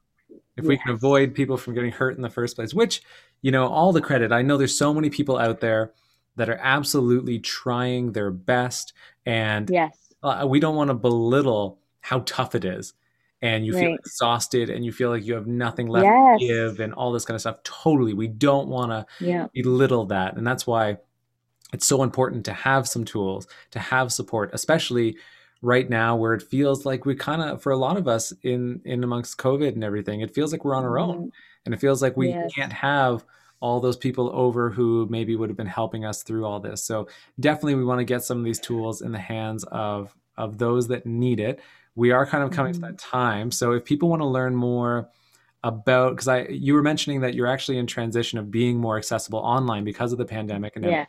if 0.56 0.64
we 0.64 0.76
can 0.76 0.90
avoid 0.90 1.34
people 1.34 1.56
from 1.56 1.74
getting 1.74 1.90
hurt 1.92 2.16
in 2.16 2.22
the 2.22 2.30
first 2.30 2.56
place, 2.56 2.74
which 2.74 3.02
you 3.44 3.50
know, 3.50 3.66
all 3.68 3.92
the 3.92 4.00
credit. 4.00 4.32
I 4.32 4.40
know 4.40 4.56
there's 4.56 4.76
so 4.76 4.94
many 4.94 5.10
people 5.10 5.36
out 5.36 5.60
there 5.60 5.92
that 6.36 6.48
are 6.48 6.58
absolutely 6.62 7.38
trying 7.38 8.12
their 8.12 8.30
best, 8.30 8.94
and 9.26 9.68
yes, 9.68 10.14
uh, 10.22 10.46
we 10.48 10.60
don't 10.60 10.76
want 10.76 10.88
to 10.88 10.94
belittle 10.94 11.78
how 12.00 12.20
tough 12.20 12.54
it 12.54 12.64
is. 12.64 12.94
And 13.42 13.66
you 13.66 13.74
feel 13.74 13.92
exhausted, 13.92 14.70
and 14.70 14.82
you 14.82 14.92
feel 14.92 15.10
like 15.10 15.26
you 15.26 15.34
have 15.34 15.46
nothing 15.46 15.88
left 15.88 16.06
Yes. 16.06 16.40
to 16.40 16.46
give, 16.46 16.80
and 16.80 16.94
all 16.94 17.12
this 17.12 17.26
kind 17.26 17.34
of 17.34 17.42
stuff. 17.42 17.62
Totally, 17.64 18.14
we 18.14 18.28
don't 18.28 18.68
want 18.68 18.92
to 18.92 19.06
yeah, 19.22 19.48
belittle 19.52 20.06
that. 20.06 20.38
And 20.38 20.46
that's 20.46 20.66
why 20.66 20.96
it's 21.74 21.86
so 21.86 22.02
important 22.02 22.44
to 22.46 22.52
have 22.52 22.88
some 22.88 23.04
tools, 23.04 23.46
to 23.72 23.78
have 23.78 24.12
support, 24.12 24.50
especially 24.52 25.16
right 25.62 25.88
now 25.90 26.14
where 26.14 26.34
it 26.34 26.42
feels 26.42 26.84
like 26.86 27.04
we 27.06 27.14
kind 27.14 27.42
of 27.42 27.62
for 27.62 27.72
a 27.72 27.76
lot 27.86 27.96
of 27.96 28.06
us 28.06 28.32
in 28.42 28.80
in 28.84 29.02
amongst 29.04 29.38
COVID 29.38 29.72
and 29.74 29.84
everything, 29.84 30.20
it 30.20 30.34
feels 30.34 30.52
like 30.52 30.64
we're 30.64 30.74
on 30.80 30.84
our 30.84 30.98
own. 30.98 31.18
Mhm. 31.18 31.30
And 31.64 31.74
it 31.74 31.80
feels 31.80 32.00
like 32.02 32.16
we 32.16 32.28
Yes. 32.28 32.52
can't 32.54 32.72
have 32.72 33.24
all 33.60 33.80
those 33.80 33.96
people 33.96 34.30
over 34.34 34.68
who 34.70 35.06
maybe 35.08 35.34
would 35.36 35.48
have 35.48 35.56
been 35.56 35.66
helping 35.80 36.04
us 36.04 36.22
through 36.22 36.44
all 36.44 36.60
this. 36.60 36.82
So 36.84 37.08
definitely 37.40 37.76
we 37.76 37.84
want 37.84 38.00
to 38.00 38.04
get 38.04 38.22
some 38.22 38.38
of 38.38 38.44
these 38.44 38.60
tools 38.60 39.00
in 39.02 39.12
the 39.12 39.18
hands 39.34 39.64
of 39.64 40.14
of 40.36 40.58
those 40.58 40.88
that 40.88 41.06
need 41.06 41.40
it. 41.40 41.60
We 41.96 42.10
are 42.10 42.26
kind 42.26 42.44
of 42.44 42.50
coming 42.50 42.72
Mhm. 42.72 42.76
to 42.76 42.80
that 42.88 42.98
time. 42.98 43.50
So 43.50 43.72
if 43.72 43.84
people 43.84 44.08
want 44.10 44.20
to 44.22 44.26
learn 44.38 44.54
more 44.54 45.08
about 45.62 46.10
because 46.10 46.28
I 46.28 46.38
you 46.48 46.74
were 46.74 46.82
mentioning 46.82 47.20
that 47.22 47.32
you're 47.34 47.46
actually 47.46 47.78
in 47.78 47.86
transition 47.86 48.38
of 48.38 48.50
being 48.50 48.76
more 48.78 48.98
accessible 48.98 49.38
online 49.38 49.82
because 49.84 50.12
of 50.12 50.18
the 50.18 50.26
pandemic 50.26 50.76
and 50.76 50.84
Yes. 50.84 51.08